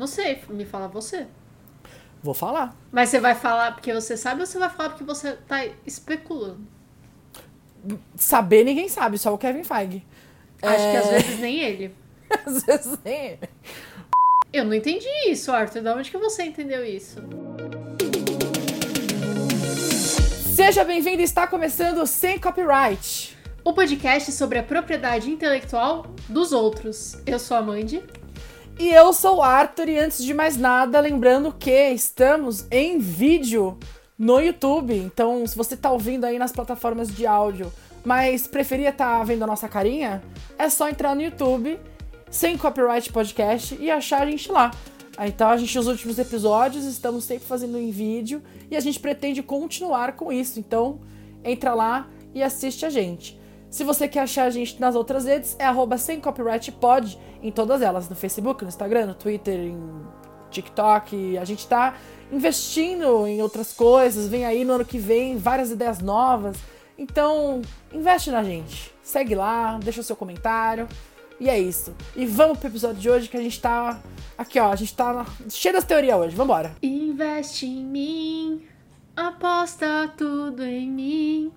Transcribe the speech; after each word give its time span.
Não 0.00 0.06
sei, 0.06 0.40
me 0.48 0.64
fala 0.64 0.88
você. 0.88 1.26
Vou 2.22 2.32
falar. 2.32 2.74
Mas 2.90 3.10
você 3.10 3.20
vai 3.20 3.34
falar 3.34 3.72
porque 3.72 3.92
você 3.92 4.16
sabe 4.16 4.40
ou 4.40 4.46
você 4.46 4.58
vai 4.58 4.70
falar 4.70 4.88
porque 4.88 5.04
você 5.04 5.32
tá 5.46 5.58
especulando? 5.86 6.66
Saber 8.16 8.64
ninguém 8.64 8.88
sabe, 8.88 9.18
só 9.18 9.34
o 9.34 9.36
Kevin 9.36 9.62
Feige. 9.62 10.02
Acho 10.62 10.90
que 10.90 10.96
às 10.96 11.06
É. 11.06 11.18
vezes 11.18 11.38
nem 11.38 11.60
ele. 11.60 11.94
Às 12.46 12.62
vezes 12.62 12.98
nem 13.04 13.26
ele. 13.26 13.40
Eu 14.50 14.64
não 14.64 14.72
entendi 14.72 15.06
isso, 15.28 15.52
Arthur. 15.52 15.82
Da 15.82 15.94
onde 15.94 16.10
que 16.10 16.16
você 16.16 16.44
entendeu 16.44 16.82
isso? 16.82 17.18
Seja 20.54 20.82
bem-vindo, 20.82 21.20
está 21.20 21.46
começando 21.46 22.06
Sem 22.06 22.38
Copyright. 22.38 23.36
O 23.62 23.74
podcast 23.74 24.32
sobre 24.32 24.58
a 24.58 24.62
propriedade 24.62 25.30
intelectual 25.30 26.06
dos 26.26 26.52
outros. 26.52 27.18
Eu 27.26 27.38
sou 27.38 27.56
a 27.56 27.62
Mandy. 27.62 28.02
E 28.80 28.88
eu 28.94 29.12
sou 29.12 29.36
o 29.36 29.42
Arthur, 29.42 29.90
e 29.90 29.98
antes 29.98 30.24
de 30.24 30.32
mais 30.32 30.56
nada, 30.56 30.98
lembrando 31.00 31.52
que 31.52 31.90
estamos 31.90 32.66
em 32.70 32.98
vídeo 32.98 33.78
no 34.18 34.40
YouTube. 34.40 34.96
Então, 34.96 35.46
se 35.46 35.54
você 35.54 35.76
tá 35.76 35.92
ouvindo 35.92 36.24
aí 36.24 36.38
nas 36.38 36.50
plataformas 36.50 37.14
de 37.14 37.26
áudio, 37.26 37.70
mas 38.02 38.46
preferia 38.46 38.88
estar 38.88 39.22
vendo 39.22 39.42
a 39.44 39.46
nossa 39.46 39.68
carinha, 39.68 40.22
é 40.58 40.70
só 40.70 40.88
entrar 40.88 41.14
no 41.14 41.20
YouTube, 41.20 41.78
sem 42.30 42.56
copyright 42.56 43.12
podcast, 43.12 43.76
e 43.78 43.90
achar 43.90 44.22
a 44.22 44.26
gente 44.30 44.50
lá. 44.50 44.70
Então, 45.26 45.50
a 45.50 45.58
gente, 45.58 45.78
os 45.78 45.86
últimos 45.86 46.18
episódios, 46.18 46.86
estamos 46.86 47.24
sempre 47.24 47.46
fazendo 47.46 47.76
em 47.76 47.90
vídeo 47.90 48.42
e 48.70 48.76
a 48.78 48.80
gente 48.80 48.98
pretende 48.98 49.42
continuar 49.42 50.12
com 50.12 50.32
isso. 50.32 50.58
Então, 50.58 51.02
entra 51.44 51.74
lá 51.74 52.08
e 52.34 52.42
assiste 52.42 52.86
a 52.86 52.88
gente. 52.88 53.38
Se 53.70 53.84
você 53.84 54.08
quer 54.08 54.20
achar 54.20 54.44
a 54.44 54.50
gente 54.50 54.80
nas 54.80 54.96
outras 54.96 55.24
redes, 55.24 55.54
é 55.56 55.64
arroba 55.64 55.96
sem 55.96 56.20
copyright 56.20 56.72
pod 56.72 57.16
em 57.40 57.52
todas 57.52 57.80
elas, 57.80 58.08
no 58.08 58.16
Facebook, 58.16 58.64
no 58.64 58.68
Instagram, 58.68 59.06
no 59.06 59.14
Twitter, 59.14 59.60
em 59.60 59.78
TikTok. 60.50 61.38
A 61.38 61.44
gente 61.44 61.68
tá 61.68 61.94
investindo 62.32 63.28
em 63.28 63.40
outras 63.40 63.72
coisas, 63.72 64.26
vem 64.26 64.44
aí 64.44 64.64
no 64.64 64.72
ano 64.72 64.84
que 64.84 64.98
vem 64.98 65.38
várias 65.38 65.70
ideias 65.70 66.00
novas. 66.00 66.56
Então, 66.98 67.62
investe 67.92 68.32
na 68.32 68.42
gente. 68.42 68.92
Segue 69.02 69.36
lá, 69.36 69.78
deixa 69.80 70.00
o 70.00 70.04
seu 70.04 70.16
comentário. 70.16 70.88
E 71.38 71.48
é 71.48 71.58
isso. 71.58 71.94
E 72.16 72.26
vamos 72.26 72.58
pro 72.58 72.68
episódio 72.68 73.00
de 73.00 73.08
hoje 73.08 73.28
que 73.28 73.36
a 73.36 73.40
gente 73.40 73.60
tá. 73.60 74.00
Aqui, 74.36 74.58
ó, 74.58 74.72
a 74.72 74.76
gente 74.76 74.94
tá 74.94 75.24
cheio 75.48 75.74
das 75.74 75.84
teorias 75.84 76.18
hoje. 76.18 76.34
Vambora. 76.34 76.74
Investe 76.82 77.66
em 77.66 77.84
mim, 77.84 78.62
aposta 79.16 80.12
tudo 80.16 80.64
em 80.64 80.90
mim. 80.90 81.52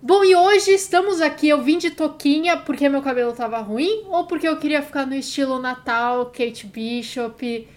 Bom, 0.00 0.22
e 0.22 0.32
hoje 0.32 0.70
estamos 0.70 1.20
aqui. 1.20 1.48
Eu 1.48 1.60
vim 1.60 1.76
de 1.76 1.90
toquinha 1.90 2.56
porque 2.56 2.88
meu 2.88 3.02
cabelo 3.02 3.32
tava 3.32 3.58
ruim 3.58 4.04
ou 4.06 4.28
porque 4.28 4.46
eu 4.46 4.56
queria 4.56 4.80
ficar 4.80 5.04
no 5.04 5.14
estilo 5.14 5.58
Natal, 5.58 6.26
Kate 6.26 6.68
Bishop, 6.68 7.68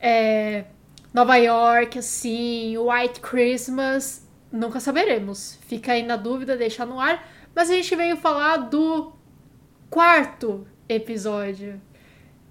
é, 0.00 0.64
Nova 1.12 1.36
York, 1.36 1.98
assim, 1.98 2.78
White 2.78 3.20
Christmas. 3.20 4.26
Nunca 4.50 4.80
saberemos. 4.80 5.58
Fica 5.66 5.92
aí 5.92 6.02
na 6.02 6.16
dúvida, 6.16 6.56
deixa 6.56 6.86
no 6.86 6.98
ar. 6.98 7.28
Mas 7.54 7.68
a 7.68 7.74
gente 7.74 7.94
veio 7.94 8.16
falar 8.16 8.56
do 8.56 9.12
quarto 9.90 10.66
episódio 10.88 11.78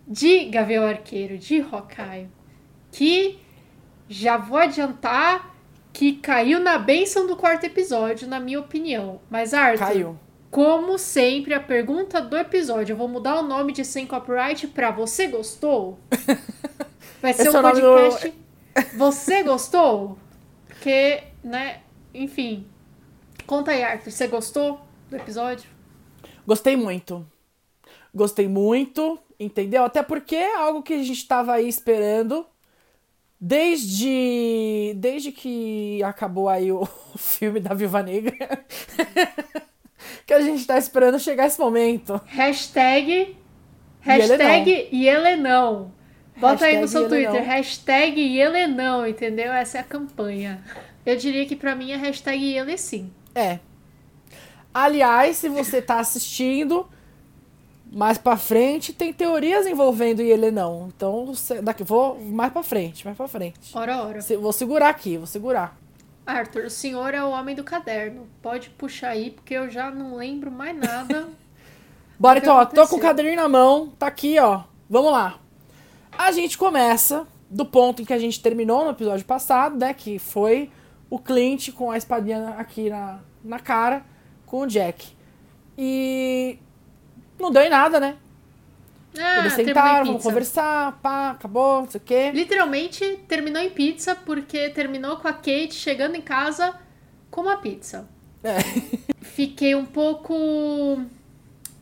de 0.08 0.46
Gavião 0.46 0.86
Arqueiro, 0.86 1.36
de 1.36 1.62
Hawkeye. 1.62 2.30
Que 2.92 3.40
já 4.08 4.38
vou 4.38 4.60
adiantar 4.60 5.55
que 5.96 6.12
caiu 6.18 6.60
na 6.60 6.78
benção 6.78 7.26
do 7.26 7.38
quarto 7.38 7.64
episódio, 7.64 8.28
na 8.28 8.38
minha 8.38 8.60
opinião. 8.60 9.22
Mas, 9.30 9.54
Arthur, 9.54 9.80
Caiu. 9.80 10.20
como 10.52 10.98
sempre, 10.98 11.54
a 11.54 11.60
pergunta 11.62 12.20
do 12.22 12.36
episódio. 12.36 12.92
Eu 12.92 12.98
vou 12.98 13.08
mudar 13.08 13.40
o 13.40 13.44
nome 13.44 13.72
de 13.72 13.86
Sem 13.86 14.06
Copyright 14.06 14.68
pra 14.68 14.92
Você 14.92 15.28
Gostou? 15.28 15.98
Vai 17.22 17.32
ser 17.34 17.44
Esse 17.48 17.56
um 17.56 17.60
é 17.60 17.62
nome 17.62 17.80
do- 17.80 17.94
podcast. 17.94 18.34
Você 18.98 19.42
gostou? 19.44 20.18
Porque, 20.68 21.24
né? 21.42 21.80
Enfim. 22.14 22.68
Conta 23.48 23.72
aí, 23.72 23.82
Arthur. 23.82 24.12
Você 24.12 24.28
gostou 24.28 24.82
do 25.10 25.16
episódio? 25.16 25.70
Gostei 26.46 26.76
muito. 26.76 27.26
Gostei 28.14 28.50
muito, 28.50 29.18
entendeu? 29.40 29.86
Até 29.86 30.04
porque 30.04 30.36
é 30.36 30.58
algo 30.58 30.84
que 30.84 30.94
a 30.94 31.02
gente 31.02 31.26
tava 31.26 31.54
aí 31.54 31.70
esperando 31.70 32.46
desde 33.40 34.94
desde 34.98 35.32
que 35.32 36.02
acabou 36.04 36.50
aí 36.50 36.72
o, 36.72 36.82
o 36.82 37.18
filme 37.18 37.60
da 37.60 37.74
Viúva 37.74 38.02
Negra. 38.04 38.66
que 40.26 40.34
a 40.34 40.42
gente 40.42 40.66
tá 40.66 40.78
esperando 40.78 41.20
chegar 41.20 41.48
esse 41.48 41.60
momento. 41.60 42.20
Hashtag. 42.26 43.38
Hashtag 44.02 44.90
Ielenão. 44.92 45.94
Bota 46.38 46.66
aí 46.66 46.76
no 46.76 46.82
Hashtag 46.82 46.92
seu 46.92 47.10
Twitter. 47.10 47.34
Ielenão. 47.34 47.48
Hashtag 47.48 48.22
Ielenão, 48.22 49.08
entendeu? 49.08 49.52
Essa 49.54 49.78
é 49.78 49.82
a 49.82 49.84
campanha. 49.84 50.64
Eu 51.06 51.16
diria 51.16 51.46
que 51.46 51.56
pra 51.56 51.76
mim 51.76 51.92
é 51.92 51.98
hashtag 51.98 52.44
Iele 52.44 52.78
sim. 52.78 53.12
É. 53.34 53.60
Aliás, 54.74 55.38
se 55.38 55.48
você 55.48 55.82
tá 55.82 56.00
assistindo 56.00 56.90
mais 57.96 58.18
pra 58.18 58.36
frente, 58.36 58.92
tem 58.92 59.14
teorias 59.14 59.66
envolvendo 59.66 60.20
ele 60.20 60.52
não. 60.52 60.92
Então, 60.94 61.32
daqui 61.64 61.82
vou 61.82 62.20
mais 62.20 62.52
pra 62.52 62.62
frente, 62.62 63.06
mais 63.06 63.16
pra 63.16 63.26
frente. 63.26 63.72
Ora, 63.74 64.04
ora. 64.04 64.20
Vou 64.38 64.52
segurar 64.52 64.90
aqui, 64.90 65.16
vou 65.16 65.26
segurar. 65.26 65.78
Arthur, 66.26 66.66
o 66.66 66.70
senhor 66.70 67.14
é 67.14 67.24
o 67.24 67.30
homem 67.30 67.56
do 67.56 67.64
caderno. 67.64 68.28
Pode 68.42 68.70
puxar 68.72 69.12
aí, 69.12 69.32
porque 69.32 69.54
eu 69.54 69.70
já 69.70 69.90
não 69.90 70.18
lembro 70.18 70.52
mais 70.52 70.78
nada. 70.78 71.30
Bora 72.20 72.40
então, 72.40 72.58
ó, 72.58 72.66
tô 72.66 72.86
com 72.86 72.98
o 72.98 73.00
caderninho 73.00 73.38
na 73.38 73.48
mão, 73.48 73.88
tá 73.98 74.08
aqui, 74.08 74.38
ó. 74.40 74.64
Vamos 74.90 75.14
lá. 75.14 75.40
A 76.18 76.34
gente 76.34 76.58
começa 76.58 77.26
do 77.50 77.66
ponto 77.66 78.02
em 78.02 78.06
que 78.06 78.14
a 78.14 78.20
gente 78.20 78.42
terminou 78.42 78.84
no 78.84 78.92
episódio 78.92 79.26
passado, 79.26 79.78
né? 79.78 79.94
Que 79.94 80.20
foi 80.20 80.70
o 81.10 81.18
Clint 81.18 81.72
com 81.72 81.92
a 81.92 81.98
espadinha 81.98 82.56
aqui 82.58 82.90
na, 82.90 83.20
na 83.42 83.60
cara 83.60 84.04
com 84.46 84.62
o 84.62 84.68
Jack. 84.68 85.16
E 85.78 86.60
não 87.46 87.52
deu 87.52 87.64
em 87.64 87.70
nada, 87.70 88.00
né? 88.00 88.16
Ah, 89.18 89.40
Eles 89.40 89.54
sentaram, 89.54 90.06
vamos 90.06 90.24
conversar, 90.24 91.00
pá, 91.02 91.32
acabou, 91.32 91.82
não 91.82 91.90
sei 91.90 92.02
o 92.02 92.04
quê. 92.04 92.32
Literalmente 92.34 93.20
terminou 93.28 93.62
em 93.62 93.70
pizza, 93.70 94.16
porque 94.16 94.70
terminou 94.70 95.18
com 95.18 95.28
a 95.28 95.34
Kate 95.34 95.74
chegando 95.74 96.16
em 96.16 96.22
casa 96.22 96.76
com 97.32 97.42
uma 97.42 97.58
pizza. 97.58 98.08
É. 98.44 98.58
Fiquei 99.22 99.74
um 99.76 99.86
pouco. 99.86 101.02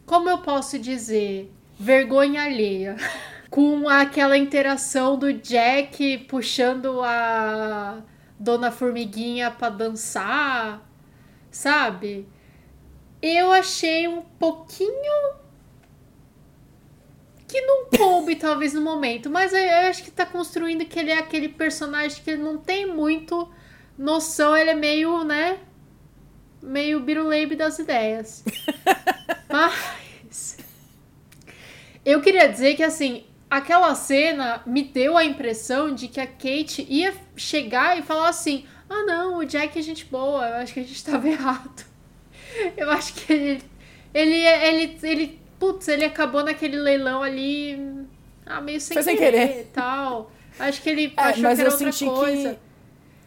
Como 0.05 0.29
eu 0.29 0.39
posso 0.39 0.77
dizer? 0.77 1.51
Vergonha 1.79 2.43
alheia. 2.43 2.95
Com 3.49 3.87
aquela 3.87 4.35
interação 4.35 5.15
do 5.15 5.31
Jack 5.31 6.25
puxando 6.27 7.03
a 7.03 8.01
Dona 8.39 8.71
Formiguinha 8.71 9.51
pra 9.51 9.69
dançar, 9.69 10.81
sabe? 11.51 12.27
Eu 13.21 13.51
achei 13.51 14.07
um 14.07 14.23
pouquinho 14.23 15.42
que 17.53 17.61
não 17.61 17.85
coube, 17.85 18.35
talvez, 18.35 18.73
no 18.73 18.81
momento. 18.81 19.29
Mas 19.29 19.53
eu 19.53 19.87
acho 19.87 20.03
que 20.03 20.09
tá 20.09 20.25
construindo 20.25 20.85
que 20.85 20.97
ele 20.97 21.11
é 21.11 21.19
aquele 21.19 21.47
personagem 21.47 22.23
que 22.23 22.31
ele 22.31 22.41
não 22.41 22.57
tem 22.57 22.87
muito 22.87 23.47
noção. 23.95 24.57
Ele 24.57 24.71
é 24.71 24.73
meio, 24.73 25.23
né? 25.23 25.59
Meio 26.63 26.99
biruleibe 26.99 27.55
das 27.55 27.77
ideias. 27.77 28.43
Mas. 29.47 30.57
Eu 32.03 32.21
queria 32.21 32.49
dizer 32.49 32.75
que, 32.75 32.81
assim, 32.81 33.23
aquela 33.47 33.93
cena 33.93 34.63
me 34.65 34.83
deu 34.83 35.15
a 35.15 35.23
impressão 35.23 35.93
de 35.93 36.07
que 36.07 36.19
a 36.19 36.25
Kate 36.25 36.87
ia 36.89 37.13
chegar 37.35 37.99
e 37.99 38.01
falar 38.01 38.29
assim: 38.29 38.65
ah, 38.89 39.03
não, 39.03 39.37
o 39.37 39.45
Jack 39.45 39.77
é 39.77 39.81
gente 39.83 40.05
boa, 40.05 40.43
eu 40.47 40.55
acho 40.55 40.73
que 40.73 40.79
a 40.79 40.83
gente 40.83 41.05
tava 41.05 41.29
errado. 41.29 41.85
Eu 42.75 42.89
acho 42.89 43.13
que 43.13 43.31
ele. 43.31 43.63
Ele. 44.11 44.37
Ele. 44.37 44.99
ele 45.03 45.42
putz, 45.71 45.87
ele 45.87 46.03
acabou 46.05 46.43
naquele 46.43 46.77
leilão 46.77 47.23
ali. 47.23 47.79
Ah, 48.45 48.59
meio 48.59 48.81
sem, 48.81 48.93
Foi 48.93 49.03
sem 49.03 49.15
querer, 49.15 49.47
querer. 49.47 49.61
e 49.61 49.63
tal. 49.65 50.29
Acho 50.59 50.81
que 50.81 50.89
ele 50.89 51.13
É, 51.17 51.21
achou 51.21 51.43
mas 51.43 51.55
que 51.55 51.61
era 51.61 51.69
eu 51.69 51.73
outra 51.73 51.91
senti 51.91 52.05
coisa. 52.05 52.53
que. 52.55 52.73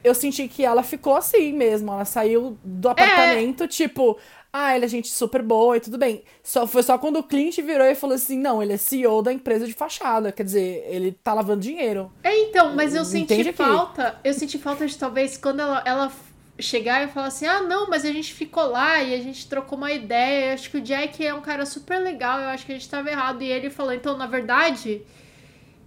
Eu 0.04 0.14
senti 0.14 0.46
que 0.46 0.64
ela 0.64 0.82
ficou 0.82 1.16
assim 1.16 1.52
mesmo. 1.52 1.90
Ela 1.92 2.04
saiu 2.04 2.56
do 2.62 2.88
apartamento, 2.88 3.66
tipo, 3.66 4.16
ah, 4.52 4.76
ele 4.76 4.84
é 4.84 4.88
gente 4.88 5.08
super 5.08 5.42
boa 5.42 5.76
e 5.76 5.80
tudo 5.80 5.98
bem. 5.98 6.22
Só 6.44 6.64
foi 6.66 6.82
só 6.82 6.96
quando 6.96 7.16
o 7.18 7.22
Clint 7.24 7.56
virou 7.56 7.86
e 7.86 7.94
falou 7.94 8.14
assim: 8.14 8.38
não, 8.38 8.62
ele 8.62 8.74
é 8.74 8.76
CEO 8.76 9.20
da 9.22 9.32
empresa 9.32 9.66
de 9.66 9.72
fachada. 9.72 10.30
Quer 10.30 10.44
dizer, 10.44 10.84
ele 10.88 11.10
tá 11.10 11.34
lavando 11.34 11.62
dinheiro. 11.62 12.12
É, 12.22 12.36
então, 12.42 12.74
mas 12.76 12.94
eu 12.94 13.02
Entende 13.02 13.26
senti 13.26 13.48
aqui? 13.48 13.52
falta. 13.54 14.20
Eu 14.22 14.32
senti 14.34 14.58
falta 14.58 14.86
de 14.86 14.96
talvez 14.96 15.36
quando 15.36 15.60
ela, 15.60 15.82
ela 15.84 16.12
chegar 16.58 17.04
e 17.04 17.08
falar 17.08 17.28
assim: 17.28 17.46
ah, 17.46 17.62
não, 17.62 17.88
mas 17.88 18.04
a 18.04 18.12
gente 18.12 18.32
ficou 18.34 18.64
lá 18.66 19.02
e 19.02 19.14
a 19.14 19.20
gente 19.22 19.48
trocou 19.48 19.78
uma 19.78 19.92
ideia. 19.92 20.50
Eu 20.50 20.54
acho 20.54 20.70
que 20.70 20.78
o 20.78 20.80
Jack 20.80 21.24
é 21.24 21.34
um 21.34 21.40
cara 21.42 21.66
super 21.66 21.98
legal. 21.98 22.40
Eu 22.40 22.48
acho 22.50 22.66
que 22.66 22.72
a 22.72 22.74
gente 22.76 22.88
tava 22.88 23.10
errado. 23.10 23.42
E 23.42 23.48
ele 23.50 23.70
falou: 23.70 23.92
então, 23.92 24.16
na 24.16 24.26
verdade. 24.26 25.02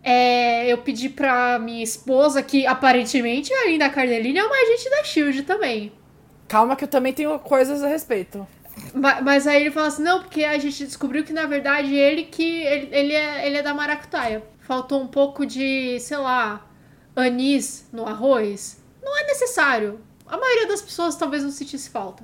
é, 0.04 0.68
eu 0.72 0.78
pedi 0.80 1.10
pra 1.10 1.60
minha 1.60 1.84
esposa, 1.84 2.42
que 2.44 2.66
aparentemente 2.66 3.54
a 3.54 3.68
Linda 3.68 3.90
Cardellini 3.90 4.40
é 4.40 4.44
uma 4.46 4.56
agente 4.56 4.90
da 4.90 5.04
Shield 5.04 5.44
também. 5.44 5.92
Calma, 6.48 6.76
que 6.76 6.84
eu 6.84 6.88
também 6.88 7.14
tenho 7.14 7.38
coisas 7.40 7.82
a 7.84 7.88
respeito. 7.88 8.48
Ma- 8.94 9.22
Mas 9.22 9.46
aí 9.48 9.62
ele 9.62 9.72
fala 9.72 9.88
assim, 9.88 10.04
não, 10.04 10.22
porque 10.22 10.44
a 10.44 10.58
gente 10.58 10.86
descobriu 10.86 11.24
que 11.24 11.34
na 11.34 11.46
verdade 11.46 11.94
ele 11.96 12.24
que 12.24 12.62
ele, 12.64 12.90
ele, 12.96 13.14
é, 13.14 13.46
ele 13.48 13.58
é 13.58 13.62
da 13.64 13.74
Maracutaia. 13.74 14.44
faltou 14.60 15.02
um 15.02 15.08
pouco 15.08 15.46
de, 15.46 16.00
sei 16.00 16.18
lá, 16.18 16.66
anis 17.16 17.88
no 17.92 18.06
arroz. 18.08 18.82
Não 19.04 19.18
é 19.18 19.24
necessário. 19.28 20.00
A 20.30 20.38
maioria 20.38 20.68
das 20.68 20.82
pessoas 20.82 21.16
talvez 21.16 21.44
não 21.44 21.50
sentisse 21.52 21.90
falta. 21.90 22.24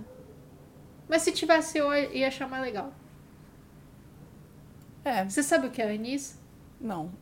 Mas 1.10 1.24
se 1.24 1.32
tivesse, 1.32 1.78
eu 1.78 1.94
ia 2.14 2.28
achar 2.28 2.48
mais 2.48 2.64
legal. 2.64 2.94
É, 5.04 5.24
Você 5.26 5.44
sabe 5.44 5.68
o 5.68 5.72
que 5.72 5.82
é 5.82 5.92
anis? 5.94 6.40
não. 6.80 7.12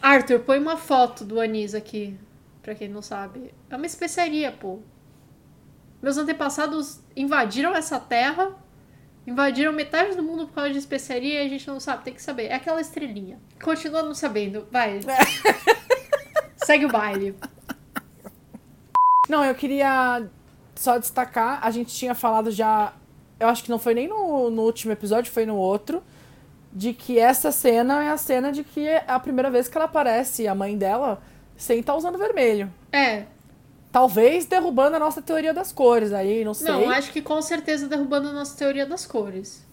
Arthur, 0.00 0.40
põe 0.40 0.58
uma 0.58 0.76
foto 0.76 1.24
do 1.24 1.40
anis 1.40 1.74
aqui, 1.74 2.16
pra 2.62 2.74
quem 2.74 2.88
não 2.88 3.02
sabe. 3.02 3.52
É 3.68 3.76
uma 3.76 3.86
especiaria, 3.86 4.52
pô. 4.52 4.78
Meus 6.00 6.16
antepassados 6.16 7.00
invadiram 7.16 7.74
essa 7.74 7.98
terra, 7.98 8.54
invadiram 9.26 9.72
metade 9.72 10.14
do 10.14 10.22
mundo 10.22 10.46
por 10.46 10.54
causa 10.54 10.70
de 10.70 10.78
especiaria 10.78 11.42
e 11.42 11.46
a 11.46 11.48
gente 11.48 11.66
não 11.66 11.80
sabe, 11.80 12.04
tem 12.04 12.14
que 12.14 12.22
saber. 12.22 12.44
É 12.44 12.54
aquela 12.54 12.80
estrelinha. 12.80 13.40
Continua 13.60 14.02
não 14.02 14.14
sabendo, 14.14 14.68
vai. 14.70 15.00
Segue 16.66 16.84
o 16.84 16.88
baile. 16.88 17.32
Não, 19.28 19.44
eu 19.44 19.54
queria 19.54 20.26
só 20.74 20.98
destacar, 20.98 21.60
a 21.64 21.70
gente 21.70 21.94
tinha 21.94 22.12
falado 22.12 22.50
já, 22.50 22.92
eu 23.38 23.46
acho 23.46 23.62
que 23.62 23.70
não 23.70 23.78
foi 23.78 23.94
nem 23.94 24.08
no, 24.08 24.50
no 24.50 24.62
último 24.62 24.92
episódio, 24.92 25.30
foi 25.30 25.46
no 25.46 25.54
outro, 25.54 26.02
de 26.72 26.92
que 26.92 27.20
essa 27.20 27.52
cena 27.52 28.02
é 28.02 28.08
a 28.08 28.16
cena 28.16 28.50
de 28.50 28.64
que 28.64 28.84
é 28.86 29.04
a 29.06 29.20
primeira 29.20 29.48
vez 29.48 29.68
que 29.68 29.78
ela 29.78 29.84
aparece, 29.84 30.48
a 30.48 30.56
mãe 30.56 30.76
dela, 30.76 31.22
sem 31.56 31.78
estar 31.78 31.94
usando 31.94 32.18
vermelho. 32.18 32.68
É, 32.90 33.26
Talvez 33.92 34.44
derrubando 34.44 34.96
a 34.96 34.98
nossa 34.98 35.22
teoria 35.22 35.54
das 35.54 35.70
cores 35.70 36.12
aí, 36.12 36.44
não 36.44 36.52
sei. 36.52 36.70
não, 36.70 36.90
acho 36.90 37.12
que 37.12 37.22
com 37.22 37.40
certeza 37.40 37.86
derrubando 37.86 38.28
a 38.28 38.32
nossa 38.32 38.56
teoria 38.58 38.84
das 38.84 39.06
cores. 39.06 39.64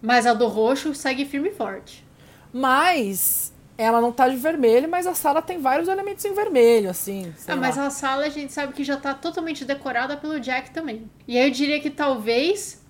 Mas 0.00 0.26
a 0.26 0.32
do 0.32 0.46
roxo 0.46 0.94
segue 0.94 1.24
firme 1.26 1.48
e 1.48 1.52
forte. 1.52 2.06
Mas 2.52 3.52
ela 3.78 4.00
não 4.00 4.10
tá 4.10 4.28
de 4.28 4.36
vermelho, 4.36 4.88
mas 4.88 5.06
a 5.06 5.14
sala 5.14 5.42
tem 5.42 5.60
vários 5.60 5.88
elementos 5.88 6.24
em 6.24 6.32
vermelho, 6.32 6.88
assim. 6.88 7.32
Ah, 7.46 7.54
lá. 7.54 7.60
mas 7.60 7.76
a 7.76 7.90
sala 7.90 8.24
a 8.24 8.28
gente 8.30 8.52
sabe 8.52 8.72
que 8.72 8.82
já 8.82 8.96
tá 8.96 9.12
totalmente 9.12 9.64
decorada 9.64 10.16
pelo 10.16 10.40
Jack 10.40 10.70
também. 10.70 11.10
E 11.28 11.38
aí 11.38 11.48
eu 11.48 11.50
diria 11.50 11.80
que 11.80 11.90
talvez. 11.90 12.84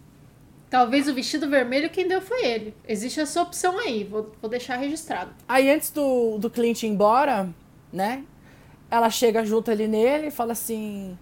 Talvez 0.69 1.07
o 1.07 1.15
vestido 1.15 1.49
vermelho 1.49 1.91
quem 1.91 2.09
deu 2.09 2.21
foi 2.21 2.45
ele. 2.45 2.75
Existe 2.89 3.21
essa 3.21 3.41
opção 3.41 3.79
aí, 3.79 4.03
vou, 4.03 4.33
vou 4.41 4.51
deixar 4.51 4.77
registrado. 4.77 5.31
Aí 5.49 5.71
antes 5.71 5.91
do, 5.91 6.39
do 6.39 6.51
Clint 6.51 6.83
ir 6.83 6.89
embora, 6.89 7.49
né? 7.93 8.25
Ela 8.91 9.09
chega 9.09 9.45
junto 9.45 9.71
ali 9.71 9.87
nele 9.87 10.29
e 10.29 10.31
fala 10.31 10.53
assim: 10.53 11.17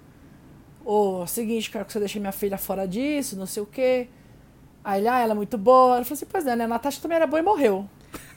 Ô, 0.84 1.20
é 1.20 1.24
o 1.24 1.26
seguinte, 1.26 1.70
quero 1.70 1.84
que 1.84 1.92
você 1.92 1.98
deixe 1.98 2.18
minha 2.18 2.32
filha 2.32 2.56
fora 2.56 2.88
disso, 2.88 3.36
não 3.36 3.46
sei 3.46 3.62
o 3.62 3.66
quê. 3.66 4.08
Aí 4.82 5.00
ele, 5.00 5.08
ah, 5.08 5.18
ela 5.20 5.32
é 5.32 5.34
muito 5.34 5.56
boa. 5.56 5.96
Ela 5.96 6.04
falou 6.04 6.16
assim: 6.16 6.26
Pois 6.26 6.46
é, 6.46 6.56
né? 6.56 6.64
A 6.64 6.68
Natasha 6.68 7.00
também 7.00 7.16
era 7.16 7.26
boa 7.26 7.40
e 7.40 7.42
morreu. 7.42 7.88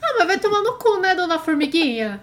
Ah, 0.01 0.15
mas 0.18 0.27
vai 0.27 0.39
tomar 0.39 0.62
no 0.62 0.74
cu, 0.74 1.00
né, 1.00 1.15
dona 1.15 1.39
Formiguinha? 1.39 2.21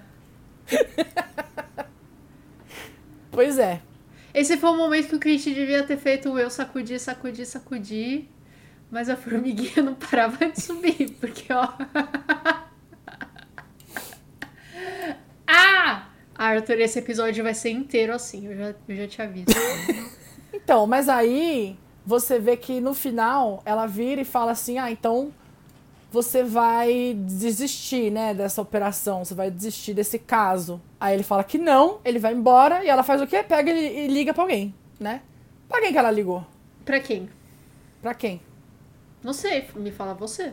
Pois 3.30 3.58
é. 3.58 3.82
Esse 4.32 4.56
foi 4.56 4.70
o 4.70 4.76
momento 4.76 5.08
que 5.08 5.16
o 5.16 5.20
Clint 5.20 5.44
devia 5.44 5.82
ter 5.82 5.96
feito 5.96 6.30
o 6.30 6.38
eu 6.38 6.48
sacudir, 6.50 7.00
sacudir, 7.00 7.46
sacudir. 7.46 8.28
Mas 8.90 9.08
a 9.08 9.16
formiguinha 9.16 9.82
não 9.82 9.94
parava 9.94 10.46
de 10.48 10.60
subir, 10.60 11.16
porque 11.20 11.52
ó. 11.52 11.68
ah! 15.46 16.08
Arthur, 16.36 16.80
esse 16.80 16.98
episódio 16.98 17.42
vai 17.42 17.54
ser 17.54 17.70
inteiro 17.70 18.12
assim, 18.12 18.46
eu 18.46 18.56
já, 18.56 18.74
eu 18.88 18.96
já 18.96 19.08
te 19.08 19.22
aviso. 19.22 19.46
Então, 20.52 20.86
mas 20.86 21.08
aí 21.08 21.76
você 22.06 22.38
vê 22.38 22.56
que 22.56 22.80
no 22.80 22.94
final 22.94 23.62
ela 23.64 23.86
vira 23.86 24.20
e 24.20 24.24
fala 24.24 24.52
assim: 24.52 24.78
Ah, 24.78 24.90
então 24.90 25.32
você 26.14 26.44
vai 26.44 27.12
desistir, 27.18 28.08
né, 28.08 28.32
dessa 28.32 28.62
operação, 28.62 29.24
você 29.24 29.34
vai 29.34 29.50
desistir 29.50 29.94
desse 29.94 30.16
caso. 30.16 30.80
Aí 31.00 31.12
ele 31.12 31.24
fala 31.24 31.42
que 31.42 31.58
não, 31.58 31.98
ele 32.04 32.20
vai 32.20 32.32
embora 32.32 32.84
e 32.84 32.88
ela 32.88 33.02
faz 33.02 33.20
o 33.20 33.26
quê? 33.26 33.42
Pega 33.42 33.72
e, 33.72 34.06
liga 34.06 34.32
pra 34.32 34.44
alguém, 34.44 34.72
né? 35.00 35.22
Pra 35.68 35.80
quem 35.80 35.90
que 35.90 35.98
ela 35.98 36.10
ligou? 36.12 36.46
pra 36.84 37.00
quem? 37.00 37.28
Pra 38.00 38.14
quem? 38.14 38.40
Não 39.24 39.32
sei, 39.32 39.66
me 39.74 39.90
fala 39.90 40.14
você. 40.14 40.52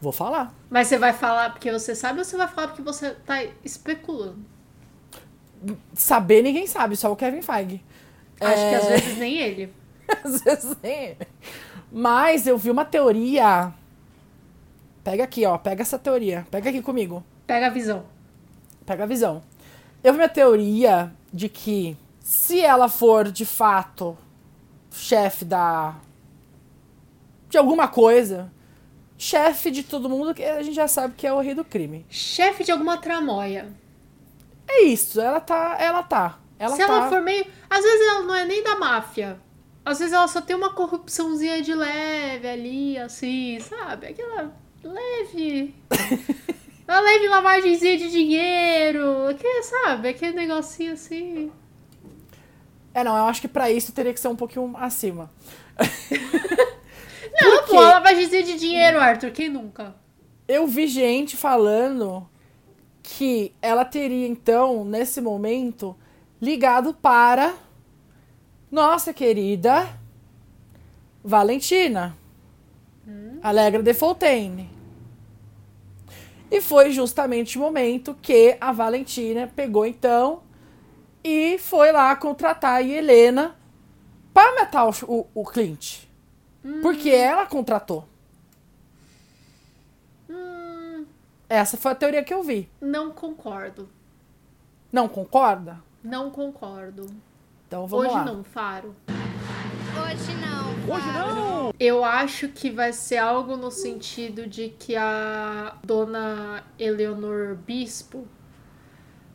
Vou 0.00 0.10
falar. 0.10 0.52
Mas 0.68 0.88
você 0.88 0.98
vai 0.98 1.12
falar 1.12 1.50
porque 1.52 1.70
você 1.70 1.94
sabe 1.94 2.18
ou 2.18 2.24
você 2.24 2.36
vai 2.36 2.48
falar 2.48 2.68
porque 2.68 2.82
você 2.82 3.10
tá 3.12 3.44
especulando? 3.64 4.38
Saber 5.94 6.42
ninguém 6.42 6.66
sabe, 6.66 6.96
só 6.96 7.12
o 7.12 7.16
Kevin 7.16 7.42
Feige. 7.42 7.80
Acho 8.40 8.54
que 8.54 8.74
É. 8.74 8.76
às 8.76 8.86
vezes 8.88 9.16
nem 9.18 9.38
ele. 9.38 9.72
Às 10.24 10.40
vezes 10.40 10.76
nem 10.82 11.04
ele. 11.04 11.18
Mas 11.92 12.46
eu 12.46 12.56
vi 12.58 12.70
uma 12.70 12.84
teoria. 12.84 13.72
Pega 15.06 15.22
aqui, 15.22 15.46
ó. 15.46 15.56
Pega 15.56 15.82
essa 15.82 16.00
teoria. 16.00 16.44
Pega 16.50 16.68
aqui 16.68 16.82
comigo. 16.82 17.24
Pega 17.46 17.68
a 17.68 17.70
visão. 17.70 18.06
Pega 18.84 19.04
a 19.04 19.06
visão. 19.06 19.40
Eu 20.02 20.12
vi 20.12 20.18
uma 20.18 20.28
teoria 20.28 21.12
de 21.32 21.48
que 21.48 21.96
se 22.18 22.60
ela 22.60 22.88
for 22.88 23.30
de 23.30 23.46
fato 23.46 24.18
chefe 24.90 25.44
da. 25.44 25.94
de 27.48 27.56
alguma 27.56 27.86
coisa, 27.86 28.50
chefe 29.16 29.70
de 29.70 29.84
todo 29.84 30.08
mundo, 30.08 30.34
que 30.34 30.42
a 30.42 30.60
gente 30.60 30.74
já 30.74 30.88
sabe 30.88 31.14
que 31.16 31.24
é 31.24 31.32
o 31.32 31.38
rei 31.38 31.54
do 31.54 31.64
crime. 31.64 32.04
Chefe 32.10 32.64
de 32.64 32.72
alguma 32.72 32.98
tramóia. 32.98 33.68
É 34.66 34.82
isso, 34.82 35.20
ela 35.20 35.38
tá. 35.38 35.76
Ela 35.78 36.02
tá. 36.02 36.40
Ela 36.58 36.74
Se 36.74 36.84
tá. 36.84 36.92
ela 36.92 37.08
for 37.08 37.22
meio. 37.22 37.46
Às 37.70 37.84
vezes 37.84 38.08
ela 38.08 38.22
não 38.24 38.34
é 38.34 38.44
nem 38.44 38.60
da 38.60 38.74
máfia. 38.74 39.38
Às 39.84 40.00
vezes 40.00 40.12
ela 40.12 40.26
só 40.26 40.40
tem 40.40 40.56
uma 40.56 40.72
corrupçãozinha 40.72 41.62
de 41.62 41.72
leve 41.72 42.48
ali, 42.48 42.98
assim, 42.98 43.60
sabe? 43.60 44.08
Aquela 44.08 44.65
leve. 44.92 45.74
uma 46.86 47.00
leve 47.00 47.28
lavagemzinha 47.28 47.98
de 47.98 48.10
dinheiro. 48.10 49.34
Que, 49.38 49.62
sabe? 49.62 50.08
Aquele 50.08 50.32
negocinho 50.32 50.92
assim. 50.92 51.50
É, 52.94 53.04
não, 53.04 53.16
eu 53.16 53.24
acho 53.24 53.40
que 53.40 53.48
pra 53.48 53.70
isso 53.70 53.92
teria 53.92 54.12
que 54.14 54.20
ser 54.20 54.28
um 54.28 54.36
pouquinho 54.36 54.74
acima. 54.76 55.30
Não, 57.38 57.58
Por 57.64 57.68
pô, 57.68 57.80
lavagemzinha 57.80 58.42
de 58.42 58.58
dinheiro, 58.58 58.98
Arthur. 58.98 59.30
Quem 59.30 59.50
nunca? 59.50 59.94
Eu 60.48 60.66
vi 60.66 60.86
gente 60.86 61.36
falando 61.36 62.26
que 63.02 63.52
ela 63.60 63.84
teria, 63.84 64.26
então, 64.26 64.84
nesse 64.86 65.20
momento, 65.20 65.94
ligado 66.40 66.94
para 66.94 67.54
nossa 68.70 69.12
querida 69.12 69.86
Valentina. 71.22 72.16
Alegra 73.42 73.82
de 73.82 73.94
Fontaine. 73.94 74.75
E 76.50 76.60
foi 76.60 76.90
justamente 76.92 77.58
o 77.58 77.60
momento 77.60 78.14
que 78.22 78.56
a 78.60 78.72
Valentina 78.72 79.50
pegou, 79.54 79.84
então, 79.84 80.42
e 81.24 81.58
foi 81.58 81.90
lá 81.92 82.14
contratar 82.14 82.74
a 82.76 82.82
Helena 82.82 83.56
para 84.32 84.54
matar 84.60 84.86
o, 84.86 84.90
o, 85.06 85.26
o 85.34 85.44
Clint. 85.44 86.04
Porque 86.82 87.10
ela 87.10 87.46
contratou. 87.46 88.06
Hum, 90.28 91.04
Essa 91.48 91.76
foi 91.76 91.92
a 91.92 91.94
teoria 91.94 92.22
que 92.24 92.34
eu 92.34 92.42
vi. 92.42 92.68
não 92.80 93.10
concordo. 93.10 93.88
Não 94.92 95.08
concorda? 95.08 95.80
Não 96.02 96.30
concordo. 96.30 97.06
Então 97.66 97.86
vamos 97.86 98.06
Hoje 98.06 98.14
lá. 98.14 98.24
não, 98.24 98.44
Faro. 98.44 98.94
Hoje 100.02 100.34
não. 100.40 100.94
Hoje 100.94 101.06
não. 101.12 101.72
Eu 101.78 102.04
acho 102.04 102.48
que 102.48 102.70
vai 102.70 102.92
ser 102.92 103.18
algo 103.18 103.56
no 103.56 103.70
sentido 103.70 104.46
de 104.46 104.70
que 104.78 104.96
a 104.96 105.76
dona 105.84 106.64
Eleonor 106.78 107.56
Bispo 107.56 108.26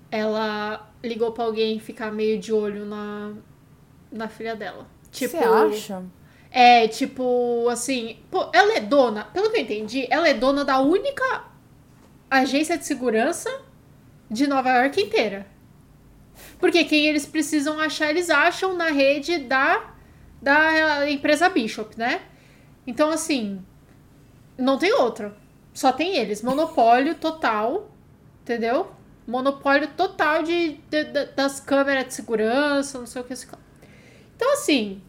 ela 0.10 0.90
ligou 1.04 1.32
pra 1.32 1.46
alguém 1.46 1.80
ficar 1.80 2.12
meio 2.12 2.38
de 2.38 2.52
olho 2.52 2.86
na, 2.86 3.34
na 4.12 4.28
filha 4.28 4.56
dela. 4.56 4.86
Tipo, 5.12 5.38
Você 5.38 5.44
acha? 5.44 6.04
É, 6.50 6.88
tipo, 6.88 7.68
assim, 7.70 8.18
pô, 8.30 8.50
ela 8.54 8.74
é 8.76 8.82
dona, 8.82 9.24
pelo 9.26 9.50
que 9.50 9.58
eu 9.58 9.62
entendi, 9.62 10.06
ela 10.10 10.28
é 10.28 10.34
dona 10.34 10.66
da 10.66 10.80
única 10.82 11.46
agência 12.30 12.78
de 12.78 12.86
segurança 12.86 13.50
de 14.30 14.48
Nova 14.48 14.70
York 14.70 15.02
inteira. 15.02 15.48
Porque 16.60 16.84
quem 16.84 17.08
eles 17.08 17.26
precisam 17.26 17.80
achar, 17.80 18.10
eles 18.10 18.30
acham 18.30 18.76
na 18.76 18.88
rede 18.88 19.38
da, 19.40 19.91
da 20.42 21.10
empresa 21.10 21.50
Bishop, 21.50 21.98
né? 21.98 22.22
Então, 22.86 23.10
assim, 23.12 23.64
não 24.58 24.78
tem 24.78 24.94
outra. 24.94 25.36
Só 25.74 25.92
tem 25.92 26.18
eles. 26.18 26.42
Monopólio 26.42 27.16
total, 27.16 27.92
entendeu? 28.42 28.92
Monopólio 29.28 29.88
total 29.90 30.44
de, 30.44 30.74
de- 30.90 31.04
de- 31.06 31.26
das 31.28 31.60
câmeras 31.60 32.06
de 32.08 32.14
segurança, 32.14 32.98
não 33.00 33.06
sei 33.06 33.22
o 33.22 33.26
que. 33.26 33.34
Então, 34.36 34.54
assim, 34.54 35.02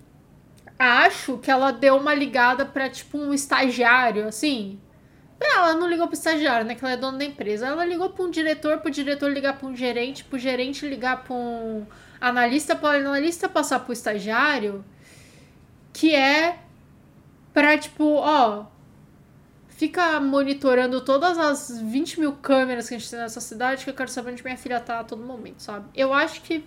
acho 0.79 1.39
que 1.39 1.51
ela 1.51 1.73
deu 1.73 1.97
uma 1.97 2.15
ligada 2.15 2.65
pra, 2.67 2.89
tipo, 2.89 3.19
um 3.19 3.33
estagiário, 3.33 4.27
assim. 4.29 4.79
Ela 5.41 5.75
não 5.75 5.89
ligou 5.89 6.07
pro 6.07 6.15
estagiário, 6.15 6.65
né? 6.67 6.75
Que 6.77 6.85
ela 6.85 6.95
é 6.95 6.97
dona 6.97 7.19
da 7.19 7.25
empresa. 7.25 7.67
Ela 7.67 7.85
ligou 7.85 8.11
pra 8.11 8.25
um 8.25 8.31
diretor, 8.31 8.79
pro 8.79 8.91
diretor 8.91 9.31
ligar 9.33 9.59
pra 9.59 9.67
um 9.69 9.75
gerente, 9.77 10.23
pro 10.25 10.39
gerente 10.39 10.87
ligar 10.87 11.25
pra 11.25 11.35
um 11.35 11.85
analista, 12.21 12.77
pro 12.77 12.89
analista 12.89 13.49
passar 13.49 13.81
pro 13.81 13.93
estagiário. 13.93 14.85
Que 15.93 16.15
é 16.15 16.59
pra, 17.53 17.77
tipo, 17.77 18.15
ó. 18.17 18.67
fica 19.69 20.21
monitorando 20.21 21.01
todas 21.01 21.39
as 21.39 21.81
20 21.81 22.21
mil 22.21 22.33
câmeras 22.35 22.89
que 22.89 22.95
a 22.95 22.99
gente 22.99 23.11
tem 23.11 23.19
nessa 23.19 23.41
cidade, 23.41 23.85
que 23.85 23.91
eu 23.91 23.95
quero 23.95 24.11
saber 24.11 24.33
onde 24.33 24.43
minha 24.43 24.57
filha 24.57 24.81
tá 24.81 25.01
a 25.01 25.05
todo 25.05 25.23
momento, 25.23 25.63
sabe? 25.63 25.87
Eu 25.95 26.13
acho 26.13 26.43
que. 26.43 26.65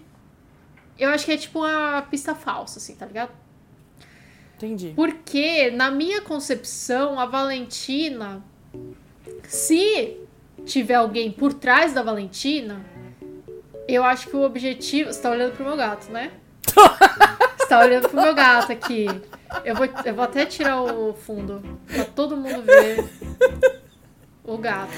Eu 0.98 1.10
acho 1.10 1.26
que 1.26 1.32
é 1.32 1.38
tipo 1.38 1.60
uma 1.60 2.02
pista 2.04 2.34
falsa, 2.34 2.80
assim, 2.80 2.96
tá 2.96 3.06
ligado? 3.06 3.32
Entendi. 4.56 4.94
Porque, 4.96 5.70
na 5.72 5.92
minha 5.92 6.22
concepção, 6.22 7.20
a 7.20 7.26
Valentina, 7.26 8.42
se 9.44 10.18
tiver 10.66 10.96
alguém 10.96 11.32
por 11.32 11.54
trás 11.54 11.94
da 11.94 12.02
Valentina, 12.02 12.86
eu 13.88 14.04
acho 14.04 14.30
que 14.30 14.36
o 14.36 14.42
objetivo. 14.42 15.12
Você 15.12 15.22
tá 15.22 15.30
olhando 15.30 15.54
pro 15.54 15.66
meu 15.66 15.76
gato, 15.76 16.10
né? 16.12 16.32
Você 17.66 17.70
tá 17.70 17.80
olhando 17.80 18.08
pro 18.10 18.22
meu 18.22 18.36
gato 18.36 18.72
aqui. 18.72 19.08
Eu 19.64 19.74
vou, 19.76 19.88
eu 20.06 20.14
vou 20.14 20.24
até 20.24 20.46
tirar 20.46 20.82
o 20.84 21.14
fundo 21.14 21.64
pra 21.88 22.06
todo 22.06 22.38
mundo 22.38 22.62
ver 22.62 23.04
o 24.44 24.56
gato. 24.58 24.92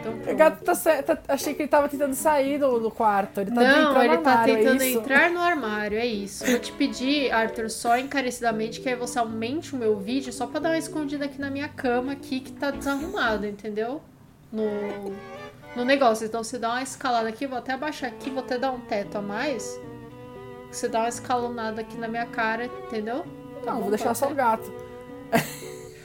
Então, 0.00 0.32
O 0.32 0.36
gato 0.36 0.64
tá, 0.64 0.74
tá- 1.02 1.18
Achei 1.28 1.52
que 1.52 1.62
ele 1.62 1.68
tava 1.68 1.88
tentando 1.90 2.14
sair 2.14 2.58
do, 2.58 2.78
do 2.80 2.90
quarto. 2.90 3.40
Ele 3.42 3.50
tá 3.50 3.60
Não, 3.60 4.02
ele 4.02 4.16
tá 4.18 4.30
armário, 4.30 4.54
é 4.54 4.56
tentando 4.58 4.82
isso? 4.82 4.98
entrar 4.98 5.30
no 5.30 5.40
armário, 5.40 5.98
é 5.98 6.06
isso. 6.06 6.46
Vou 6.46 6.58
te 6.58 6.72
pedir, 6.72 7.30
Arthur, 7.32 7.68
só 7.68 7.98
encarecidamente 7.98 8.80
que 8.80 8.88
aí 8.88 8.94
você 8.96 9.18
aumente 9.18 9.74
o 9.74 9.78
meu 9.78 9.98
vídeo 9.98 10.32
só 10.32 10.46
pra 10.46 10.58
dar 10.60 10.70
uma 10.70 10.78
escondida 10.78 11.26
aqui 11.26 11.38
na 11.38 11.50
minha 11.50 11.68
cama 11.68 12.12
aqui 12.12 12.40
que 12.40 12.52
tá 12.52 12.70
desarrumado, 12.70 13.46
entendeu? 13.46 14.00
No, 14.50 14.64
no 15.74 15.84
negócio. 15.84 16.24
Então 16.24 16.42
você 16.42 16.58
dá 16.58 16.70
uma 16.70 16.82
escalada 16.82 17.28
aqui, 17.28 17.46
vou 17.46 17.58
até 17.58 17.72
abaixar 17.72 18.08
aqui, 18.08 18.30
vou 18.30 18.40
até 18.42 18.56
dar 18.56 18.70
um 18.70 18.80
teto 18.80 19.18
a 19.18 19.22
mais. 19.22 19.78
Você 20.76 20.88
dá 20.88 21.00
uma 21.00 21.08
escalonada 21.08 21.80
aqui 21.80 21.96
na 21.96 22.06
minha 22.06 22.26
cara, 22.26 22.66
entendeu? 22.66 23.24
Tá 23.64 23.72
Não, 23.72 23.80
vou 23.80 23.88
deixar 23.88 24.14
só 24.14 24.30
o 24.30 24.34
gato. 24.34 24.70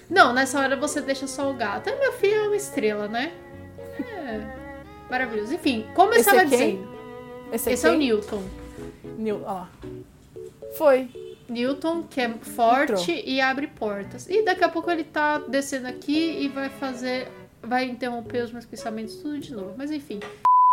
Não, 0.09 0.31
nessa 0.31 0.59
hora 0.61 0.77
você 0.77 1.01
deixa 1.01 1.27
só 1.27 1.51
o 1.51 1.53
gato. 1.53 1.89
É, 1.89 1.99
meu 1.99 2.13
filho 2.13 2.35
é 2.35 2.47
uma 2.47 2.55
estrela, 2.55 3.07
né? 3.09 3.33
É. 3.99 4.39
Maravilhoso. 5.09 5.53
Enfim, 5.53 5.85
como 5.93 6.13
eu 6.13 6.21
Esse 6.21 6.29
estava 6.29 6.41
é 6.41 6.45
dizendo, 6.45 6.87
Esse, 7.51 7.71
esse 7.71 7.85
é 7.85 7.91
o? 7.91 7.97
Newton. 7.97 8.43
Olha 9.19 9.37
lá. 9.39 9.69
Foi. 10.77 11.09
Newton, 11.49 12.03
que 12.03 12.21
é 12.21 12.29
forte 12.29 13.11
e 13.25 13.41
abre 13.41 13.67
portas. 13.67 14.29
E 14.29 14.41
daqui 14.41 14.63
a 14.63 14.69
pouco 14.69 14.89
ele 14.89 15.03
tá 15.03 15.39
descendo 15.39 15.89
aqui 15.89 16.43
e 16.43 16.47
vai 16.47 16.69
fazer. 16.69 17.27
Vai 17.61 17.83
interromper 17.85 18.43
os 18.45 18.53
meus 18.53 18.65
pensamentos 18.65 19.17
tudo 19.17 19.37
de 19.37 19.53
novo. 19.53 19.73
Mas 19.77 19.91
enfim. 19.91 20.21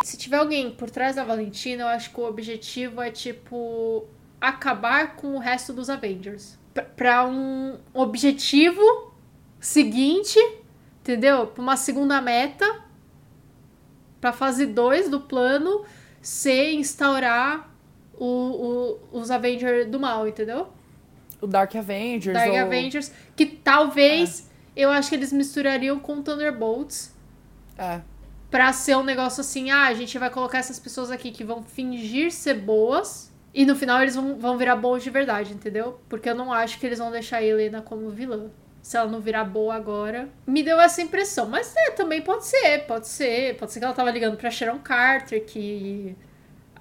Se 0.05 0.17
tiver 0.17 0.37
alguém 0.37 0.71
por 0.71 0.89
trás 0.91 1.17
da 1.17 1.25
Valentina, 1.25 1.83
eu 1.83 1.89
acho 1.89 2.11
que 2.11 2.21
o 2.21 2.25
objetivo 2.25 3.01
é, 3.03 3.11
tipo, 3.11 4.05
acabar 4.41 5.17
com 5.17 5.35
o 5.35 5.39
resto 5.39 5.73
dos 5.73 5.91
Avengers. 5.91 6.57
Pra- 6.97 7.27
um 7.27 7.77
objetivo 7.93 8.81
seguinte, 9.59 10.39
entendeu? 11.01 11.49
Pra 11.49 11.61
uma 11.63 11.77
segunda 11.77 12.21
meta. 12.21 12.81
Pra 14.21 14.33
fase 14.33 14.67
2 14.67 15.09
do 15.11 15.21
plano 15.21 15.85
ser 16.23 16.73
instaurar 16.75 17.69
o, 18.17 18.25
o- 18.25 19.19
os 19.19 19.33
Avengers 19.33 19.89
do 19.89 19.99
mal, 19.99 20.29
entendeu? 20.29 20.69
O 21.41 21.47
Dark 21.47 21.75
Avengers. 21.75 22.35
Dark 22.35 22.51
ou... 22.53 22.57
Avengers, 22.59 23.11
que 23.35 23.47
talvez 23.47 24.49
eu 24.77 24.91
acho 24.93 25.09
que 25.09 25.17
eles 25.17 25.33
misturariam 25.33 25.99
com 25.99 26.23
Thunderbolts 26.23 27.13
É. 27.77 28.01
pra 28.51 28.73
ser 28.73 28.97
um 28.97 29.03
negócio 29.03 29.41
assim, 29.41 29.71
ah, 29.71 29.87
a 29.87 29.95
gente 29.95 30.19
vai 30.19 30.31
colocar 30.31 30.59
essas 30.59 30.79
pessoas 30.79 31.11
aqui 31.11 31.31
que 31.31 31.45
vão 31.45 31.63
fingir 31.63 32.31
ser 32.33 32.55
boas 32.55 33.33
e 33.53 33.65
no 33.65 33.75
final 33.75 34.01
eles 34.03 34.15
vão, 34.15 34.39
vão 34.39 34.57
virar 34.57 34.77
bons 34.77 35.03
de 35.03 35.11
verdade, 35.11 35.53
entendeu? 35.53 36.01
Porque 36.09 36.29
eu 36.29 36.35
não 36.35 36.53
acho 36.53 36.79
que 36.79 36.87
eles 36.87 36.99
vão 36.99 37.11
deixar 37.11 37.39
a 37.39 37.43
Helena 37.43 37.83
como 37.83 38.11
vilã. 38.11 38.51
Se 38.81 38.97
ela 38.97 39.11
não 39.11 39.21
virar 39.21 39.45
boa 39.45 39.75
agora. 39.75 40.29
Me 40.47 40.63
deu 40.63 40.81
essa 40.81 41.03
impressão. 41.03 41.47
Mas 41.49 41.75
é, 41.77 41.91
também 41.91 42.23
pode 42.23 42.47
ser, 42.47 42.87
pode 42.87 43.09
ser. 43.09 43.57
Pode 43.57 43.73
ser 43.73 43.81
que 43.81 43.85
ela 43.85 43.95
tava 43.95 44.11
ligando 44.11 44.37
pra 44.37 44.51
Sharon 44.51 44.79
Carter, 44.79 45.45
que 45.45 46.17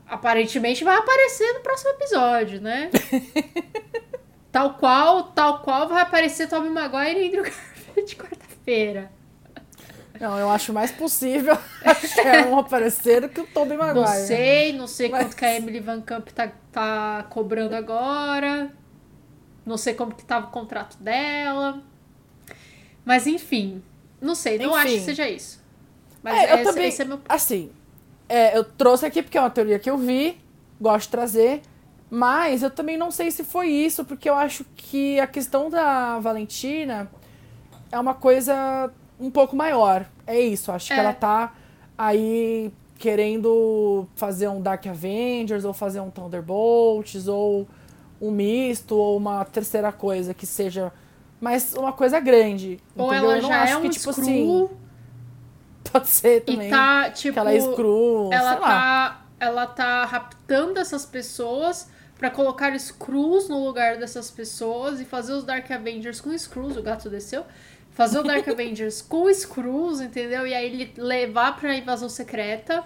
aparentemente 0.07 0.83
vai 0.83 0.95
aparecer 0.95 1.51
no 1.53 1.61
próximo 1.61 1.91
episódio, 1.91 2.61
né? 2.61 2.89
tal 4.51 4.75
qual, 4.75 5.23
tal 5.31 5.59
qual 5.63 5.89
vai 5.89 6.01
aparecer 6.01 6.47
Tobey 6.47 6.69
Maguire 6.69 7.19
e 7.19 7.27
Andrew 7.27 7.43
Garfield 7.43 8.09
de 8.09 8.15
quarta-feira. 8.15 9.11
Não, 10.19 10.37
eu 10.39 10.49
acho 10.49 10.73
mais 10.73 10.91
possível 10.91 11.57
a 11.85 11.93
Sharon 11.95 12.59
aparecer 12.59 13.21
do 13.21 13.29
que 13.29 13.41
o 13.41 13.47
Tobey 13.47 13.77
Maguire. 13.77 13.99
Não 13.99 14.07
sei, 14.27 14.73
não 14.73 14.87
sei 14.87 15.09
Mas- 15.09 15.23
quanto 15.25 15.35
que 15.35 15.45
a 15.45 15.55
Emily 15.55 15.79
Van 15.79 16.01
Camp 16.01 16.27
tá, 16.29 16.51
tá 16.71 17.25
cobrando 17.29 17.75
agora. 17.75 18.71
Não 19.65 19.77
sei 19.77 19.93
como 19.93 20.13
que 20.15 20.23
tava 20.23 20.47
o 20.47 20.49
contrato 20.49 20.97
dela. 20.97 21.81
Mas 23.05 23.27
enfim, 23.27 23.81
não 24.21 24.35
sei, 24.35 24.57
não 24.57 24.69
Enfim. 24.71 24.77
acho 24.79 24.93
que 24.95 24.99
seja 25.01 25.29
isso. 25.29 25.63
Mas 26.23 26.35
É, 26.37 26.51
eu 26.51 26.55
esse, 26.57 26.63
também- 26.63 26.87
esse 26.89 27.01
é 27.01 27.05
meu 27.05 27.19
Assim, 27.29 27.71
é, 28.27 28.57
eu 28.57 28.63
trouxe 28.63 29.05
aqui 29.05 29.21
porque 29.23 29.37
é 29.37 29.41
uma 29.41 29.49
teoria 29.49 29.79
que 29.79 29.89
eu 29.89 29.97
vi, 29.97 30.37
gosto 30.79 31.05
de 31.05 31.11
trazer, 31.11 31.61
mas 32.09 32.63
eu 32.63 32.69
também 32.71 32.97
não 32.97 33.11
sei 33.11 33.31
se 33.31 33.43
foi 33.43 33.69
isso, 33.69 34.03
porque 34.03 34.29
eu 34.29 34.35
acho 34.35 34.65
que 34.75 35.19
a 35.19 35.27
questão 35.27 35.69
da 35.69 36.19
Valentina 36.19 37.09
é 37.91 37.97
uma 37.99 38.13
coisa 38.13 38.91
um 39.19 39.29
pouco 39.31 39.55
maior. 39.55 40.05
É 40.25 40.39
isso, 40.39 40.71
acho 40.71 40.91
É. 40.91 40.95
que 40.95 41.01
ela 41.01 41.13
tá 41.13 41.53
aí 41.97 42.71
querendo 42.97 44.07
fazer 44.15 44.47
um 44.47 44.61
Dark 44.61 44.85
Avengers, 44.87 45.63
ou 45.65 45.73
fazer 45.73 45.99
um 45.99 46.09
Thunderbolts, 46.09 47.27
ou 47.27 47.67
um 48.21 48.31
misto, 48.31 48.95
ou 48.95 49.17
uma 49.17 49.45
terceira 49.45 49.91
coisa 49.91 50.33
que 50.33 50.45
seja. 50.45 50.91
Mas 51.39 51.73
uma 51.75 51.93
coisa 51.93 52.19
grande. 52.19 52.79
Ou 52.95 53.07
entendeu? 53.13 53.29
ela 53.31 53.37
Eu 53.37 53.41
não 53.43 53.49
já 53.49 53.61
acho 53.63 53.73
é 53.73 53.77
um 53.77 53.81
que, 53.81 53.89
tipo 53.89 54.11
screw 54.11 54.25
assim, 54.65 54.69
pode 55.91 56.07
ser 56.07 56.41
também. 56.41 56.67
e 56.67 56.71
tá, 56.71 57.09
tipo, 57.11 57.33
que 57.33 57.39
ela 57.39 57.53
é 57.53 57.59
screw, 57.59 58.29
ela 58.33 58.51
sei 58.53 58.59
lá. 58.59 58.67
tá, 58.67 59.21
ela 59.39 59.67
tá 59.67 60.05
raptando 60.05 60.79
essas 60.79 61.05
pessoas 61.05 61.87
pra 62.17 62.31
colocar 62.31 62.77
screws 62.79 63.47
no 63.47 63.63
lugar 63.63 63.97
dessas 63.97 64.31
pessoas 64.31 64.99
e 64.99 65.05
fazer 65.05 65.33
os 65.33 65.43
Dark 65.43 65.69
Avengers 65.69 66.19
com 66.19 66.35
screws, 66.35 66.75
o 66.75 66.81
gato 66.81 67.07
desceu. 67.11 67.45
Fazer 67.97 68.19
o 68.19 68.23
Dark 68.23 68.47
Avengers 68.47 69.01
com 69.01 69.27
screws, 69.33 70.01
entendeu? 70.01 70.45
E 70.45 70.53
aí 70.53 70.67
ele 70.67 70.93
levar 70.95 71.57
pra 71.57 71.75
invasão 71.75 72.07
secreta. 72.07 72.83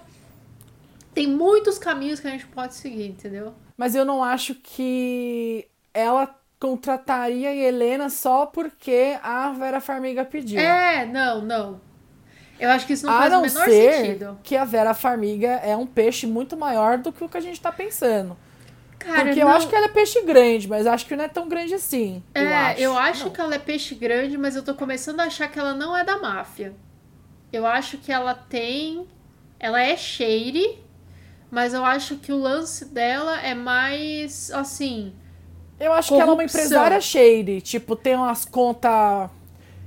Tem 1.13 1.27
muitos 1.27 1.77
caminhos 1.77 2.21
que 2.21 2.27
a 2.27 2.31
gente 2.31 2.47
pode 2.47 2.75
seguir, 2.75 3.09
entendeu? 3.09 3.53
Mas 3.75 3.93
eu 3.93 4.05
não 4.05 4.23
acho 4.23 4.55
que 4.55 5.67
ela 5.93 6.33
contrataria 6.57 7.49
a 7.49 7.53
Helena 7.53 8.09
só 8.09 8.45
porque 8.45 9.17
a 9.21 9.51
Vera 9.51 9.81
Farmiga 9.81 10.23
pediu. 10.23 10.61
É, 10.61 11.05
não, 11.05 11.41
não. 11.41 11.81
Eu 12.57 12.69
acho 12.69 12.87
que 12.87 12.93
isso 12.93 13.05
não 13.05 13.13
a 13.13 13.17
faz 13.17 13.31
não 13.33 13.39
o 13.39 13.41
menor 13.41 13.65
ser 13.65 13.93
sentido. 13.93 14.39
que 14.41 14.55
a 14.55 14.63
Vera 14.63 14.93
Farmiga 14.93 15.49
é 15.61 15.75
um 15.75 15.85
peixe 15.85 16.25
muito 16.25 16.55
maior 16.55 16.97
do 16.97 17.11
que 17.11 17.21
o 17.21 17.27
que 17.27 17.35
a 17.35 17.41
gente 17.41 17.59
tá 17.59 17.69
pensando. 17.69 18.37
Cara, 19.03 19.23
porque 19.25 19.39
eu 19.41 19.47
não- 19.47 19.55
acho 19.55 19.67
que 19.67 19.75
ela 19.75 19.85
é 19.85 19.89
peixe 19.89 20.21
grande, 20.21 20.67
mas 20.67 20.85
acho 20.87 21.05
que 21.05 21.15
não 21.15 21.23
é 21.23 21.27
tão 21.27 21.47
grande 21.49 21.73
assim. 21.73 22.21
É, 22.33 22.41
eu 22.43 22.53
acho. 22.55 22.81
eu 22.81 22.97
acho 22.97 23.23
Não. 23.25 23.31
que 23.31 23.41
ela 23.41 23.55
é 23.55 23.59
peixe 23.59 23.95
grande, 23.95 24.37
mas 24.37 24.55
eu 24.55 24.63
tô 24.63 24.73
começando 24.75 25.19
a 25.19 25.23
achar 25.25 25.47
que 25.47 25.59
ela 25.59 25.73
não 25.73 25.95
é 25.97 26.03
da 26.03 26.17
máfia. 26.17 26.73
Eu 27.51 27.65
acho 27.65 27.97
que 27.97 28.11
ela 28.11 28.33
tem. 28.33 29.07
Ela 29.59 29.81
é 29.81 29.95
shady, 29.97 30.79
mas 31.49 31.73
eu 31.73 31.83
acho 31.85 32.15
que 32.17 32.31
o 32.31 32.37
lance 32.37 32.85
dela 32.85 33.39
é 33.41 33.53
mais 33.53 34.49
assim. 34.51 35.13
Eu 35.79 35.91
acho 35.93 36.09
que 36.09 36.13
ela 36.13 36.23
é 36.23 36.25
uma 36.25 36.35
corrupção. 36.35 36.61
empresária 36.61 37.01
shady. 37.01 37.61
Tipo, 37.61 37.95
tem 37.95 38.15
umas 38.15 38.45
contas. 38.45 39.29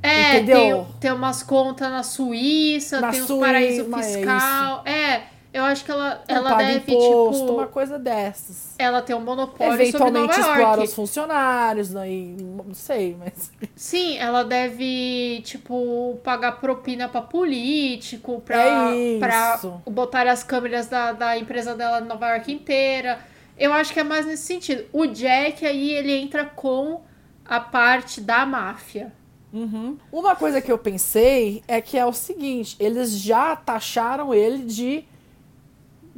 É, 0.02 0.37
Entendeu? 0.37 0.85
tem, 0.85 0.94
tem 1.00 1.12
umas 1.12 1.42
contas 1.42 1.88
na 1.90 2.02
Suíça, 2.02 3.00
Na 3.00 3.11
tem 3.11 3.23
Suíça, 3.23 3.40
paraíso 3.47 3.88
é 3.97 4.02
fiscal. 4.02 4.83
É, 4.85 5.23
eu 5.54 5.64
acho 5.64 5.84
que 5.84 5.90
ela, 5.92 6.20
Não 6.28 6.37
ela 6.37 6.50
paga 6.50 6.64
deve, 6.64 6.92
imposto, 6.92 7.40
tipo. 7.42 7.52
uma 7.54 7.66
coisa 7.68 7.96
dessas. 7.99 8.75
Ela 8.76 9.00
tem 9.00 9.14
um 9.14 9.20
monopólio 9.20 9.75
Eventualmente 9.75 10.34
sobre 10.34 10.40
Nova 10.40 10.40
explora 10.40 10.61
York. 10.78 10.84
os 10.84 10.94
funcionários, 10.94 11.90
né? 11.90 12.11
e 12.11 12.37
não 12.42 12.75
sei, 12.75 13.16
mas. 13.16 13.52
Sim, 13.76 14.18
ela 14.18 14.42
deve, 14.44 15.40
tipo, 15.44 16.18
pagar 16.25 16.52
propina 16.61 17.08
pra 17.08 17.23
político, 17.23 18.40
pra, 18.44 18.90
É 18.92 19.18
pra 19.20 19.61
botar 19.87 20.26
as 20.26 20.42
câmeras 20.42 20.88
da, 20.88 21.12
da 21.12 21.38
empresa 21.38 21.75
dela 21.76 22.00
em 22.00 22.04
Nova 22.04 22.28
York 22.30 22.52
inteira. 22.52 23.20
Eu 23.56 23.73
acho 23.73 23.92
que 23.92 24.00
é 24.00 24.04
mais 24.04 24.26
nesse 24.26 24.42
sentido. 24.42 24.84
O 24.92 25.06
Jack 25.06 25.64
aí, 25.64 25.92
ele 25.92 26.12
entra 26.12 26.44
com 26.44 27.02
a 27.46 27.61
parte 27.61 28.20
da 28.20 28.44
máfia. 28.44 29.12
Uhum. 29.52 29.96
Uma 30.11 30.34
coisa 30.34 30.61
que 30.61 30.73
eu 30.73 30.78
pensei 30.78 31.62
é 31.68 31.80
que 31.80 31.96
é 31.96 32.04
o 32.04 32.12
seguinte: 32.12 32.75
eles 32.80 33.16
já 33.16 33.54
taxaram 33.54 34.34
ele 34.34 34.64
de 34.64 35.04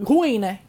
ruim, 0.01 0.39
né? 0.39 0.61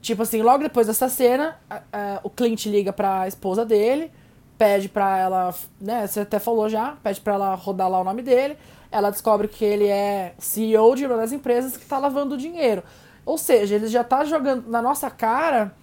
Tipo 0.00 0.22
assim, 0.22 0.40
logo 0.42 0.62
depois 0.62 0.86
dessa 0.86 1.08
cena, 1.08 1.56
a- 1.68 1.82
a- 1.92 2.20
o 2.22 2.30
Clint 2.30 2.66
liga 2.66 2.92
pra 2.92 3.26
esposa 3.26 3.64
dele, 3.64 4.10
pede 4.56 4.88
pra 4.88 5.18
ela, 5.18 5.54
né? 5.80 6.06
Você 6.06 6.20
até 6.20 6.38
falou 6.38 6.68
já, 6.68 6.96
pede 7.02 7.20
pra 7.20 7.34
ela 7.34 7.54
rodar 7.54 7.88
lá 7.90 8.00
o 8.00 8.04
nome 8.04 8.22
dele. 8.22 8.56
Ela 8.90 9.10
descobre 9.10 9.48
que 9.48 9.64
ele 9.64 9.86
é 9.88 10.34
CEO 10.38 10.94
de 10.94 11.04
uma 11.06 11.16
das 11.16 11.32
empresas 11.32 11.76
que 11.76 11.84
tá 11.84 11.98
lavando 11.98 12.36
dinheiro. 12.38 12.82
Ou 13.24 13.36
seja, 13.36 13.74
ele 13.74 13.88
já 13.88 14.04
tá 14.04 14.24
jogando 14.24 14.68
na 14.70 14.80
nossa 14.80 15.10
cara 15.10 15.74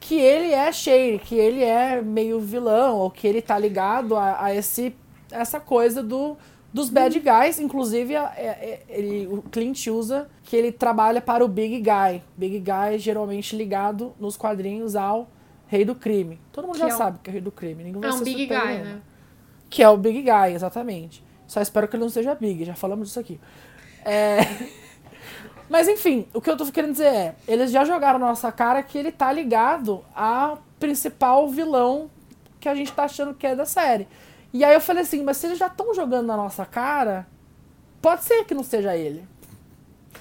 que 0.00 0.16
ele 0.16 0.52
é 0.52 0.70
shady, 0.72 1.18
que 1.24 1.34
ele 1.36 1.62
é 1.62 2.02
meio 2.02 2.40
vilão, 2.40 2.98
ou 2.98 3.10
que 3.10 3.26
ele 3.26 3.40
tá 3.40 3.56
ligado 3.58 4.16
a, 4.16 4.44
a 4.44 4.54
esse, 4.54 4.94
essa 5.30 5.58
coisa 5.60 6.02
do, 6.02 6.36
dos 6.74 6.90
bad 6.90 7.18
guys, 7.20 7.58
inclusive 7.60 8.14
é- 8.14 8.18
é- 8.36 8.82
ele, 8.88 9.26
o 9.28 9.40
Clint 9.42 9.86
usa 9.86 10.28
que 10.42 10.56
ele 10.56 10.72
trabalha 10.72 11.20
para 11.20 11.44
o 11.44 11.48
Big 11.48 11.78
Guy. 11.80 12.20
Big 12.36 12.58
Guy 12.58 12.98
geralmente 12.98 13.54
ligado 13.56 14.12
nos 14.18 14.36
quadrinhos 14.36 14.96
ao 14.96 15.28
Rei 15.68 15.84
do 15.84 15.94
Crime. 15.94 16.38
Todo 16.52 16.66
mundo 16.66 16.74
Que 16.74 16.80
já 16.80 16.88
é 16.88 16.94
um- 16.94 16.98
sabe 16.98 17.18
que 17.22 17.30
é 17.30 17.30
o 17.30 17.32
Rei 17.32 17.40
do 17.40 17.52
Crime. 17.52 17.84
Ninguém 17.84 18.10
É 18.10 18.12
um 18.12 18.20
big 18.20 18.46
guy, 18.46 18.56
nenhuma. 18.58 18.84
né? 18.84 19.00
Que 19.70 19.82
é 19.84 19.88
o 19.88 19.96
Big 19.96 20.20
Guy, 20.22 20.52
exatamente. 20.54 21.22
Só 21.46 21.60
espero 21.60 21.86
que 21.88 21.94
ele 21.96 22.02
não 22.02 22.10
seja 22.10 22.34
Big, 22.34 22.64
já 22.64 22.74
falamos 22.74 23.06
disso 23.08 23.20
aqui. 23.20 23.38
É... 24.04 24.38
Mas 25.70 25.88
enfim, 25.88 26.26
o 26.34 26.40
que 26.40 26.50
eu 26.50 26.56
tô 26.56 26.66
querendo 26.66 26.92
dizer 26.92 27.06
é, 27.06 27.34
eles 27.48 27.70
já 27.70 27.84
jogaram 27.84 28.18
na 28.18 28.26
nossa 28.26 28.52
cara 28.52 28.82
que 28.82 28.98
ele 28.98 29.10
tá 29.10 29.32
ligado 29.32 30.04
a 30.14 30.58
principal 30.78 31.48
vilão 31.48 32.10
que 32.60 32.68
a 32.68 32.74
gente 32.74 32.92
tá 32.92 33.04
achando 33.04 33.32
que 33.34 33.46
é 33.46 33.56
da 33.56 33.64
série. 33.64 34.06
E 34.54 34.64
aí 34.64 34.72
eu 34.72 34.80
falei 34.80 35.02
assim, 35.02 35.22
mas 35.22 35.36
se 35.36 35.46
eles 35.48 35.58
já 35.58 35.66
estão 35.66 35.92
jogando 35.92 36.26
na 36.28 36.36
nossa 36.36 36.64
cara, 36.64 37.26
pode 38.00 38.22
ser 38.24 38.44
que 38.44 38.54
não 38.54 38.62
seja 38.62 38.96
ele. 38.96 39.26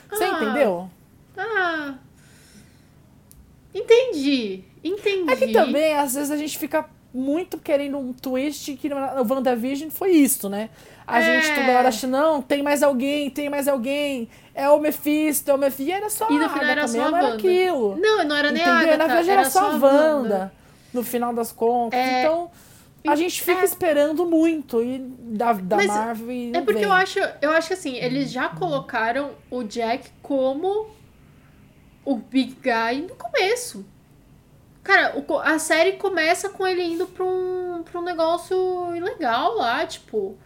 Você 0.10 0.24
Ah. 0.24 0.30
entendeu? 0.42 0.90
Ah. 1.38 1.94
Entendi. 3.74 4.64
Entendi. 4.84 5.32
É 5.32 5.36
que 5.36 5.48
também, 5.52 5.94
às 5.96 6.16
vezes, 6.16 6.32
a 6.32 6.38
gente 6.38 6.58
fica 6.58 6.86
muito 7.14 7.58
querendo 7.60 7.98
um 7.98 8.12
twist 8.12 8.76
que 8.76 8.90
no 8.90 8.96
WandaVision 8.96 9.90
foi 9.90 10.12
isso, 10.12 10.50
né? 10.50 10.70
A 11.06 11.22
É. 11.22 11.42
gente 11.42 11.56
toda 11.60 11.78
hora 11.78 11.88
acha, 11.90 12.08
não, 12.08 12.42
tem 12.42 12.64
mais 12.64 12.82
alguém, 12.82 13.30
tem 13.30 13.50
mais 13.50 13.68
alguém, 13.68 14.30
é 14.56 14.68
o 14.70 14.80
Mephisto, 14.80 15.52
é 15.52 15.54
o 15.54 15.58
Mephisto. 15.58 15.84
E 15.84 15.92
era 15.92 16.10
só 16.10 16.28
E 16.30 16.40
no 16.40 16.50
final 16.50 16.66
era 16.66 16.88
só 16.88 17.02
a 17.04 17.08
era 17.08 17.16
Wanda. 17.16 17.34
aquilo. 17.36 17.96
Não, 17.98 18.24
não 18.24 18.36
era 18.36 18.52
nem 18.52 18.62
Entendeu? 18.62 18.74
a 18.74 18.80
Agatha, 18.82 18.98
Na 18.98 19.06
verdade 19.08 19.30
era 19.30 19.42
era 19.42 19.50
só 19.50 19.60
a 19.60 19.70
Wanda. 19.74 19.86
Wanda, 19.88 20.54
no 20.94 21.04
final 21.04 21.34
das 21.34 21.52
contas. 21.52 22.00
É. 22.00 22.22
Então, 22.24 22.50
a 23.08 23.16
gente 23.16 23.42
fica 23.42 23.62
É. 23.62 23.66
esperando 23.66 24.26
muito 24.26 24.82
e 24.82 25.00
da, 25.00 25.54
da 25.54 25.76
Mas 25.76 25.88
Marvel 25.88 26.32
e 26.32 26.52
É 26.56 26.62
porque 26.62 26.80
vem. 26.80 26.84
eu 26.84 26.92
acho, 26.92 27.20
eu 27.42 27.52
acho 27.52 27.68
que 27.68 27.74
assim, 27.74 27.96
eles 27.98 28.32
já 28.32 28.50
colocaram 28.50 29.32
o 29.52 29.64
Jack 29.64 30.10
como 30.22 30.88
o 32.06 32.16
big 32.18 32.58
guy 32.62 33.02
no 33.08 33.16
começo. 33.16 33.86
Cara, 34.84 35.18
o 35.18 35.40
a 35.40 35.58
série 35.60 35.94
começa 35.94 36.50
com 36.50 36.68
ele 36.68 36.84
indo 36.84 37.08
pra 37.08 37.24
um, 37.24 37.84
pra 37.90 38.00
um 38.00 38.04
negócio 38.04 38.94
ilegal 38.96 39.56
lá, 39.56 39.86
tipo. 39.86 40.38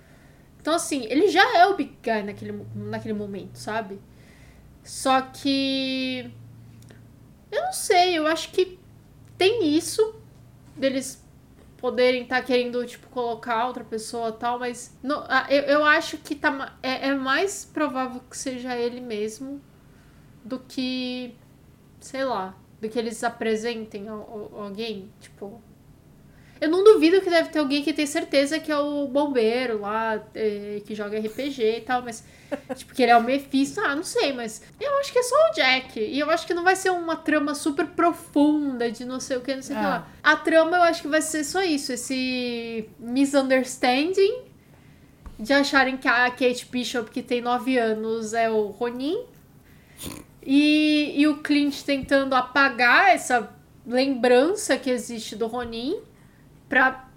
Então, 0.61 0.75
assim, 0.75 1.05
ele 1.05 1.27
já 1.29 1.57
é 1.57 1.65
o 1.65 1.75
big 1.75 1.97
guy 2.03 2.21
naquele, 2.23 2.61
naquele 2.75 3.13
momento, 3.13 3.55
sabe? 3.57 3.99
Só 4.83 5.21
que. 5.21 6.29
Eu 7.51 7.61
não 7.63 7.73
sei, 7.73 8.17
eu 8.17 8.27
acho 8.27 8.51
que 8.51 8.77
tem 9.37 9.75
isso 9.75 10.15
deles 10.75 11.23
poderem 11.87 12.23
estar 12.23 12.41
querendo, 12.43 12.85
tipo, 12.85 13.07
colocar 13.09 13.65
outra 13.67 13.83
pessoa 13.83 14.31
tal, 14.31 14.59
mas 14.59 14.93
ah, 15.29 15.45
eu, 15.49 15.63
eu 15.63 15.85
acho 15.85 16.17
que 16.17 16.35
tá, 16.35 16.77
é, 16.83 17.09
é 17.09 17.15
mais 17.15 17.65
provável 17.65 18.21
que 18.29 18.37
seja 18.37 18.75
ele 18.75 18.99
mesmo 19.01 19.61
do 20.43 20.59
que, 20.59 21.35
sei 21.99 22.25
lá, 22.25 22.55
do 22.81 22.89
que 22.89 22.99
eles 22.99 23.23
apresentem 23.23 24.09
al- 24.09 24.51
al- 24.53 24.63
alguém, 24.65 25.09
tipo... 25.21 25.61
Eu 26.59 26.69
não 26.69 26.83
duvido 26.83 27.21
que 27.21 27.29
deve 27.29 27.49
ter 27.49 27.59
alguém 27.59 27.83
que 27.83 27.93
tem 27.93 28.05
certeza 28.05 28.59
que 28.59 28.71
é 28.71 28.77
o 28.77 29.07
bombeiro 29.07 29.81
lá, 29.81 30.21
eh, 30.33 30.81
que 30.85 30.95
joga 30.95 31.19
RPG 31.19 31.77
e 31.77 31.81
tal, 31.81 32.01
mas, 32.01 32.23
tipo, 32.75 32.93
que 32.93 33.03
ele 33.03 33.11
é 33.11 33.17
o 33.17 33.23
Mephisto, 33.23 33.79
ah, 33.81 33.95
não 33.95 34.03
sei, 34.03 34.33
mas 34.33 34.61
eu 34.79 34.97
acho 34.99 35.11
que 35.11 35.19
é 35.19 35.23
só 35.23 35.35
o 35.35 35.53
Jack. 35.53 35.99
E 35.99 36.19
eu 36.19 36.29
acho 36.29 36.47
que 36.47 36.53
não 36.53 36.63
vai 36.63 36.75
ser 36.75 36.89
uma 36.91 37.15
trama 37.15 37.53
super 37.55 37.85
profunda 37.87 38.91
de 38.91 39.05
não 39.05 39.19
sei 39.19 39.37
o 39.37 39.41
que, 39.41 39.55
não 39.55 39.61
sei 39.61 39.75
o 39.75 39.79
que 39.79 39.85
É. 39.85 39.87
lá. 39.89 40.07
A 40.23 40.35
trama 40.35 40.77
eu 40.77 40.83
acho 40.83 41.01
que 41.01 41.07
vai 41.07 41.21
ser 41.21 41.43
só 41.43 41.61
isso, 41.63 41.93
esse 41.93 42.89
misunderstanding 42.99 44.41
de 45.39 45.53
acharem 45.53 45.97
que 45.97 46.07
a 46.07 46.29
Kate 46.31 46.65
Bishop, 46.71 47.11
que 47.11 47.21
tem 47.21 47.41
9 47.41 47.77
anos, 47.77 48.33
é 48.33 48.49
o 48.49 48.67
Ronin. 48.67 49.23
E, 50.43 51.13
e 51.15 51.27
o 51.27 51.37
Clint 51.39 51.81
tentando 51.83 52.33
apagar 52.33 53.09
essa 53.09 53.53
lembrança 53.85 54.77
que 54.77 54.89
existe 54.89 55.35
do 55.35 55.45
Ronin 55.47 55.99
pra 56.67 57.07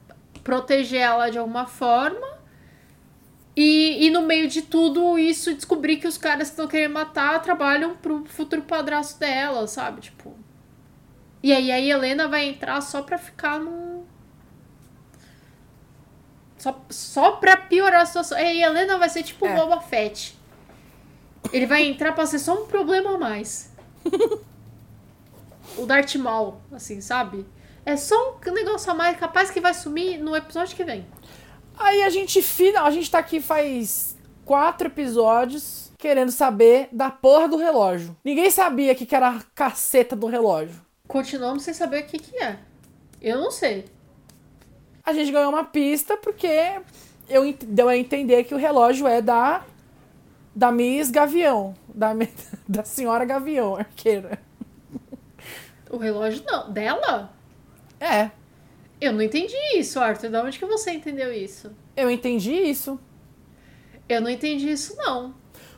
proteger 0.43 1.01
ela 1.01 1.31
de 1.31 1.39
alguma 1.39 1.67
forma. 1.67 2.41
E, 3.57 4.07
e 4.07 4.11
no 4.11 4.23
meio 4.23 4.49
de 4.49 4.63
tudo 4.63 5.19
isso, 5.19 5.55
descobrir 5.55 5.97
que 5.97 6.07
os 6.07 6.17
caras 6.17 6.49
que 6.49 6.53
estão 6.53 6.69
querendo 6.69 6.95
matar 6.95 7.43
trabalham 7.43 7.97
pro 7.97 8.25
futuro 8.27 8.63
padrasto 8.63 9.19
dela, 9.19 9.67
sabe? 9.67 10.01
Tipo. 10.01 10.35
E 11.43 11.53
aí 11.53 11.71
a 11.71 11.81
Helena 11.81 12.29
vai 12.29 12.49
entrar 12.49 12.81
só 12.81 13.03
pra 13.03 13.19
ficar 13.19 13.59
num. 13.59 14.05
Só, 16.59 16.79
só 16.91 17.33
pra 17.33 17.57
piorar 17.57 18.03
a 18.03 18.07
situação. 18.07 18.39
E 18.39 18.43
a 18.43 18.69
Helena 18.69 18.99
vai 18.99 19.09
ser 19.09 19.23
tipo 19.23 19.45
o 19.45 19.49
É. 19.49 19.55
Boba 19.55 19.81
Fett. 19.81 20.39
Ele 21.53 21.67
vai 21.67 21.85
entrar 21.85 22.13
pra 22.13 22.27
ser 22.27 22.39
só 22.39 22.63
um 22.63 22.67
problema 22.67 23.15
a 23.15 23.19
mais. 23.19 23.73
o 25.77 25.87
Darth 25.87 26.15
Maul, 26.17 26.61
assim, 26.71 27.01
sabe? 27.01 27.47
É 27.85 27.97
só 27.97 28.39
um 28.47 28.53
negócio 28.53 28.91
a 28.91 28.95
mais 28.95 29.17
capaz 29.19 29.51
que 29.51 29.61
vai 29.61 29.75
sumir 29.75 30.19
no 30.19 30.37
episódio 30.37 30.77
que 30.77 30.85
vem. 30.85 31.07
Aí 31.79 32.03
a 32.03 32.11
gente 32.11 32.43
final, 32.43 32.85
a 32.85 32.91
gente 32.91 33.11
tá 33.11 33.19
aqui 33.19 33.41
faz 33.41 34.17
quatro 34.45 34.89
episódios 34.89 35.91
querendo 35.97 36.31
saber 36.31 36.89
da 36.93 37.11
porra 37.11 37.49
do 37.49 37.57
relógio. 37.57 38.17
Ninguém 38.25 38.51
sabia 38.51 38.95
que 38.95 39.07
que 39.07 39.15
era 39.15 39.31
a 39.31 39.43
caceta 39.55 40.15
do 40.15 40.27
relógio. 40.27 40.81
Continuamos 41.09 41.63
sem 41.63 41.75
saber 41.75 42.05
o 42.05 42.07
que 42.07 42.19
que 42.19 42.37
é. 42.37 42.59
Eu 43.21 43.39
não 43.39 43.51
sei. 43.51 43.87
A 45.05 45.13
gente 45.13 45.33
ganhou 45.33 45.51
uma 45.51 45.65
pista 45.65 46.17
porque 46.17 46.81
eu 47.29 47.53
deu 47.67 47.89
a 47.89 47.97
entender 47.97 48.45
que 48.45 48.55
o 48.55 48.59
relógio 48.59 49.07
é 49.07 49.21
da 49.23 49.65
da 50.55 50.73
Miss 50.73 51.11
Gavião, 51.11 51.75
da, 51.95 52.13
da 52.69 52.85
senhora 52.85 53.25
Gavião, 53.25 53.77
arqueira. 53.77 54.39
O 55.89 55.97
relógio 55.97 56.45
não. 56.47 56.71
Dela? 56.71 57.33
É, 58.01 58.31
Eu 59.01 59.13
não 59.13 59.23
entendi 59.23 59.55
isso, 59.77 60.01
Arthur. 60.01 60.31
De 60.31 60.37
onde 60.39 60.59
que 60.59 60.67
você 60.67 60.91
entendeu 60.93 61.33
isso? 61.33 61.71
eu 61.97 62.11
entendi 62.11 62.53
isso. 62.53 62.99
Eu 64.09 64.21
não 64.21 64.31
entendi 64.31 64.71
isso, 64.71 64.97
não. 64.97 65.35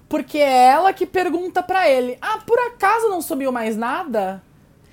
Porque 0.08 0.38
é 0.38 0.66
ela 0.68 0.92
que 0.92 1.04
pergunta 1.06 1.62
pra 1.62 1.88
ele: 1.88 2.16
"Ah, 2.20 2.38
por 2.46 2.58
acaso 2.58 3.08
não 3.08 3.20
subiu 3.20 3.50
mais 3.52 3.76
nada? 3.76 4.42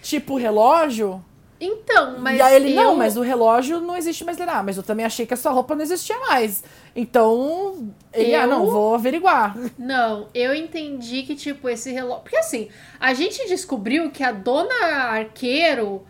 Tipo 0.01 0.33
o 0.33 0.37
relógio?" 0.37 1.23
Então, 1.61 2.17
mas. 2.19 2.37
e 2.37 2.41
aí 2.41 2.55
ele, 2.55 2.71
eu... 2.71 2.75
não, 2.75 2.95
mas 2.95 3.17
o 3.17 3.21
relógio 3.21 3.81
não 3.81 3.95
existe 3.97 4.23
mais. 4.23 4.39
Ele, 4.39 4.49
ah, 4.49 4.63
mas 4.63 4.77
eu 4.77 4.83
também 4.83 5.05
achei 5.05 5.25
que 5.25 5.33
a 5.33 5.37
sua 5.37 5.51
roupa 5.51 5.75
não 5.75 5.81
existia 5.83 6.17
mais. 6.19 6.63
Então, 6.95 7.93
ele, 8.13 8.33
ah, 8.33 8.43
Eu- 8.43 8.47
não, 8.49 8.65
vou 8.65 8.95
averiguar. 8.95 9.55
Não, 9.77 10.29
eu 10.33 10.55
entendi 10.55 11.23
que, 11.23 11.35
tipo, 11.35 11.67
esse 11.67 11.91
relógio. 11.91 12.23
Porque 12.23 12.37
assim, 12.37 12.69
a 12.99 13.13
gente 13.13 13.45
descobriu 13.47 14.09
que 14.09 14.23
a 14.23 14.31
dona 14.31 14.73
arqueiro, 14.85 16.05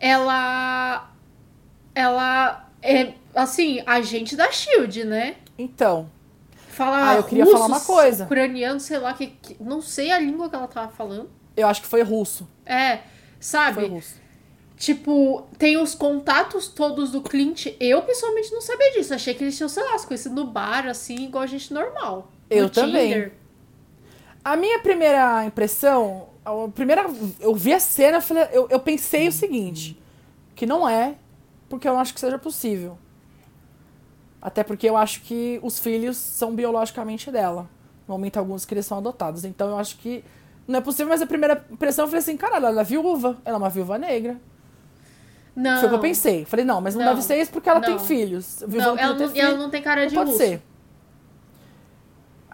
ela. 0.00 1.10
Ela 1.94 2.68
é, 2.82 3.12
assim, 3.34 3.82
agente 3.86 4.34
da 4.36 4.50
Shield, 4.50 5.04
né? 5.04 5.36
Então, 5.58 6.10
Fala 6.68 7.10
Ah, 7.10 7.16
eu 7.16 7.24
queria 7.24 7.44
russo, 7.44 7.56
falar 7.56 7.66
uma 7.66 7.80
coisa. 7.80 8.24
ucraniano, 8.24 8.80
sei 8.80 8.98
lá, 8.98 9.12
que, 9.12 9.26
que- 9.26 9.56
não 9.60 9.82
sei 9.82 10.10
a 10.12 10.18
língua 10.18 10.48
que 10.48 10.54
ela 10.56 10.66
tava 10.68 10.90
falando. 10.90 11.28
eu 11.56 11.66
acho 11.68 11.82
que 11.82 11.88
foi 11.88 12.02
russo. 12.02 12.48
É, 12.64 13.00
sabe? 13.38 13.74
Foi 13.80 13.88
russo. 13.88 14.14
Tipo, 14.78 15.46
tem 15.58 15.76
os 15.76 15.94
contatos 15.94 16.68
todos 16.68 17.10
do 17.10 17.20
Clint. 17.20 17.66
Eu, 17.78 18.00
pessoalmente, 18.00 18.50
não 18.52 18.62
sabia 18.62 18.92
disso. 18.92 19.12
Achei 19.12 19.34
que 19.34 19.44
eles 19.44 19.54
tinham, 19.54 19.68
sei 19.68 19.82
lá, 19.84 19.98
se 19.98 20.06
conhecido 20.06 20.34
no 20.34 20.44
bar, 20.46 20.86
assim, 20.86 21.16
igual 21.24 21.42
a 21.44 21.46
gente 21.46 21.70
normal. 21.74 22.32
Eu 22.48 22.62
No 22.64 22.70
também. 22.70 23.08
Tinder. 23.12 23.32
A 24.44 24.56
minha 24.56 24.78
primeira 24.80 25.44
impressão, 25.44 26.28
a 26.44 26.68
primeira, 26.68 27.04
eu 27.38 27.54
vi 27.54 27.72
a 27.72 27.80
cena, 27.80 28.18
eu, 28.52 28.66
eu, 28.70 28.80
pensei 28.80 29.28
o 29.28 29.32
seguinte, 29.32 30.00
que 30.54 30.64
não 30.66 30.88
é, 30.88 31.14
porque 31.68 31.86
eu 31.86 31.92
não 31.92 32.00
acho 32.00 32.14
que 32.14 32.20
seja 32.20 32.38
possível. 32.38 32.96
Até 34.40 34.64
porque 34.64 34.88
eu 34.88 34.96
acho 34.96 35.20
que 35.22 35.60
os 35.62 35.78
filhos 35.78 36.16
são 36.16 36.54
biologicamente 36.54 37.30
dela. 37.30 37.68
No 38.08 38.14
momento 38.14 38.38
alguns 38.38 38.64
que 38.64 38.72
eles 38.72 38.86
são 38.86 38.98
adotados. 38.98 39.44
Então 39.44 39.68
eu 39.68 39.78
acho 39.78 39.98
que 39.98 40.24
não 40.66 40.78
é 40.78 40.82
possível, 40.82 41.08
mas 41.08 41.20
a 41.20 41.26
primeira 41.26 41.64
impressão 41.70 42.04
eu 42.04 42.08
falei 42.08 42.20
assim, 42.20 42.36
caralho, 42.36 42.66
ela 42.66 42.80
é 42.80 42.84
viúva, 42.84 43.36
ela 43.44 43.56
é 43.56 43.58
uma 43.58 43.68
viúva 43.68 43.98
negra. 43.98 44.38
Não. 45.54 45.76
Foi 45.78 45.86
o 45.86 45.88
que 45.90 45.94
eu 45.96 46.00
pensei. 46.00 46.44
Falei, 46.46 46.64
não, 46.64 46.80
mas 46.80 46.94
não, 46.94 47.04
Não. 47.04 47.12
deve 47.12 47.22
ser 47.22 47.38
isso 47.40 47.50
porque 47.50 47.68
ela 47.68 47.80
tem 47.80 47.94
Não. 47.94 47.98
filhos. 47.98 48.64
Viúva 48.66 48.86
Não, 48.94 48.98
ela 48.98 49.14
não, 49.14 49.28
filho. 49.28 49.40
ela 49.44 49.58
não 49.58 49.68
tem 49.68 49.82
cara 49.82 50.02
Não 50.02 50.08
de 50.08 50.14
pode 50.14 50.30
russo. 50.30 50.42
ser. 50.42 50.62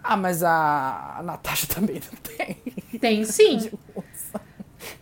Ah, 0.09 0.15
mas 0.17 0.41
a, 0.43 1.17
a 1.17 1.23
Natasha 1.23 1.67
também 1.73 1.95
não 1.95 2.19
tem. 2.21 2.99
Tem 2.99 3.25
sim. 3.25 3.69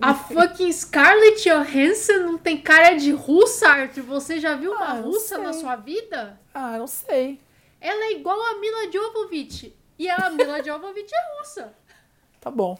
A 0.02 0.14
fucking 0.14 0.72
Scarlett 0.72 1.44
Johansson 1.48 2.14
não 2.20 2.38
tem 2.38 2.58
cara 2.58 2.94
de 2.96 3.12
russa, 3.12 3.68
Arthur. 3.70 4.04
Você 4.04 4.40
já 4.40 4.56
viu 4.56 4.72
uma 4.72 4.86
Ah, 4.86 4.94
russa 5.02 5.38
na 5.38 5.54
sei. 5.54 5.62
sua 5.62 5.76
vida? 5.76 6.40
Ah, 6.54 6.78
não 6.78 6.88
sei. 6.88 7.40
Ela 7.80 8.06
é 8.06 8.12
igual 8.14 8.40
a 8.42 8.60
Mila 8.60 8.92
Jovovich. 8.92 9.76
E 10.00 10.10
a 10.10 10.30
Mila 10.32 10.64
Jovovich 10.64 11.14
é 11.14 11.38
russa. 11.40 11.74
Tá 12.42 12.50
bom. 12.50 12.78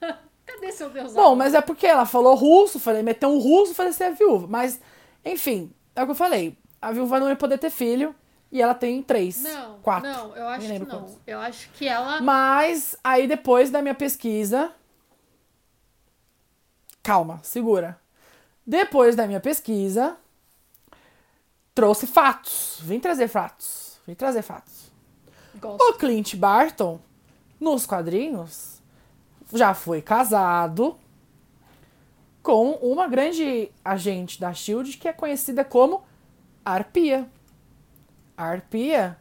Cadê 0.46 0.70
seu 0.72 0.88
Deus? 0.90 1.12
Bom, 1.14 1.34
mas 1.34 1.52
é 1.54 1.60
porque 1.60 1.86
ela 1.86 2.06
falou 2.06 2.34
russo, 2.34 2.78
falei, 2.78 3.02
meteu 3.02 3.28
um 3.30 3.38
russo, 3.38 3.74
falei, 3.74 3.92
você 3.92 4.04
é 4.04 4.10
viúva. 4.12 4.46
Mas, 4.48 4.80
enfim, 5.24 5.72
é 5.96 6.02
o 6.02 6.06
que 6.06 6.12
eu 6.12 6.16
falei. 6.16 6.56
A 6.80 6.92
viúva 6.92 7.18
não 7.18 7.28
ia 7.28 7.36
poder 7.36 7.58
ter 7.58 7.70
filho. 7.70 8.14
E 8.54 8.62
ela 8.62 8.72
tem 8.72 9.02
três. 9.02 9.42
Não, 9.42 9.80
quatro. 9.80 10.08
não, 10.08 10.36
eu 10.36 10.46
acho 10.46 10.66
que 10.68 10.78
não. 10.78 10.86
quantos. 10.86 11.16
Eu 11.26 11.40
acho 11.40 11.68
que 11.70 11.88
ela. 11.88 12.20
Mas 12.20 12.96
aí 13.02 13.26
depois 13.26 13.68
da 13.68 13.82
minha 13.82 13.96
pesquisa. 13.96 14.72
Calma, 17.02 17.40
segura. 17.42 18.00
Depois 18.64 19.16
da 19.16 19.26
minha 19.26 19.40
pesquisa, 19.40 20.16
trouxe 21.74 22.06
fatos. 22.06 22.78
Vim 22.80 23.00
trazer 23.00 23.26
fatos. 23.26 23.98
Vim 24.06 24.14
trazer 24.14 24.42
fatos. 24.42 24.88
Gosto. 25.56 25.82
O 25.82 25.94
Clint 25.94 26.36
Barton, 26.36 27.00
nos 27.58 27.84
quadrinhos, 27.84 28.80
já 29.52 29.74
foi 29.74 30.00
casado 30.00 30.96
com 32.40 32.70
uma 32.74 33.08
grande 33.08 33.68
agente 33.84 34.38
da 34.40 34.54
Shield 34.54 34.96
que 34.96 35.08
é 35.08 35.12
conhecida 35.12 35.64
como 35.64 36.04
Arpia. 36.64 37.28
A 38.36 38.46
Arpia 38.46 39.16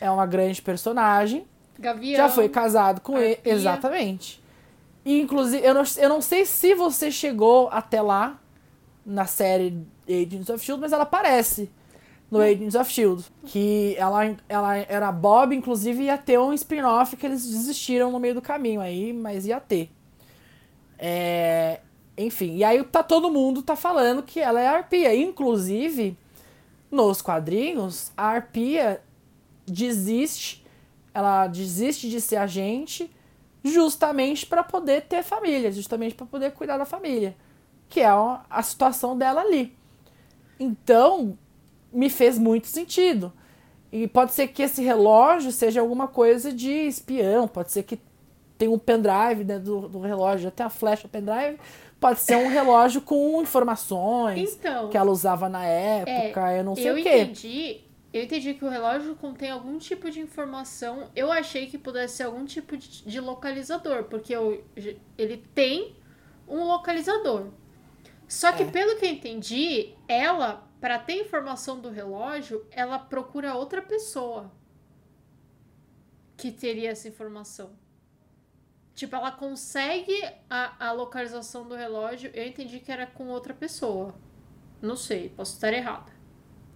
é 0.00 0.10
uma 0.10 0.26
grande 0.26 0.60
personagem 0.60 1.46
Gavião. 1.78 2.16
já 2.16 2.28
foi 2.28 2.48
casado 2.48 3.00
com 3.00 3.18
ele. 3.18 3.34
Arpia. 3.34 3.52
Exatamente. 3.52 4.42
E, 5.04 5.20
inclusive, 5.20 5.66
eu 5.66 5.74
não, 5.74 5.82
eu 5.96 6.08
não 6.08 6.20
sei 6.22 6.44
se 6.44 6.74
você 6.74 7.10
chegou 7.10 7.68
até 7.70 8.00
lá 8.00 8.40
na 9.04 9.26
série 9.26 9.84
Agents 10.08 10.48
of 10.48 10.64
Shield, 10.64 10.80
mas 10.80 10.92
ela 10.92 11.02
aparece 11.02 11.70
no 12.30 12.40
Agents 12.40 12.74
of 12.74 12.90
Shield. 12.90 13.24
Que 13.44 13.94
ela, 13.98 14.36
ela 14.48 14.76
era 14.76 15.10
Bob, 15.12 15.54
inclusive 15.54 16.04
ia 16.04 16.16
ter 16.16 16.38
um 16.38 16.52
spin-off 16.52 17.16
que 17.16 17.26
eles 17.26 17.44
desistiram 17.44 18.10
no 18.12 18.20
meio 18.20 18.34
do 18.34 18.42
caminho 18.42 18.80
aí, 18.80 19.12
mas 19.12 19.46
ia 19.46 19.60
ter. 19.60 19.90
É, 20.98 21.80
enfim, 22.16 22.56
e 22.56 22.64
aí 22.64 22.82
tá 22.84 23.02
todo 23.02 23.30
mundo 23.30 23.60
tá 23.60 23.74
falando 23.74 24.22
que 24.22 24.38
ela 24.38 24.60
é 24.60 24.68
a 24.68 24.76
Arpia. 24.76 25.14
Inclusive, 25.14 26.16
nos 26.92 27.22
quadrinhos, 27.22 28.12
a 28.16 28.26
Arpia 28.26 29.02
desiste, 29.66 30.64
ela 31.14 31.46
desiste 31.46 32.08
de 32.08 32.20
ser 32.20 32.36
agente 32.36 33.10
justamente 33.64 34.44
para 34.44 34.62
poder 34.62 35.02
ter 35.02 35.22
família, 35.22 35.72
justamente 35.72 36.14
para 36.14 36.26
poder 36.26 36.52
cuidar 36.52 36.76
da 36.76 36.84
família, 36.84 37.34
que 37.88 38.00
é 38.00 38.08
a 38.08 38.62
situação 38.62 39.16
dela 39.16 39.40
ali. 39.40 39.74
Então, 40.60 41.36
me 41.92 42.10
fez 42.10 42.38
muito 42.38 42.66
sentido. 42.66 43.32
E 43.90 44.06
pode 44.06 44.32
ser 44.32 44.48
que 44.48 44.62
esse 44.62 44.82
relógio 44.82 45.52
seja 45.52 45.80
alguma 45.80 46.08
coisa 46.08 46.52
de 46.52 46.70
espião, 46.70 47.46
pode 47.46 47.72
ser 47.72 47.82
que 47.82 48.00
tem 48.56 48.68
um 48.68 48.78
pendrive 48.78 49.44
dentro 49.44 49.64
do, 49.64 49.88
do 49.88 50.00
relógio, 50.00 50.48
até 50.48 50.62
a 50.62 50.70
flecha 50.70 51.08
pendrive, 51.08 51.58
pode 52.02 52.20
ser 52.20 52.36
um 52.36 52.48
relógio 52.48 53.00
com 53.00 53.40
informações 53.40 54.54
Então. 54.54 54.90
que 54.90 54.96
ela 54.98 55.10
usava 55.10 55.48
na 55.48 55.64
época, 55.64 56.52
eu 56.54 56.64
não 56.64 56.74
sei 56.76 56.90
eu 56.90 56.94
o 56.94 57.02
quê. 57.02 57.22
entendi. 57.22 57.80
Eu 58.12 58.24
entendi 58.24 58.52
que 58.52 58.62
o 58.64 58.68
relógio 58.68 59.14
contém 59.16 59.50
algum 59.50 59.78
tipo 59.78 60.10
de 60.10 60.20
informação. 60.20 61.08
Eu 61.16 61.32
achei 61.32 61.66
que 61.66 61.78
pudesse 61.78 62.16
ser 62.18 62.24
algum 62.24 62.44
tipo 62.44 62.76
de, 62.76 63.02
de 63.06 63.20
localizador, 63.20 64.04
porque 64.04 64.36
eu- 64.36 64.62
ele 65.16 65.38
tem 65.54 65.96
um 66.46 66.64
localizador. 66.64 67.46
Só 68.28 68.52
que 68.52 68.64
É. 68.64 68.66
pelo 68.66 68.98
que 68.98 69.06
eu 69.06 69.10
entendi, 69.10 69.94
ela, 70.06 70.68
para 70.78 70.98
ter 70.98 71.14
informação 71.22 71.80
do 71.80 71.88
relógio, 71.88 72.66
ela 72.70 72.98
procura 72.98 73.54
outra 73.54 73.80
pessoa 73.80 74.50
que 76.36 76.50
teria 76.50 76.90
essa 76.90 77.08
informação. 77.08 77.70
Tipo, 78.94 79.16
ela 79.16 79.32
consegue 79.32 80.12
a, 80.50 80.88
a 80.88 80.92
localização 80.92 81.66
do 81.68 81.74
relógio. 81.74 82.30
Eu 82.34 82.46
entendi 82.46 82.78
que 82.80 82.92
era 82.92 83.06
com 83.06 83.28
outra 83.28 83.54
pessoa. 83.54 84.14
Não 84.82 84.96
sei, 84.96 85.30
posso 85.30 85.54
estar 85.54 85.72
errada. 85.72 86.12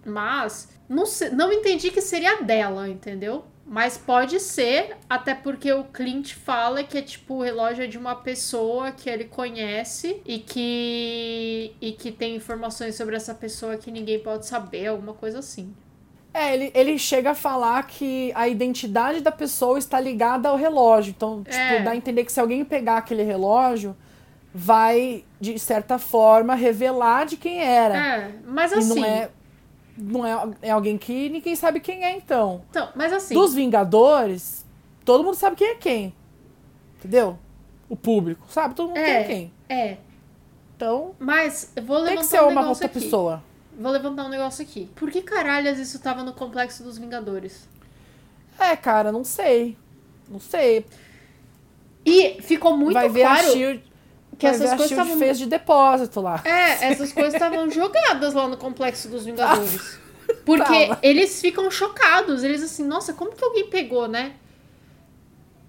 Mas 0.05 0.69
não, 0.89 1.05
sei- 1.07 1.31
não 1.31 1.53
entendi 1.53 1.91
que 1.91 2.01
seria 2.01 2.43
dela, 2.43 2.89
entendeu? 2.89 3.45
Mas 3.65 3.99
pode 3.99 4.39
ser, 4.39 4.97
até 5.11 5.35
porque 5.35 5.73
o 5.73 5.85
Clint 5.85 6.35
fala 6.35 6.85
que 6.85 6.97
é 6.99 7.03
tipo 7.03 7.35
o 7.35 7.43
relógio 7.43 7.83
é 7.85 7.89
de 7.89 7.99
uma 7.99 8.15
pessoa 8.15 8.93
que 8.93 9.11
ele 9.11 9.25
conhece 9.25 10.23
e 10.25 10.39
que 10.39 11.75
e 11.81 11.93
que 11.93 12.13
tem 12.13 12.37
informações 12.37 12.95
sobre 12.95 13.17
essa 13.17 13.35
pessoa 13.35 13.77
que 13.77 13.91
ninguém 13.91 14.21
pode 14.23 14.47
saber, 14.47 14.87
alguma 14.87 15.15
coisa 15.15 15.41
assim. 15.41 15.75
É, 16.39 16.53
ele, 16.55 16.71
ele 16.75 16.99
chega 16.99 17.31
a 17.31 17.35
falar 17.35 17.83
que 17.87 18.31
a 18.35 18.47
identidade 18.47 19.21
da 19.21 19.33
pessoa 19.33 19.79
está 19.79 19.99
ligada 19.99 20.49
ao 20.51 20.57
relógio. 20.57 21.15
Então, 21.17 21.43
tipo, 21.43 21.57
É. 21.57 21.83
dá 21.83 21.93
a 21.93 21.97
entender 21.97 22.25
que 22.25 22.33
se 22.33 22.39
alguém 22.39 22.63
pegar 22.65 22.99
aquele 22.99 23.23
relógio, 23.23 23.97
vai, 24.55 25.25
de 25.41 25.59
certa 25.59 25.99
forma, 25.99 26.55
revelar 26.55 27.25
de 27.25 27.37
quem 27.39 27.61
era. 27.63 27.97
É, 27.97 28.33
mas 28.47 28.71
e 28.73 28.75
assim, 28.75 29.01
não 29.01 29.05
é. 29.07 29.31
Não 29.99 30.27
é, 30.27 30.51
é 30.61 30.71
alguém 30.73 30.99
que 30.99 31.31
ninguém 31.31 31.57
sabe 31.57 31.81
quem 31.81 32.05
é, 32.05 32.13
então. 32.15 32.61
então, 32.69 32.91
mas 32.95 33.11
assim, 33.15 33.33
Dos 33.33 33.55
Vingadores, 33.55 34.63
todo 35.07 35.25
mundo 35.25 35.37
sabe 35.37 35.57
quem 35.57 35.69
é 35.69 35.75
quem. 35.77 36.15
Entendeu? 36.99 37.39
O 37.89 37.97
público, 37.97 38.47
sabe? 38.51 38.75
Todo 38.75 38.89
mundo 38.89 38.99
É. 38.99 39.05
quem 39.05 39.15
é 39.15 39.25
quem. 39.25 39.53
é, 39.71 39.97
Então, 40.77 41.15
mas 41.19 41.73
eu 41.75 41.83
vou 41.83 41.97
tem 42.05 42.05
levantar 42.11 42.21
que 42.25 42.27
ser 42.29 42.43
um 42.43 42.49
uma 42.51 42.69
outra 42.69 42.85
aqui. 42.87 43.01
pessoa. 43.01 43.43
Vou 43.79 43.93
levantar 43.93 44.25
um 44.25 44.29
negócio 44.29 44.63
aqui. 44.63 44.89
Por 44.97 45.11
que 45.11 45.21
caralhas 45.23 45.79
isso 45.79 45.99
tava 45.99 46.23
no 46.23 46.33
complexo 46.33 46.83
dos 46.83 46.97
Vingadores? 46.97 47.69
É, 48.59 48.75
cara, 48.75 49.13
não 49.13 49.23
sei. 49.23 49.77
Não 50.29 50.41
sei. 50.41 50.87
E 52.05 52.41
ficou 52.41 52.77
muito 52.77 52.95
vai 52.95 53.09
ver 53.09 53.23
claro 53.23 53.49
a 53.49 53.51
Shield. 53.51 53.85
que 54.39 54.47
vai 54.47 54.55
essas 54.55 54.71
coisas 54.71 54.91
estavam 54.91 55.19
fez 55.19 55.39
de 55.39 55.47
depósito 55.47 56.21
lá. 56.21 56.41
É, 56.45 56.91
essas 56.91 57.13
coisas 57.13 57.35
estavam 57.35 57.69
jogadas 57.71 58.33
lá 58.33 58.49
no 58.49 58.57
complexo 58.57 59.09
dos 59.09 59.25
Vingadores. 59.25 59.99
Porque 60.45 60.87
Tava. 60.87 60.99
eles 61.03 61.41
ficam 61.41 61.71
chocados. 61.71 62.43
Eles 62.43 62.63
assim, 62.63 62.85
nossa, 62.85 63.13
como 63.13 63.33
que 63.33 63.45
alguém 63.45 63.69
pegou, 63.69 64.09
né? 64.09 64.35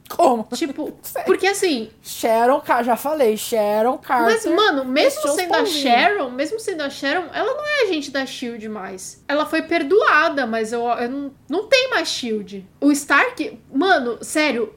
Como? 0.10 0.48
Tipo, 0.54 0.92
porque 1.26 1.48
assim, 1.48 1.90
Sharon, 2.02 2.62
já 2.84 2.96
falei, 2.96 3.36
Sharon 3.38 3.98
Carter. 3.98 4.26
mas 4.26 4.46
mano, 4.46 4.86
mesmo 4.86 5.28
sendo 5.30 5.54
a. 5.56 5.66
Sharon, 5.66 6.30
mesmo 6.30 6.60
sendo 6.60 6.82
a 6.82 6.90
Sharon, 6.90 7.26
ela 7.34 7.54
não 7.54 7.66
é 7.66 7.84
agente 7.84 8.12
da 8.12 8.26
Shield 8.26 8.68
mais. 8.70 9.24
Ela 9.28 9.46
foi 9.46 9.62
perdoada, 9.64 10.48
mas 10.48 10.72
eu, 10.72 10.82
eu 10.88 11.10
não, 11.10 11.32
não 11.50 11.68
tem 11.68 11.90
mais 11.90 12.08
Shield. 12.08 12.66
O 12.80 12.92
Stark, 12.92 13.60
mano, 13.74 14.18
sério, 14.24 14.74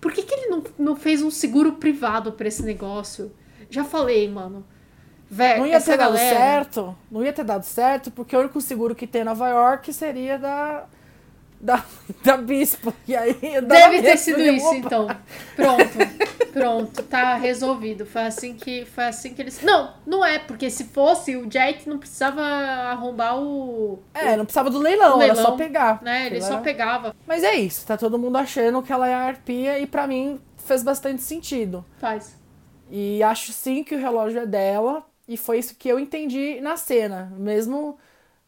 por 0.00 0.12
que, 0.12 0.22
que 0.22 0.34
ele 0.34 0.48
não, 0.48 0.62
não 0.78 0.96
fez 0.96 1.22
um 1.22 1.30
seguro 1.30 1.72
privado 1.74 2.32
pra 2.32 2.46
esse 2.48 2.62
negócio? 2.62 3.32
Já 3.70 3.84
falei, 3.84 4.28
mano. 4.28 4.64
Vé, 5.28 5.58
Não 5.58 5.66
ia 5.66 5.80
ter 5.80 5.96
dado 5.96 6.12
galera- 6.12 6.36
certo. 6.36 6.96
Não 7.10 7.24
ia 7.24 7.32
ter 7.32 7.44
dado 7.44 7.64
certo, 7.64 8.10
porque 8.12 8.36
o 8.36 8.38
único 8.40 8.60
seguro 8.60 8.94
que 8.94 9.06
tem 9.08 9.22
em 9.22 9.24
Nova 9.24 9.48
York 9.48 9.92
seria 9.92 10.38
da. 10.38 10.84
Da, 11.60 11.84
da 12.22 12.36
Bispo. 12.36 12.92
E 13.08 13.16
aí. 13.16 13.34
Deve 13.62 14.02
ter 14.02 14.16
sido 14.18 14.36
de- 14.42 14.50
isso, 14.50 14.74
então. 14.74 15.06
Pronto. 15.54 16.26
Pronto, 16.52 17.02
tá 17.02 17.34
resolvido. 17.34 18.06
Foi 18.06 18.22
assim 18.22 18.54
que 18.54 18.84
foi 18.84 19.04
assim 19.04 19.34
que 19.34 19.42
eles. 19.42 19.60
Não, 19.62 19.92
não 20.06 20.24
é, 20.24 20.38
porque 20.38 20.70
se 20.70 20.84
fosse, 20.84 21.36
o 21.36 21.50
Jet 21.50 21.88
não 21.88 21.98
precisava 21.98 22.40
arrombar 22.42 23.38
o. 23.38 23.98
É, 24.14 24.36
não 24.36 24.44
precisava 24.44 24.70
do 24.70 24.78
leilão, 24.78 25.18
O 25.18 25.22
era 25.22 25.32
leilão, 25.34 25.50
só 25.50 25.56
pegar. 25.56 26.02
Né? 26.02 26.26
Ele 26.26 26.40
só 26.40 26.58
pegava. 26.60 27.14
Mas 27.26 27.42
é 27.44 27.54
isso, 27.54 27.86
tá 27.86 27.96
todo 27.96 28.18
mundo 28.18 28.36
achando 28.36 28.82
que 28.82 28.92
ela 28.92 29.08
é 29.08 29.14
a 29.14 29.20
arpia 29.26 29.78
e 29.78 29.86
pra 29.86 30.06
mim 30.06 30.40
fez 30.56 30.82
bastante 30.82 31.22
sentido. 31.22 31.84
Faz. 31.98 32.36
E 32.90 33.22
acho 33.22 33.52
sim 33.52 33.82
que 33.82 33.94
o 33.94 33.98
relógio 33.98 34.40
é 34.40 34.46
dela, 34.46 35.04
e 35.28 35.36
foi 35.36 35.58
isso 35.58 35.74
que 35.76 35.88
eu 35.88 35.98
entendi 35.98 36.60
na 36.60 36.76
cena, 36.76 37.32
mesmo 37.36 37.98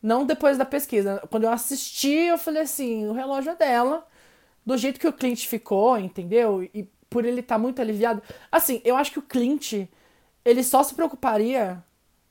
não 0.02 0.24
depois 0.26 0.58
da 0.58 0.64
pesquisa. 0.64 1.22
Quando 1.30 1.44
eu 1.44 1.50
assisti, 1.50 2.08
eu 2.08 2.38
falei 2.38 2.62
assim: 2.62 3.06
o 3.06 3.12
relógio 3.12 3.52
é 3.52 3.56
dela, 3.56 4.06
do 4.64 4.76
jeito 4.76 5.00
que 5.00 5.08
o 5.08 5.12
Clint 5.12 5.46
ficou, 5.46 5.98
entendeu? 5.98 6.62
E 6.62 6.88
por 7.10 7.24
ele 7.24 7.40
estar 7.40 7.58
muito 7.58 7.80
aliviado. 7.80 8.22
Assim, 8.50 8.80
eu 8.84 8.96
acho 8.96 9.12
que 9.12 9.18
o 9.18 9.22
Clint, 9.22 9.88
ele 10.44 10.62
só 10.62 10.82
se 10.82 10.94
preocuparia, 10.94 11.82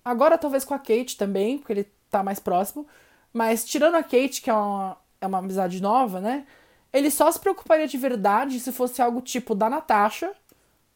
agora 0.04 0.38
talvez 0.38 0.64
com 0.64 0.74
a 0.74 0.80
Kate 0.80 1.18
também, 1.18 1.58
porque 1.58 1.74
ele 1.74 1.92
tá 2.10 2.24
mais 2.24 2.40
próximo, 2.40 2.88
mas 3.34 3.66
tirando 3.66 3.96
a 3.96 4.04
Kate, 4.04 4.42
que 4.42 4.50
é 4.50 4.54
uma, 4.54 4.98
é 5.22 5.28
uma 5.28 5.40
amizade 5.40 5.82
nova, 5.82 6.22
né? 6.22 6.46
Ele 6.94 7.12
só 7.12 7.32
se 7.32 7.40
preocuparia 7.40 7.88
de 7.88 7.98
verdade 7.98 8.60
se 8.60 8.72
fosse 8.72 9.02
algo 9.02 9.22
tipo 9.22 9.54
da 9.54 9.70
Natasha, 9.70 10.32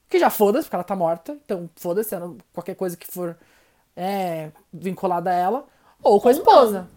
que 0.09 0.19
já 0.19 0.29
foda-se, 0.29 0.65
porque 0.65 0.75
ela 0.75 0.83
tá 0.83 0.95
morta. 0.95 1.37
Então, 1.45 1.69
foda-se, 1.75 2.15
qualquer 2.53 2.75
coisa 2.75 2.97
que 2.97 3.07
for 3.07 3.37
é, 3.95 4.51
vinculada 4.73 5.29
a 5.29 5.33
ela. 5.33 5.67
Ou 6.01 6.19
com 6.19 6.27
a 6.27 6.31
Ou 6.31 6.37
esposa. 6.37 6.87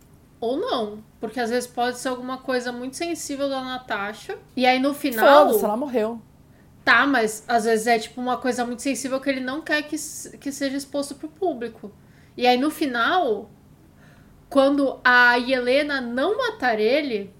Ou 0.40 0.56
não. 0.56 0.98
Porque 1.20 1.40
às 1.40 1.50
vezes 1.50 1.66
pode 1.66 1.98
ser 1.98 2.08
alguma 2.08 2.38
coisa 2.38 2.70
muito 2.70 2.96
sensível 2.96 3.48
da 3.48 3.62
Natasha. 3.62 4.36
E 4.56 4.66
aí 4.66 4.78
no 4.78 4.92
final. 4.92 5.46
Foda-se, 5.46 5.64
ela 5.64 5.76
morreu. 5.76 6.20
Tá, 6.84 7.06
mas 7.06 7.44
às 7.48 7.64
vezes 7.64 7.86
é 7.86 7.98
tipo 7.98 8.20
uma 8.20 8.36
coisa 8.36 8.64
muito 8.64 8.82
sensível 8.82 9.18
que 9.18 9.30
ele 9.30 9.40
não 9.40 9.62
quer 9.62 9.82
que, 9.82 9.96
que 10.38 10.52
seja 10.52 10.76
exposto 10.76 11.14
pro 11.14 11.28
público. 11.28 11.90
E 12.36 12.46
aí 12.46 12.58
no 12.58 12.70
final, 12.70 13.48
quando 14.50 15.00
a 15.02 15.38
Helena 15.38 16.00
não 16.00 16.36
matar 16.36 16.78
ele, 16.78 17.32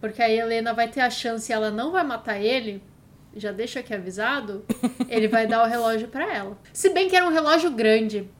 porque 0.00 0.22
a 0.22 0.30
Helena 0.30 0.72
vai 0.72 0.86
ter 0.86 1.00
a 1.00 1.10
chance 1.10 1.50
e 1.50 1.52
ela 1.52 1.70
não 1.72 1.90
vai 1.90 2.04
matar 2.04 2.38
ele, 2.38 2.80
já 3.34 3.50
deixa 3.50 3.80
aqui 3.80 3.92
avisado, 3.92 4.64
ele 5.08 5.26
vai 5.26 5.46
dar 5.46 5.64
o 5.64 5.68
relógio 5.68 6.06
pra 6.06 6.32
ela. 6.32 6.56
Se 6.72 6.90
bem 6.90 7.08
que 7.08 7.16
era 7.16 7.26
um 7.26 7.32
relógio 7.32 7.70
grande. 7.70 8.30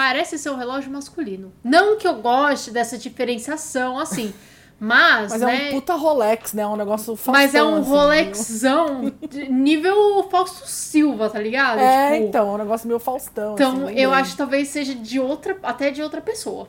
Parece 0.00 0.38
ser 0.38 0.48
um 0.48 0.56
relógio 0.56 0.90
masculino. 0.90 1.52
Não 1.62 1.98
que 1.98 2.08
eu 2.08 2.14
goste 2.14 2.70
dessa 2.70 2.96
diferenciação 2.96 3.98
assim, 3.98 4.32
Mas, 4.80 5.30
Mas 5.30 5.42
né? 5.42 5.66
é 5.66 5.68
um 5.68 5.74
puta 5.74 5.94
Rolex, 5.94 6.54
né? 6.54 6.62
É 6.62 6.66
um 6.66 6.74
negócio 6.74 7.14
Faustão, 7.14 7.34
mas 7.34 7.54
é 7.54 7.62
um 7.62 7.74
assim, 7.76 7.90
Rolexão 7.90 9.12
nível 9.50 10.26
Fausto 10.30 10.66
Silva, 10.66 11.28
tá 11.28 11.38
ligado? 11.38 11.80
É, 11.80 12.14
Tipo, 12.14 12.24
então, 12.28 12.48
é 12.48 12.52
um 12.52 12.56
negócio 12.56 12.88
meio 12.88 12.98
Faustão. 12.98 13.52
Então, 13.52 13.88
assim, 13.88 13.98
eu 13.98 14.10
acho 14.14 14.30
que 14.30 14.36
talvez 14.38 14.68
seja 14.68 14.94
de 14.94 15.20
outra, 15.20 15.58
até 15.62 15.90
de 15.90 16.02
outra 16.02 16.22
pessoa. 16.22 16.66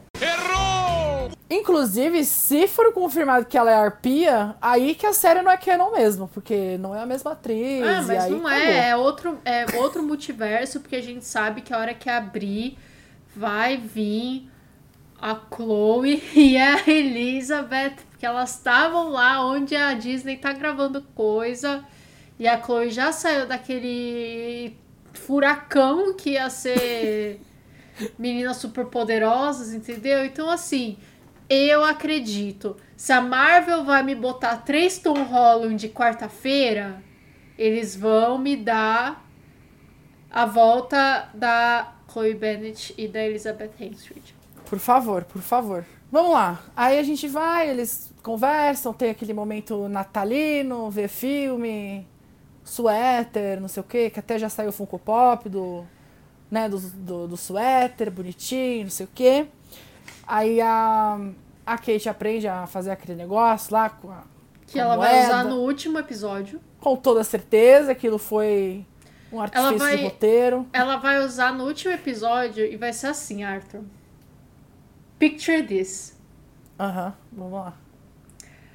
Inclusive, 1.50 2.26
se 2.26 2.68
for 2.68 2.92
confirmado 2.92 3.46
que 3.46 3.58
ela 3.58 3.72
é 3.72 3.76
arpia, 3.76 4.56
aí 4.62 4.94
que 4.94 5.06
a 5.06 5.14
série 5.14 5.42
não 5.42 5.50
é 5.50 5.56
canon 5.56 5.92
mesmo, 5.92 6.28
porque 6.34 6.78
não 6.80 6.94
é 6.94 7.00
a 7.02 7.06
mesma 7.06 7.32
atriz. 7.32 7.82
Ah, 7.82 8.02
e 8.02 8.06
mas 8.08 8.10
aí 8.10 8.32
não 8.32 8.46
acabou. 8.46 8.66
é, 8.66 8.90
é 8.90 8.96
outro, 8.98 9.38
é 9.46 9.66
outro 9.78 10.04
multiverso, 10.04 10.82
porque 10.82 10.98
a 10.98 11.02
gente 11.02 11.24
sabe 11.24 11.62
que 11.62 11.74
a 11.74 11.78
hora 11.78 11.94
que 11.94 12.10
abrir 12.10 12.78
vai 13.36 13.78
vir 13.78 14.50
a 15.20 15.36
Chloe 15.54 16.22
e 16.36 16.58
a 16.58 16.78
Elizabeth, 16.88 17.96
porque 18.10 18.26
elas 18.26 18.56
estavam 18.56 19.10
lá 19.10 19.46
onde 19.46 19.76
a 19.76 19.94
Disney 19.94 20.38
tá 20.38 20.52
gravando 20.54 21.02
coisa, 21.16 21.86
e 22.40 22.48
a 22.48 22.62
Chloe 22.62 22.90
já 22.90 23.12
saiu 23.12 23.46
daquele 23.46 24.76
furacão 25.14 26.14
que 26.14 26.32
ia 26.32 26.50
ser 26.50 27.42
meninas 28.18 28.58
superpoderosas, 28.58 29.74
entendeu? 29.74 30.26
Então, 30.26 30.50
assim, 30.50 30.98
eu 31.50 31.84
acredito. 31.84 32.78
Se 32.96 33.12
a 33.12 33.22
Marvel 33.22 33.84
vai 33.84 34.02
me 34.04 34.16
botar 34.16 34.58
três 34.58 34.98
Tom 34.98 35.24
Holland 35.24 35.90
quarta-feira, 35.90 37.04
eles 37.58 37.96
vão 37.96 38.38
me 38.38 38.56
dar 38.56 39.26
a 40.32 40.46
volta 40.46 41.30
da 41.34 41.94
Chloe 42.12 42.34
Bennett 42.34 42.94
e 42.98 43.08
da 43.08 43.24
Elizabeth 43.24 43.72
Henstridge. 43.80 44.36
Por 44.70 44.80
favor, 44.80 45.24
por 45.24 45.42
favor. 45.42 45.86
Vamos 46.12 46.32
lá. 46.34 46.62
Aí 46.76 47.00
a 47.00 47.04
gente 47.04 47.28
vai, 47.28 47.70
eles 47.70 48.12
conversam, 48.22 48.94
tem 48.94 49.10
aquele 49.12 49.34
momento 49.34 49.88
natalino, 49.88 50.90
vê 50.90 51.08
filme, 51.08 52.06
suéter, 52.64 53.60
não 53.60 53.68
sei 53.68 53.82
o 53.82 53.84
quê, 53.86 54.10
que 54.10 54.20
até 54.20 54.38
já 54.38 54.50
saiu 54.50 54.70
o 54.70 54.74
Funko 54.74 55.00
Pop 55.00 55.48
do, 55.50 55.84
né, 56.50 56.68
do, 56.70 56.80
do, 56.80 57.28
do 57.30 57.38
suéter, 57.38 58.12
bonitinho, 58.12 58.84
não 58.84 58.90
sei 58.92 59.06
o 59.06 59.10
quê. 59.14 59.48
Aí 60.28 60.62
a, 60.62 61.20
a 61.66 61.78
Kate 61.78 62.08
aprende 62.10 62.48
a 62.48 62.68
fazer 62.68 62.92
aquele 62.92 63.16
negócio 63.16 63.74
lá 63.74 63.90
com 63.90 64.12
a, 64.12 64.24
Que 64.68 64.74
com 64.74 64.80
ela 64.80 64.96
vai 64.98 65.14
moeda. 65.14 65.28
usar 65.28 65.44
no 65.46 65.56
último 65.58 65.98
episódio. 66.00 66.60
Com 66.80 66.96
toda 66.96 67.24
certeza, 67.24 67.92
aquilo 67.92 68.18
foi 68.18 68.86
um 69.32 69.40
artifício 69.42 69.78
vai- 69.78 69.98
de 69.98 70.04
roteiro. 70.04 70.68
Ela 70.74 70.98
vai 70.98 71.24
usar 71.24 71.54
no 71.54 71.66
último 71.66 71.94
episódio 71.94 72.66
e 72.66 72.76
vai 72.78 72.92
ser 72.94 73.08
assim, 73.08 73.44
Arthur. 73.44 73.84
Picture 75.20 75.64
this. 75.64 76.20
Aham, 76.80 77.14
vamos 77.32 77.54
lá. 77.54 77.74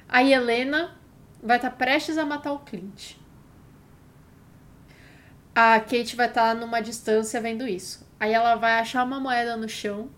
A 0.07 0.23
Helena 0.23 0.95
vai 1.43 1.57
estar 1.57 1.71
prestes 1.71 2.17
a 2.17 2.25
matar 2.25 2.53
o 2.53 2.59
Clint. 2.59 3.15
A 5.53 5.79
Kate 5.79 6.15
vai 6.15 6.27
estar 6.27 6.55
numa 6.55 6.79
distância 6.81 7.41
vendo 7.41 7.67
isso. 7.67 8.07
Aí 8.19 8.33
ela 8.33 8.55
vai 8.55 8.79
achar 8.79 9.03
uma 9.03 9.19
moeda 9.19 9.57
no 9.57 9.67
chão 9.67 10.09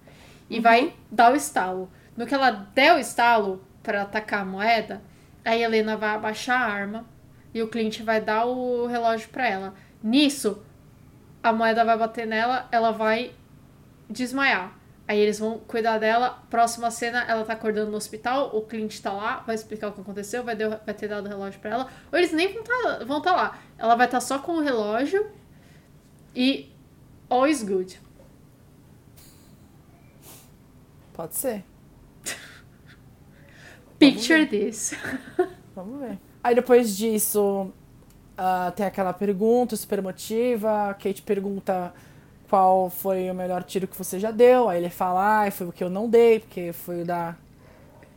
e 0.49 0.59
vai 0.59 0.93
dar 1.11 1.31
o 1.31 1.35
estalo. 1.35 1.89
No 2.15 2.25
que 2.25 2.33
ela 2.33 2.51
der 2.51 2.93
o 2.93 2.99
estalo 2.99 3.63
para 3.81 4.01
atacar 4.01 4.41
a 4.41 4.45
moeda, 4.45 5.01
a 5.43 5.55
Helena 5.55 5.95
vai 5.95 6.09
abaixar 6.09 6.61
a 6.61 6.65
arma 6.71 7.05
e 7.53 7.61
o 7.63 7.67
Clint 7.69 8.01
vai 8.01 8.19
dar 8.21 8.45
o 8.45 8.85
relógio 8.85 9.29
para 9.29 9.47
ela. 9.47 9.73
Nisso, 10.01 10.61
a 11.43 11.51
moeda 11.53 11.83
vai 11.85 11.97
bater 11.97 12.25
nela, 12.27 12.67
ela 12.71 12.91
vai 12.91 13.33
desmaiar. 14.09 14.77
Aí 15.07 15.17
eles 15.19 15.39
vão 15.39 15.57
cuidar 15.59 15.97
dela. 15.97 16.43
Próxima 16.49 16.91
cena, 16.91 17.23
ela 17.23 17.43
tá 17.43 17.53
acordando 17.53 17.89
no 17.89 17.97
hospital. 17.97 18.55
O 18.55 18.61
Clint 18.61 18.99
tá 19.01 19.11
lá, 19.11 19.37
vai 19.39 19.55
explicar 19.55 19.87
o 19.87 19.91
que 19.91 20.01
aconteceu, 20.01 20.43
vai, 20.43 20.55
deu- 20.55 20.69
vai 20.85 20.93
ter 20.93 21.07
dado 21.07 21.25
o 21.25 21.29
relógio 21.29 21.59
pra 21.59 21.71
ela. 21.71 21.87
Ou 22.11 22.17
eles 22.19 22.31
nem 22.31 22.53
vão 22.53 22.63
tá, 22.63 23.03
vão 23.05 23.21
tá 23.21 23.31
lá. 23.35 23.59
Ela 23.77 23.95
vai 23.95 24.05
estar 24.05 24.21
só 24.21 24.37
com 24.39 24.53
o 24.53 24.59
relógio 24.61 25.27
e 26.35 26.71
all 27.27 27.47
is 27.47 27.63
good. 27.63 27.99
Pode 31.13 31.35
ser. 31.35 31.63
Picture 33.97 34.45
this. 34.45 34.93
Vamos 35.75 35.99
ver. 35.99 36.17
Aí 36.43 36.55
depois 36.55 36.95
disso, 36.95 37.71
ah, 38.41 38.71
tem 38.75 38.85
aquela 38.85 39.11
pergunta 39.13 39.75
super 39.75 39.99
emotiva. 39.99 40.89
A 40.89 40.93
Kate 40.93 41.21
pergunta 41.21 41.93
qual 42.49 42.89
foi 42.89 43.29
o 43.29 43.35
melhor 43.35 43.63
tiro 43.63 43.87
que 43.87 43.97
você 43.97 44.17
já 44.19 44.31
deu. 44.31 44.69
Aí 44.69 44.79
ele 44.79 44.89
fala, 44.89 45.45
ah, 45.45 45.51
foi 45.51 45.67
o 45.67 45.71
que 45.73 45.83
eu 45.83 45.89
não 45.89 46.09
dei, 46.09 46.39
porque 46.39 46.71
foi 46.71 47.01
o 47.01 47.05
da, 47.05 47.35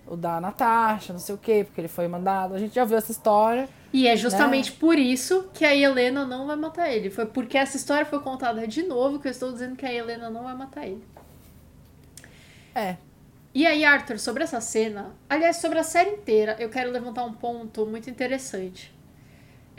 o 0.07 0.17
da 0.17 0.41
Natasha, 0.41 1.13
não 1.13 1.21
sei 1.21 1.35
o 1.35 1.39
quê, 1.39 1.65
porque 1.65 1.81
ele 1.81 1.89
foi 1.89 2.07
mandado. 2.09 2.55
A 2.55 2.59
gente 2.59 2.75
já 2.75 2.85
viu 2.85 2.97
essa 2.97 3.11
história. 3.11 3.69
E 3.93 4.07
é 4.07 4.17
justamente 4.17 4.73
por 4.73 4.97
isso 4.99 5.49
que 5.53 5.65
a 5.65 5.75
Helena 5.77 6.25
não 6.25 6.47
vai 6.47 6.57
matar 6.57 6.91
ele. 6.91 7.11
Foi 7.11 7.27
porque 7.27 7.59
essa 7.59 7.77
história 7.77 8.07
foi 8.07 8.21
contada 8.21 8.67
de 8.67 8.83
novo 8.85 9.19
que 9.19 9.27
eu 9.29 9.33
estou 9.33 9.53
dizendo 9.53 9.77
que 9.77 9.85
a 9.85 9.93
Helena 9.93 10.31
não 10.31 10.45
vai 10.45 10.55
matar 10.55 10.87
ele. 10.87 11.05
É, 12.75 12.97
E 13.55 13.67
aí, 13.67 13.85
Arthur, 13.85 14.19
sobre 14.19 14.43
essa 14.45 14.61
cena, 14.63 15.15
aliás, 15.29 15.59
sobre 15.59 15.79
a 15.79 15.83
série 15.85 16.11
inteira, 16.11 16.57
eu 16.59 16.71
quero 16.71 16.91
levantar 16.91 17.25
um 17.25 17.35
ponto 17.35 17.85
muito 17.85 18.09
interessante. 18.09 18.91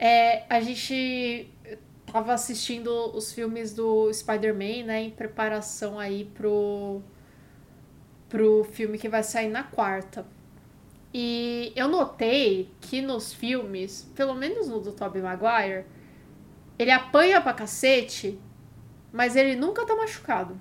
É, 0.05 0.43
a 0.49 0.59
gente 0.59 1.49
tava 2.11 2.33
assistindo 2.33 2.89
os 3.15 3.31
filmes 3.31 3.73
do 3.73 4.13
Spider-Man, 4.13 4.83
né, 4.83 5.03
em 5.03 5.09
preparação 5.09 5.97
aí 5.97 6.25
pro, 6.25 7.01
pro 8.27 8.65
filme 8.65 8.97
que 8.97 9.07
vai 9.07 9.23
sair 9.23 9.47
na 9.47 9.63
quarta. 9.63 10.25
E 11.13 11.71
eu 11.73 11.87
notei 11.87 12.69
que 12.81 13.01
nos 13.01 13.33
filmes, 13.33 14.11
pelo 14.13 14.33
menos 14.33 14.67
no 14.67 14.81
do 14.81 14.91
Tobey 14.91 15.21
Maguire, 15.21 15.85
ele 16.77 16.91
apanha 16.91 17.39
pra 17.39 17.53
cacete, 17.53 18.37
mas 19.09 19.37
ele 19.37 19.55
nunca 19.55 19.85
tá 19.85 19.95
machucado. 19.95 20.59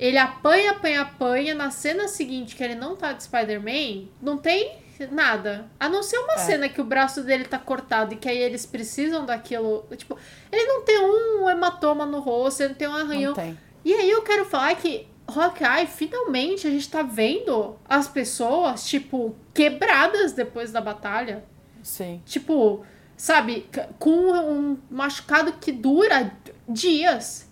Ele 0.00 0.18
apanha, 0.18 0.72
apanha, 0.72 1.02
apanha. 1.02 1.54
Na 1.54 1.70
cena 1.70 2.08
seguinte, 2.08 2.56
que 2.56 2.64
ele 2.64 2.74
não 2.74 2.96
tá 2.96 3.12
de 3.12 3.22
Spider-Man, 3.22 4.08
não 4.20 4.36
tem 4.36 4.84
nada. 5.10 5.66
A 5.78 5.88
não 5.88 6.02
ser 6.02 6.18
uma 6.18 6.34
É. 6.34 6.38
cena 6.38 6.68
que 6.68 6.80
o 6.80 6.84
braço 6.84 7.22
dele 7.22 7.44
tá 7.44 7.58
cortado 7.58 8.14
e 8.14 8.16
que 8.16 8.28
aí 8.28 8.38
eles 8.38 8.64
precisam 8.64 9.26
daquilo. 9.26 9.86
Tipo, 9.96 10.16
ele 10.50 10.64
não 10.66 10.82
tem 10.84 10.98
um 11.00 11.48
hematoma 11.50 12.06
no 12.06 12.20
rosto, 12.20 12.60
ele 12.62 12.70
não 12.70 12.76
tem 12.76 12.88
um 12.88 12.94
arranhão. 12.96 13.34
não 13.34 13.42
tem. 13.42 13.58
E 13.84 13.92
aí 13.94 14.10
eu 14.10 14.22
quero 14.22 14.44
falar 14.44 14.74
que 14.76 15.06
Hawkeye, 15.28 15.86
finalmente 15.86 16.66
a 16.66 16.70
gente 16.70 16.88
tá 16.88 17.02
vendo 17.02 17.76
as 17.88 18.08
pessoas, 18.08 18.86
tipo, 18.88 19.34
quebradas 19.52 20.32
depois 20.32 20.70
da 20.72 20.80
batalha. 20.80 21.44
Sim. 21.82 22.22
Tipo, 22.24 22.84
sabe, 23.16 23.68
com 23.98 24.10
um 24.32 24.78
machucado 24.90 25.52
que 25.54 25.70
dura 25.72 26.32
dias. 26.68 27.48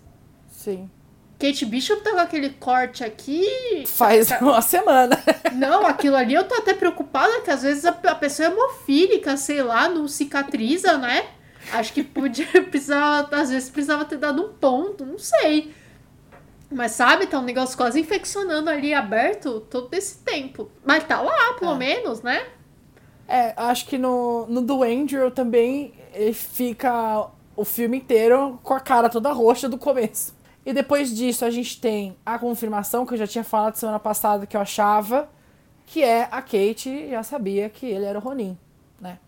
Sim. 0.47 0.89
Kate 1.37 1.65
Bishop 1.65 2.01
tá 2.01 2.11
com 2.11 2.19
aquele 2.19 2.49
corte 2.51 3.03
aqui. 3.03 3.83
Faz 3.87 4.31
uma 4.41 4.61
semana. 4.61 5.21
Não, 5.53 5.85
aquilo 5.85 6.15
ali 6.15 6.33
eu 6.33 6.45
tô 6.47 6.55
até 6.55 6.73
preocupada 6.73 7.41
que 7.41 7.51
às 7.51 7.61
vezes 7.63 7.85
a, 7.85 7.89
a 7.89 8.15
pessoa 8.15 8.47
é 8.47 8.51
hemofílica, 8.51 9.35
sei 9.35 9.61
lá, 9.61 9.89
não 9.89 10.07
cicatriza, 10.07 10.97
né? 10.97 11.25
Acho 11.73 11.91
que 11.93 12.03
podia 12.03 12.45
precisava, 12.69 13.35
às 13.35 13.49
vezes 13.49 13.69
precisava 13.69 14.05
ter 14.05 14.17
dado 14.17 14.43
um 14.45 14.53
ponto, 14.53 15.05
não 15.05 15.17
sei. 15.19 15.73
Mas 16.71 16.93
sabe, 16.93 17.27
tá 17.27 17.39
um 17.39 17.43
negócio 17.43 17.77
quase 17.77 17.99
infeccionando 17.99 18.69
ali 18.69 18.93
aberto 18.93 19.59
todo 19.61 19.93
esse 19.93 20.17
tempo. 20.19 20.69
Mas 20.85 21.03
tá 21.03 21.21
lá, 21.21 21.53
pelo 21.59 21.73
É. 21.73 21.77
menos, 21.77 22.21
né? 22.21 22.43
É, 23.27 23.53
acho 23.57 23.85
que 23.87 23.97
no, 23.97 24.45
no 24.47 24.61
do 24.61 24.83
Andrew 24.83 25.29
também 25.31 25.93
ele 26.13 26.33
fica 26.33 27.27
o 27.55 27.65
filme 27.65 27.97
inteiro 27.97 28.59
com 28.63 28.73
a 28.73 28.79
cara 28.79 29.09
toda 29.09 29.31
roxa 29.31 29.67
do 29.67 29.77
começo. 29.77 30.33
E 30.65 30.73
depois 30.73 31.15
disso 31.15 31.45
a 31.45 31.51
gente 31.51 31.79
tem 31.79 32.17
a 32.25 32.39
confirmação 32.39 33.05
que 33.05 33.13
eu 33.13 33.17
já 33.17 33.27
tinha 33.27 33.43
falado 33.43 33.75
semana 33.75 33.99
passada 33.99 34.47
que 34.47 34.57
eu 34.57 34.61
achava, 34.61 35.29
que 35.85 36.03
é 36.03 36.23
a 36.31 36.41
Kate 36.41 37.09
já 37.09 37.21
sabia 37.21 37.69
que 37.69 37.85
ele 37.85 38.05
era 38.05 38.17
o 38.17 38.21
Ronin, 38.21 38.57
né? 38.99 39.19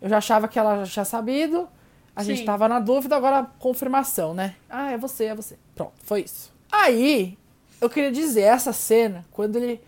Eu 0.00 0.08
já 0.08 0.18
achava 0.18 0.46
que 0.46 0.58
ela 0.58 0.84
já 0.84 0.92
tinha 0.92 1.04
sabido, 1.04 1.68
a 2.14 2.22
gente 2.22 2.40
Sim. 2.40 2.44
tava 2.44 2.68
na 2.68 2.78
dúvida, 2.78 3.16
agora 3.16 3.46
confirmação, 3.58 4.34
né? 4.34 4.56
Ah, 4.68 4.90
é 4.90 4.98
você, 4.98 5.26
é 5.26 5.34
você. 5.34 5.56
Pronto, 5.74 5.92
foi 6.02 6.22
isso. 6.22 6.52
Aí, 6.70 7.38
eu 7.80 7.88
queria 7.88 8.12
dizer, 8.12 8.42
essa 8.42 8.72
cena, 8.72 9.24
quando 9.32 9.56
ele 9.56 9.80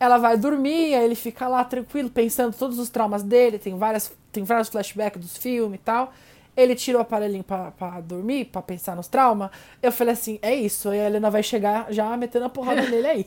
ela 0.00 0.16
vai 0.16 0.36
dormir, 0.36 0.94
aí 0.94 1.04
ele 1.04 1.14
fica 1.14 1.48
lá 1.48 1.64
tranquilo, 1.64 2.08
pensando 2.08 2.54
todos 2.56 2.78
os 2.78 2.88
traumas 2.88 3.22
dele, 3.22 3.58
tem, 3.58 3.76
várias, 3.76 4.12
tem 4.30 4.44
vários 4.44 4.68
flashbacks 4.68 5.20
dos 5.20 5.36
filmes 5.36 5.80
e 5.80 5.82
tal. 5.82 6.12
Ele 6.58 6.74
tira 6.74 6.98
o 6.98 7.00
aparelhinho 7.00 7.44
pra, 7.44 7.70
pra 7.70 8.00
dormir, 8.00 8.46
pra 8.46 8.60
pensar 8.60 8.96
nos 8.96 9.06
traumas. 9.06 9.50
Eu 9.80 9.92
falei 9.92 10.14
assim, 10.14 10.40
é 10.42 10.52
isso, 10.52 10.88
aí 10.88 11.00
a 11.00 11.06
Helena 11.06 11.30
vai 11.30 11.42
chegar 11.42 11.92
já 11.92 12.16
metendo 12.16 12.46
a 12.46 12.48
porrada 12.48 12.82
nele 12.90 13.06
aí. 13.06 13.26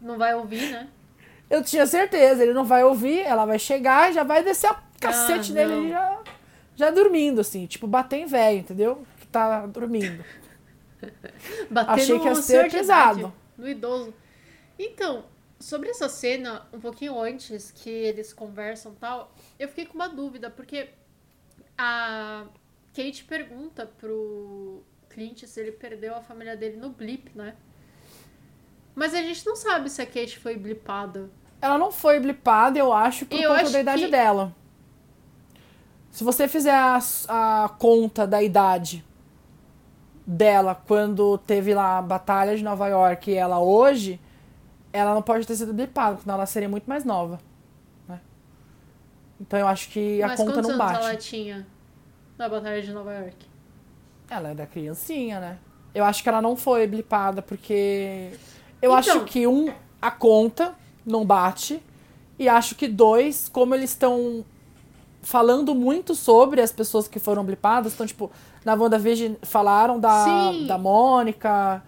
Não 0.00 0.18
vai 0.18 0.34
ouvir, 0.34 0.70
né? 0.72 0.88
Eu 1.48 1.62
tinha 1.62 1.86
certeza, 1.86 2.42
ele 2.42 2.52
não 2.52 2.64
vai 2.64 2.82
ouvir, 2.82 3.20
ela 3.20 3.46
vai 3.46 3.58
chegar 3.58 4.10
e 4.10 4.14
já 4.14 4.24
vai 4.24 4.42
descer 4.42 4.68
a 4.68 4.82
cacete 5.00 5.56
Ah, 5.56 5.88
já, 5.88 6.22
já 6.74 6.90
dormindo, 6.90 7.40
assim, 7.40 7.66
tipo, 7.66 7.86
bater 7.86 8.16
em 8.16 8.26
velho, 8.26 8.58
entendeu? 8.58 9.06
Que 9.20 9.26
tá 9.28 9.64
dormindo. 9.66 10.24
Bater 11.70 11.92
Achei 11.92 12.18
que 12.18 12.26
ia 12.26 12.34
ser 12.34 12.70
pesado. 12.70 13.32
no 13.56 13.68
idoso. 13.68 14.12
Então, 14.76 15.24
Sobre 15.60 15.90
essa 15.90 16.08
cena, 16.08 16.68
um 16.72 16.78
pouquinho 16.78 17.20
antes 17.20 17.72
que 17.72 17.90
eles 17.90 18.32
conversam 18.32 18.92
e 18.92 18.96
tal, 18.96 19.34
eu 19.58 19.68
fiquei 19.68 19.86
com 19.86 19.94
uma 19.94 20.08
dúvida, 20.08 20.48
porque 20.48 20.90
a 21.78 22.44
Kate 22.94 23.24
pergunta 23.24 23.86
pro 23.86 24.82
Clint 25.08 25.44
se 25.44 25.60
ele 25.60 25.72
perdeu 25.72 26.14
a 26.16 26.20
família 26.20 26.56
dele 26.56 26.76
no 26.76 26.90
blip, 26.90 27.30
né? 27.34 27.54
Mas 28.94 29.14
a 29.14 29.22
gente 29.22 29.46
não 29.46 29.54
sabe 29.54 29.88
se 29.88 30.02
a 30.02 30.06
Kate 30.06 30.38
foi 30.38 30.56
blipada. 30.56 31.30
Ela 31.62 31.78
não 31.78 31.92
foi 31.92 32.18
blipada, 32.18 32.78
eu 32.78 32.92
acho, 32.92 33.24
por 33.26 33.38
Eu 33.40 33.50
conta 33.54 33.70
da 33.70 33.80
idade 33.80 34.04
que- 34.06 34.10
dela. 34.10 34.54
Se 36.10 36.24
você 36.24 36.48
fizer 36.48 36.74
a, 36.74 36.98
a 37.28 37.68
conta 37.68 38.26
da 38.26 38.42
idade 38.42 39.04
dela 40.26 40.74
quando 40.74 41.38
teve 41.38 41.72
lá 41.74 41.98
a 41.98 42.02
Batalha 42.02 42.56
de 42.56 42.62
Nova 42.64 42.88
York 42.88 43.30
e 43.30 43.34
ela 43.34 43.60
hoje, 43.60 44.20
ela 44.92 45.14
não 45.14 45.22
pode 45.22 45.46
ter 45.46 45.54
sido 45.54 45.72
blipada, 45.72 46.18
senão 46.20 46.34
ela 46.34 46.46
seria 46.46 46.68
muito 46.68 46.86
mais 46.86 47.04
nova. 47.04 47.38
Então 49.40 49.58
eu 49.58 49.68
acho 49.68 49.88
que 49.90 50.22
a 50.22 50.28
Mas 50.28 50.36
conta 50.38 50.52
quantos 50.54 50.70
não 50.70 50.78
bate. 50.78 50.98
ela 51.00 51.16
tinha 51.16 51.66
na 52.36 52.48
Batalha 52.48 52.82
de 52.82 52.92
Nova 52.92 53.12
York? 53.14 53.36
Ela 54.30 54.50
é 54.50 54.54
da 54.54 54.66
criancinha, 54.66 55.40
né? 55.40 55.58
Eu 55.94 56.04
acho 56.04 56.22
que 56.22 56.28
ela 56.28 56.42
não 56.42 56.56
foi 56.56 56.86
blipada, 56.86 57.40
porque. 57.42 58.30
Eu 58.80 58.90
Então- 58.90 58.94
acho 58.94 59.24
que, 59.24 59.46
um, 59.46 59.72
a 60.00 60.10
conta 60.10 60.74
não 61.04 61.24
bate. 61.24 61.82
E 62.38 62.48
acho 62.48 62.74
que, 62.76 62.86
dois, 62.86 63.48
como 63.48 63.74
eles 63.74 63.90
estão 63.90 64.44
falando 65.22 65.74
muito 65.74 66.14
sobre 66.14 66.60
as 66.60 66.70
pessoas 66.70 67.08
que 67.08 67.18
foram 67.18 67.44
blipadas, 67.44 67.94
então, 67.94 68.06
tipo, 68.06 68.30
na 68.64 68.74
WandaVision 68.74 69.34
falaram 69.42 69.98
da, 69.98 70.24
Sim. 70.24 70.66
da 70.66 70.78
Mônica. 70.78 71.82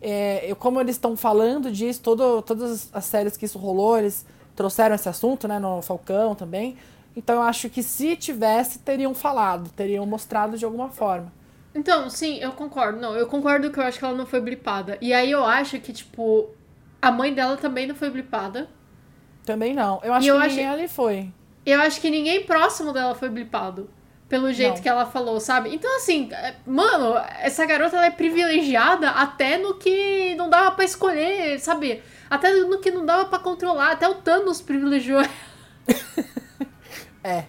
É, 0.00 0.54
como 0.60 0.78
eles 0.80 0.94
estão 0.96 1.16
falando 1.16 1.72
disso, 1.72 2.00
todo, 2.02 2.42
todas 2.42 2.88
as 2.92 3.04
séries 3.04 3.36
que 3.36 3.46
isso 3.46 3.58
rolou, 3.58 3.98
eles 3.98 4.24
trouxeram 4.54 4.94
esse 4.94 5.08
assunto, 5.08 5.48
né, 5.48 5.58
no 5.58 5.82
Falcão 5.82 6.34
também. 6.34 6.76
Então 7.16 7.36
eu 7.36 7.42
acho 7.42 7.70
que 7.70 7.82
se 7.82 8.14
tivesse, 8.14 8.78
teriam 8.80 9.14
falado, 9.14 9.70
teriam 9.70 10.04
mostrado 10.04 10.58
de 10.58 10.64
alguma 10.64 10.90
forma. 10.90 11.32
Então, 11.74 12.08
sim, 12.10 12.38
eu 12.38 12.52
concordo. 12.52 13.00
Não, 13.00 13.14
eu 13.16 13.26
concordo 13.26 13.70
que 13.70 13.78
eu 13.80 13.84
acho 13.84 13.98
que 13.98 14.04
ela 14.04 14.14
não 14.14 14.26
foi 14.26 14.40
blipada. 14.40 14.96
E 15.00 15.12
aí 15.12 15.30
eu 15.30 15.44
acho 15.44 15.78
que, 15.80 15.92
tipo, 15.92 16.48
a 17.00 17.10
mãe 17.10 17.32
dela 17.34 17.56
também 17.56 17.86
não 17.86 17.94
foi 17.94 18.10
blipada. 18.10 18.68
Também 19.44 19.74
não. 19.74 20.00
Eu 20.02 20.12
acho 20.14 20.24
que 20.26 20.30
acho- 20.30 20.48
ninguém 20.50 20.68
ali 20.68 20.88
foi. 20.88 21.32
Eu 21.64 21.80
acho 21.80 22.00
que 22.00 22.10
ninguém 22.10 22.44
próximo 22.44 22.92
dela 22.92 23.14
foi 23.14 23.28
blipado. 23.28 23.90
Pelo 24.28 24.52
jeito 24.52 24.76
Não. 24.76 24.82
que 24.82 24.88
ela 24.88 25.06
falou, 25.06 25.38
sabe? 25.38 25.72
Então, 25.72 25.96
assim, 25.98 26.28
é, 26.32 26.56
mano, 26.66 27.14
essa 27.40 27.64
garota 27.64 27.96
ela 27.96 28.06
é 28.06 28.10
privilegiada 28.10 29.10
até 29.10 29.56
no 29.56 29.74
que 29.74 30.34
não 30.34 30.50
dava 30.50 30.72
pra 30.72 30.84
escolher, 30.84 31.60
sabe? 31.60 32.02
Até 32.28 32.52
no 32.54 32.78
que 32.80 32.90
não 32.90 33.06
dava 33.06 33.26
pra 33.26 33.38
controlar. 33.38 33.92
Até 33.92 34.08
o 34.08 34.16
Thanos 34.16 34.60
privilegiou. 34.60 35.20
ela. 35.86 36.35
É. 37.26 37.44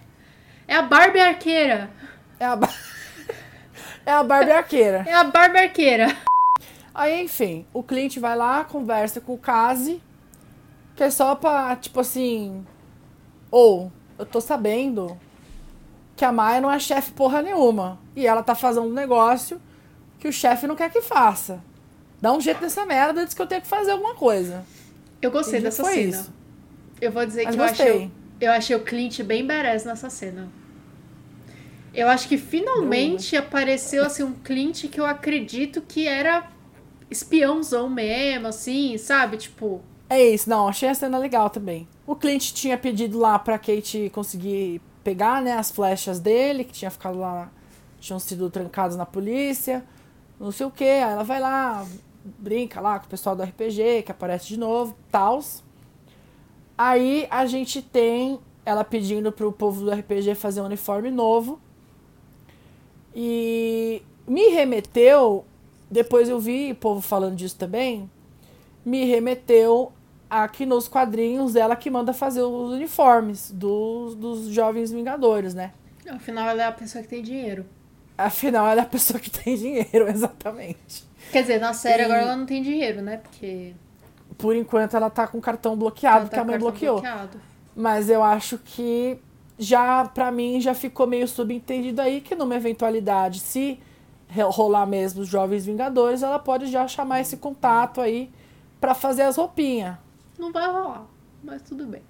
É 0.68 0.76
a 0.76 0.82
Barbie 0.82 1.20
arqueira. 1.20 1.90
É 2.40 2.46
a, 2.46 2.56
Bar- 2.56 2.74
é 4.06 4.12
a 4.12 4.24
Barbie 4.24 4.52
arqueira. 4.52 5.04
É 5.08 5.14
a 5.14 5.24
Barbie 5.24 5.60
arqueira. 5.60 6.18
Aí, 6.94 7.22
enfim, 7.22 7.66
o 7.74 7.84
cliente 7.84 8.20
vai 8.20 8.36
lá, 8.36 8.64
conversa 8.64 9.22
com 9.22 9.34
o 9.34 9.38
Kazi, 9.38 10.02
que 10.96 11.04
é 11.04 11.10
só 11.10 11.36
pra, 11.36 11.76
tipo 11.76 12.00
assim. 12.00 12.66
Ou, 13.52 13.92
eu 14.18 14.26
tô 14.26 14.42
sabendo 14.42 15.18
que 16.16 16.26
a 16.26 16.32
Maia 16.32 16.60
não 16.60 16.72
é 16.72 16.80
chefe 16.80 17.12
porra 17.12 17.42
nenhuma. 17.42 18.00
E 18.16 18.26
ela 18.26 18.42
tá 18.42 18.56
fazendo 18.56 18.88
um 18.88 18.94
negócio 18.94 19.62
que 20.20 20.28
o 20.28 20.34
chefe 20.34 20.66
não 20.66 20.76
quer 20.76 20.90
que 20.92 21.02
faça. 21.02 21.62
Dá 22.20 22.34
um 22.34 22.42
jeito 22.42 22.62
nessa 22.62 22.84
merda 22.86 23.22
antes 23.22 23.36
que 23.36 23.42
eu 23.42 23.46
tenha 23.48 23.62
que 23.62 23.68
fazer 23.68 23.92
alguma 23.92 24.16
coisa. 24.16 24.66
Eu 25.22 25.30
gostei 25.30 25.62
dessa 25.62 25.84
foi 25.84 25.94
cena. 25.94 26.10
isso. 26.10 26.34
Eu 27.00 27.12
vou 27.12 27.24
dizer 27.26 27.46
Mas 27.46 27.56
que 27.56 27.62
eu 27.62 27.68
gostei. 27.68 27.90
achei, 27.92 28.12
eu 28.40 28.52
achei 28.52 28.76
o 28.76 28.84
Clint 28.84 29.22
bem 29.24 29.46
badass 29.46 29.86
nessa 29.86 30.10
cena. 30.10 30.50
Eu 31.94 32.08
acho 32.08 32.28
que 32.28 32.38
finalmente 32.38 33.36
apareceu 33.36 34.04
assim 34.06 34.24
um 34.24 34.34
Clint 34.34 34.88
que 34.88 35.00
eu 35.00 35.06
acredito 35.06 35.82
que 35.82 36.08
era 36.08 36.48
espiãozão 37.10 37.90
mesmo, 37.90 38.48
assim, 38.48 38.98
sabe? 38.98 39.38
Tipo, 39.38 39.82
É 40.10 40.22
isso, 40.22 40.50
não, 40.50 40.68
achei 40.68 40.90
a 40.90 40.94
cena 40.94 41.18
legal 41.18 41.50
também. 41.50 41.88
O 42.06 42.16
cliente 42.16 42.54
tinha 42.54 42.78
pedido 42.78 43.18
lá 43.20 43.38
pra 43.40 43.58
Kate 43.58 44.10
conseguir 44.14 44.82
pegar, 45.04 45.42
né, 45.42 45.54
as 45.54 45.72
flechas 45.72 46.20
dele, 46.20 46.64
que 46.64 46.72
tinha 46.74 46.92
ficado 46.92 47.20
lá, 47.20 47.50
tinham 48.00 48.20
sido 48.20 48.50
trancados 48.50 48.96
na 48.96 49.06
polícia, 49.06 49.84
não 50.40 50.52
sei 50.52 50.66
o 50.66 50.72
que. 50.72 50.84
Aí 50.86 51.00
ela 51.00 51.24
vai 51.24 51.40
lá, 51.40 51.86
brinca 52.24 52.80
lá 52.80 53.00
com 53.00 53.06
o 53.06 53.10
pessoal 53.10 53.36
do 53.36 53.44
RPG, 53.44 54.04
que 54.04 54.12
aparece 54.12 54.48
de 54.48 54.58
novo, 54.58 54.96
tals. 55.12 55.64
Aí 56.78 57.28
a 57.32 57.46
gente 57.46 57.82
tem 57.82 58.40
ela 58.66 58.84
pedindo 58.84 59.32
pro 59.32 59.52
povo 59.52 59.84
do 59.86 59.92
RPG 59.92 60.36
fazer 60.36 60.62
um 60.62 60.66
uniforme 60.66 61.10
novo. 61.10 61.60
E 63.16 64.02
me 64.28 64.50
remeteu, 64.50 65.46
depois 65.90 66.30
eu 66.30 66.40
vi 66.40 66.72
o 66.72 66.76
povo 66.76 67.02
falando 67.02 67.36
disso 67.36 67.56
também, 67.58 68.10
me 68.86 69.06
remeteu 69.06 69.92
a 70.30 70.48
que 70.48 70.66
nos 70.66 70.88
quadrinhos 70.88 71.56
ela 71.56 71.76
que 71.76 71.90
manda 71.90 72.14
fazer 72.14 72.42
os 72.42 72.72
uniformes 72.74 73.50
dos, 73.52 74.14
dos 74.16 74.48
jovens 74.50 74.92
vingadores, 74.92 75.54
né? 75.54 75.72
afinal 76.10 76.48
ela 76.50 76.64
é 76.64 76.66
a 76.66 76.72
pessoa 76.72 77.02
que 77.02 77.10
tem 77.10 77.22
dinheiro. 77.22 77.66
Afinal, 78.18 78.68
ela 78.68 78.82
é 78.82 78.84
a 78.84 78.88
pessoa 78.88 79.20
que 79.20 79.30
tem 79.30 79.56
dinheiro, 79.56 80.08
exatamente. 80.10 81.04
Quer 81.32 81.42
dizer, 81.42 81.60
na 81.60 81.74
série 81.74 82.02
E- 82.02 82.06
agora 82.06 82.22
ela 82.22 82.36
não 82.36 82.46
tem 82.46 82.62
dinheiro, 82.62 83.02
né? 83.02 83.18
Porque 83.18 83.74
Por 84.38 84.56
enquanto, 84.56 84.96
ela 84.96 85.10
tá 85.10 85.28
com 85.28 85.38
o 85.38 85.42
cartão 85.42 85.76
bloqueado, 85.76 86.20
ela 86.20 86.30
que 86.30 86.36
tá 86.36 86.42
a 86.42 86.46
mãe 86.46 86.60
bloqueou. 86.60 87.02
bloqueado. 87.02 87.40
Mas 87.76 88.10
eu 88.10 88.24
acho 88.24 88.58
que 88.58 89.20
já, 89.58 90.06
pra 90.06 90.32
mim, 90.32 90.62
já 90.62 90.74
ficou 90.74 91.08
meio 91.08 91.28
subentendido 91.28 92.02
aí 92.02 92.22
que 92.22 92.36
numa 92.36 92.56
eventualidade, 92.56 93.40
se 93.40 93.80
rolar 94.30 94.86
mesmo 94.86 95.22
os 95.22 95.28
Jovens 95.28 95.66
Vingadores, 95.66 96.22
ela 96.22 96.38
pode 96.38 96.68
já 96.68 96.88
chamar 96.88 97.22
esse 97.22 97.38
contato 97.38 98.02
aí 98.02 98.30
pra 98.80 98.94
fazer 98.94 99.24
as 99.24 99.38
roupinhas. 99.38 99.96
Não 100.38 100.52
vai 100.52 100.68
rolar, 100.68 101.06
mas 101.44 101.62
tudo 101.62 101.86
bem. 101.86 102.04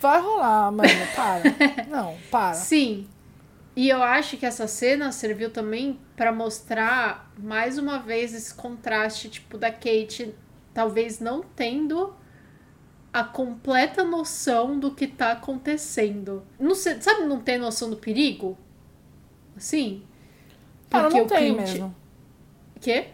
Vai 0.00 0.20
rolar, 0.20 0.70
mano, 0.72 0.88
para. 1.14 1.42
Não, 1.88 2.16
para. 2.30 2.54
Sim. 2.54 3.06
E 3.74 3.88
eu 3.88 4.02
acho 4.02 4.36
que 4.36 4.46
essa 4.46 4.66
cena 4.66 5.12
serviu 5.12 5.50
também 5.50 5.98
pra 6.16 6.32
mostrar 6.32 7.30
mais 7.38 7.78
uma 7.78 7.98
vez 7.98 8.34
esse 8.34 8.52
contraste, 8.54 9.28
tipo, 9.28 9.56
da 9.56 9.70
Kate 9.70 10.34
talvez 10.78 11.18
não 11.18 11.42
tendo 11.56 12.14
a 13.12 13.24
completa 13.24 14.04
noção 14.04 14.78
do 14.78 14.92
que 14.92 15.08
tá 15.08 15.32
acontecendo. 15.32 16.44
Não 16.56 16.72
sei, 16.72 17.00
sabe 17.00 17.24
não 17.24 17.40
ter 17.40 17.58
noção 17.58 17.90
do 17.90 17.96
perigo? 17.96 18.56
Assim? 19.56 20.04
Ela 20.88 21.10
não 21.10 21.22
o 21.24 21.26
tem 21.26 21.38
Clint- 21.52 21.56
mesmo. 21.68 21.96
Quê? 22.80 23.08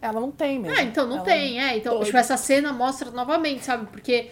Ela 0.00 0.20
não 0.20 0.30
tem 0.30 0.60
mesmo. 0.60 0.78
Ah, 0.78 0.82
então 0.84 1.08
não 1.08 1.16
Ela- 1.16 1.24
tem, 1.24 1.60
é. 1.60 1.76
Então, 1.76 1.94
doida. 1.94 2.06
tipo, 2.06 2.18
essa 2.18 2.36
cena 2.36 2.72
mostra 2.72 3.10
novamente, 3.10 3.64
sabe? 3.64 3.86
Porque 3.86 4.30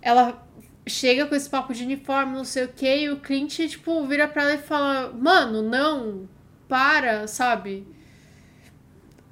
ela 0.00 0.44
chega 0.84 1.26
com 1.26 1.36
esse 1.36 1.48
papo 1.48 1.72
de 1.72 1.84
uniforme, 1.84 2.32
não 2.32 2.44
sei 2.44 2.64
o 2.64 2.68
que, 2.68 2.96
e 3.02 3.10
o 3.10 3.20
Clint, 3.20 3.56
tipo, 3.68 4.04
vira 4.08 4.26
pra 4.26 4.42
ela 4.42 4.54
e 4.54 4.58
fala: 4.58 5.12
Mano, 5.12 5.62
não, 5.62 6.28
para, 6.66 7.28
sabe? 7.28 7.86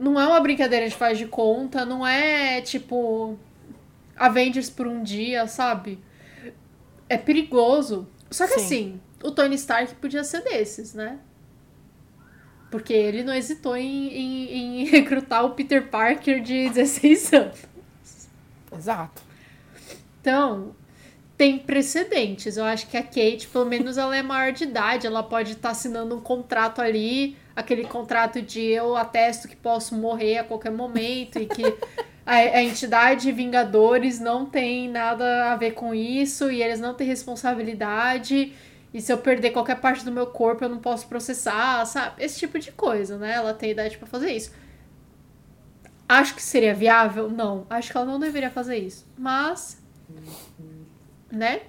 Não 0.00 0.18
é 0.18 0.26
uma 0.26 0.40
brincadeira 0.40 0.88
de 0.88 0.94
faz 0.94 1.18
de 1.18 1.26
conta, 1.26 1.84
não 1.84 2.06
é 2.06 2.62
tipo 2.62 3.38
Avengers 4.16 4.70
por 4.70 4.86
um 4.86 5.02
dia, 5.02 5.46
sabe? 5.46 5.98
É 7.08 7.18
perigoso. 7.18 8.08
Só 8.30 8.46
que 8.46 8.54
Sim. 8.54 8.64
assim, 8.64 9.00
o 9.22 9.30
Tony 9.30 9.56
Stark 9.56 9.94
podia 9.96 10.24
ser 10.24 10.42
desses, 10.42 10.94
né? 10.94 11.18
Porque 12.70 12.92
ele 12.94 13.22
não 13.24 13.34
hesitou 13.34 13.76
em, 13.76 14.08
em- 14.08 14.80
em 14.82 14.84
recrutar 14.90 15.44
o 15.44 15.50
Peter 15.50 15.88
Parker 15.88 16.40
de 16.40 16.70
16 16.70 17.32
anos. 17.34 17.58
Exato. 18.72 19.22
Então, 20.20 20.74
tem 21.36 21.58
precedentes. 21.58 22.56
Eu 22.56 22.64
acho 22.64 22.86
que 22.86 22.96
a 22.96 23.02
Kate, 23.02 23.48
pelo 23.52 23.66
menos, 23.66 23.98
ela 23.98 24.16
é 24.16 24.22
maior 24.22 24.52
de 24.52 24.64
idade. 24.64 25.06
Ela 25.06 25.22
pode 25.22 25.52
estar 25.52 25.70
assinando 25.70 26.16
um 26.16 26.20
contrato 26.20 26.80
ali, 26.80 27.36
aquele 27.54 27.84
contrato 27.84 28.40
de 28.40 28.60
eu 28.60 28.96
atesto 28.96 29.48
que 29.48 29.56
posso 29.56 29.94
morrer 29.94 30.38
a 30.38 30.44
qualquer 30.44 30.70
momento 30.70 31.38
e 31.38 31.46
que 31.46 31.64
a, 32.24 32.34
a 32.34 32.62
entidade 32.62 33.32
Vingadores 33.32 34.20
não 34.20 34.46
tem 34.46 34.88
nada 34.88 35.52
a 35.52 35.56
ver 35.56 35.72
com 35.72 35.94
isso 35.94 36.50
e 36.50 36.62
eles 36.62 36.80
não 36.80 36.94
têm 36.94 37.06
responsabilidade. 37.06 38.52
E 38.92 39.00
se 39.00 39.12
eu 39.12 39.18
perder 39.18 39.50
qualquer 39.50 39.80
parte 39.80 40.04
do 40.04 40.10
meu 40.10 40.26
corpo, 40.26 40.64
eu 40.64 40.68
não 40.68 40.78
posso 40.78 41.06
processar, 41.06 41.84
sabe? 41.86 42.22
Esse 42.22 42.38
tipo 42.38 42.58
de 42.58 42.72
coisa, 42.72 43.16
né? 43.18 43.34
Ela 43.34 43.54
tem 43.54 43.70
idade 43.70 43.96
pra 43.98 44.06
fazer 44.06 44.32
isso. 44.32 44.52
Acho 46.08 46.34
que 46.34 46.42
seria 46.42 46.74
viável? 46.74 47.30
Não. 47.30 47.66
Acho 47.70 47.92
que 47.92 47.96
ela 47.96 48.06
não 48.06 48.18
deveria 48.18 48.50
fazer 48.50 48.76
isso. 48.76 49.06
Mas. 49.16 49.80
Né? 51.30 51.62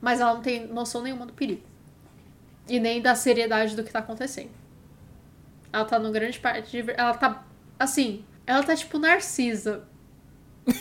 Mas 0.00 0.20
ela 0.20 0.34
não 0.34 0.40
tem 0.40 0.66
noção 0.66 1.02
nenhuma 1.02 1.26
do 1.26 1.34
perigo. 1.34 1.62
E 2.66 2.80
nem 2.80 3.02
da 3.02 3.14
seriedade 3.14 3.76
do 3.76 3.84
que 3.84 3.92
tá 3.92 3.98
acontecendo. 3.98 4.57
Ela 5.72 5.84
tá 5.84 5.98
no 5.98 6.10
grande 6.10 6.38
parte 6.38 6.82
de. 6.82 6.90
Ela 6.92 7.14
tá. 7.14 7.44
Assim. 7.78 8.24
Ela 8.46 8.62
tá 8.62 8.74
tipo 8.74 8.98
Narcisa. 8.98 9.84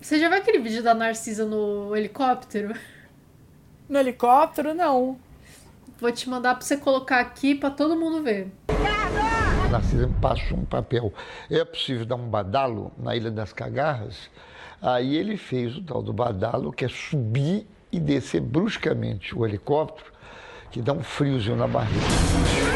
Você 0.00 0.18
já 0.20 0.28
viu 0.28 0.36
aquele 0.36 0.58
vídeo 0.58 0.82
da 0.82 0.94
Narcisa 0.94 1.46
no 1.46 1.96
helicóptero? 1.96 2.74
No 3.88 3.98
helicóptero, 3.98 4.74
não. 4.74 5.18
Vou 5.98 6.12
te 6.12 6.28
mandar 6.28 6.56
pra 6.56 6.64
você 6.64 6.76
colocar 6.76 7.20
aqui 7.20 7.54
pra 7.54 7.70
todo 7.70 7.96
mundo 7.96 8.22
ver. 8.22 8.52
A 8.68 9.68
Narcisa 9.68 10.06
me 10.06 10.14
passou 10.20 10.58
um 10.58 10.64
papel. 10.64 11.12
É 11.50 11.64
possível 11.64 12.04
dar 12.04 12.16
um 12.16 12.28
badalo 12.28 12.92
na 12.98 13.16
Ilha 13.16 13.30
das 13.30 13.52
Cagarras? 13.52 14.28
Aí 14.82 15.16
ele 15.16 15.38
fez 15.38 15.74
o 15.78 15.82
tal 15.82 16.02
do 16.02 16.12
badalo, 16.12 16.70
que 16.70 16.84
é 16.84 16.88
subir 16.88 17.66
e 17.90 17.98
descer 17.98 18.42
bruscamente 18.42 19.34
o 19.34 19.46
helicóptero, 19.46 20.12
que 20.70 20.82
dá 20.82 20.92
um 20.92 21.02
friozinho 21.02 21.56
na 21.56 21.66
barriga. 21.66 22.73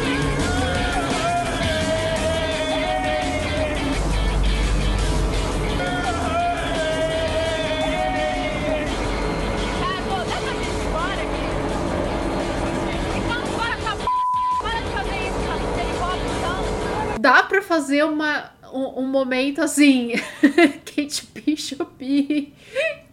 Fazer 17.88 18.04
uma, 18.04 18.50
um, 18.70 19.00
um 19.00 19.06
momento 19.06 19.62
assim. 19.62 20.12
Kate 20.84 21.26
Bishop 21.32 22.04
e, 22.04 22.54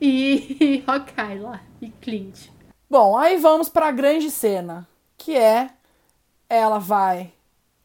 e 0.01 0.84
Hawkeye 0.86 1.39
lá. 1.39 1.61
E 1.82 1.89
Clint. 1.89 2.49
Bom, 2.89 3.17
aí 3.17 3.38
vamos 3.38 3.69
pra 3.69 3.89
grande 3.91 4.30
cena, 4.30 4.86
que 5.17 5.36
é 5.36 5.69
ela 6.49 6.78
vai 6.78 7.32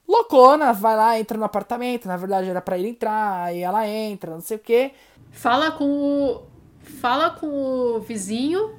loucona, 0.07 0.73
vai 0.73 0.97
lá, 0.97 1.19
entra 1.19 1.39
no 1.39 1.45
apartamento, 1.45 2.09
na 2.09 2.17
verdade 2.17 2.51
era 2.51 2.61
pra 2.61 2.77
ele 2.77 2.89
entrar, 2.89 3.45
aí 3.45 3.61
ela 3.61 3.87
entra, 3.87 4.33
não 4.33 4.41
sei 4.41 4.57
o 4.57 4.61
quê. 4.61 4.91
Fala 5.31 5.71
com 5.71 5.85
o. 5.85 6.43
Fala 6.81 7.31
com 7.31 7.47
o 7.47 8.01
vizinho. 8.01 8.77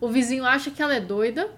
O 0.00 0.08
vizinho 0.08 0.44
acha 0.46 0.70
que 0.70 0.80
ela 0.80 0.94
é 0.94 1.00
doida. 1.00 1.50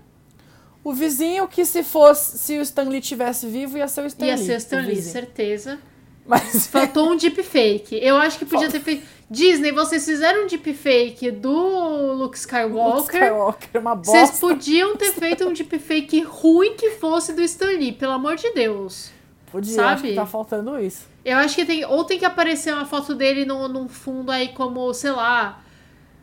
O 0.84 0.92
vizinho 0.92 1.46
que 1.46 1.64
se 1.64 1.82
fosse, 1.82 2.38
se 2.38 2.58
o 2.58 2.62
Stanley 2.62 3.00
tivesse 3.00 3.46
vivo, 3.46 3.78
ia 3.78 3.86
ser 3.86 4.02
o 4.02 4.06
Stanley. 4.06 4.34
Ia 4.34 4.38
ser 4.38 4.54
o 4.54 4.56
Stan 4.56 4.80
Lee, 4.80 4.94
vizinho. 4.96 5.12
certeza. 5.12 5.78
Mas 6.26 6.66
Faltou 6.68 7.12
um 7.12 7.16
deepfake. 7.16 7.98
Eu 8.00 8.16
acho 8.16 8.38
que 8.38 8.44
podia 8.44 8.68
ter 8.70 8.80
feito. 8.80 9.06
Disney, 9.30 9.72
vocês 9.72 10.04
fizeram 10.04 10.44
um 10.44 10.46
deepfake 10.46 11.30
do 11.30 12.12
Luke 12.14 12.36
Skywalker. 12.36 13.22
Skywalker, 13.22 13.80
uma 13.80 13.94
Vocês 13.94 14.30
bosta. 14.30 14.46
podiam 14.46 14.96
ter 14.96 15.12
feito 15.12 15.48
um 15.48 15.52
deepfake 15.52 16.20
ruim 16.22 16.74
que 16.74 16.90
fosse 16.90 17.32
do 17.32 17.42
Stan 17.42 17.70
Lee, 17.70 17.92
pelo 17.92 18.12
amor 18.12 18.36
de 18.36 18.50
Deus. 18.52 19.10
Podia, 19.50 19.74
sabe? 19.74 19.92
acho 19.92 20.02
que 20.02 20.14
tá 20.14 20.26
faltando 20.26 20.78
isso. 20.78 21.06
Eu 21.24 21.38
acho 21.38 21.54
que 21.54 21.64
tem. 21.64 21.84
Ou 21.84 22.04
tem 22.04 22.18
que 22.18 22.24
aparecer 22.24 22.74
uma 22.74 22.84
foto 22.86 23.14
dele 23.14 23.44
no, 23.44 23.68
num 23.68 23.88
fundo 23.88 24.30
aí 24.30 24.48
como, 24.48 24.92
sei 24.92 25.12
lá, 25.12 25.62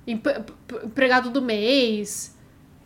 empregado 0.05 1.29
do 1.29 1.41
mês. 1.41 2.35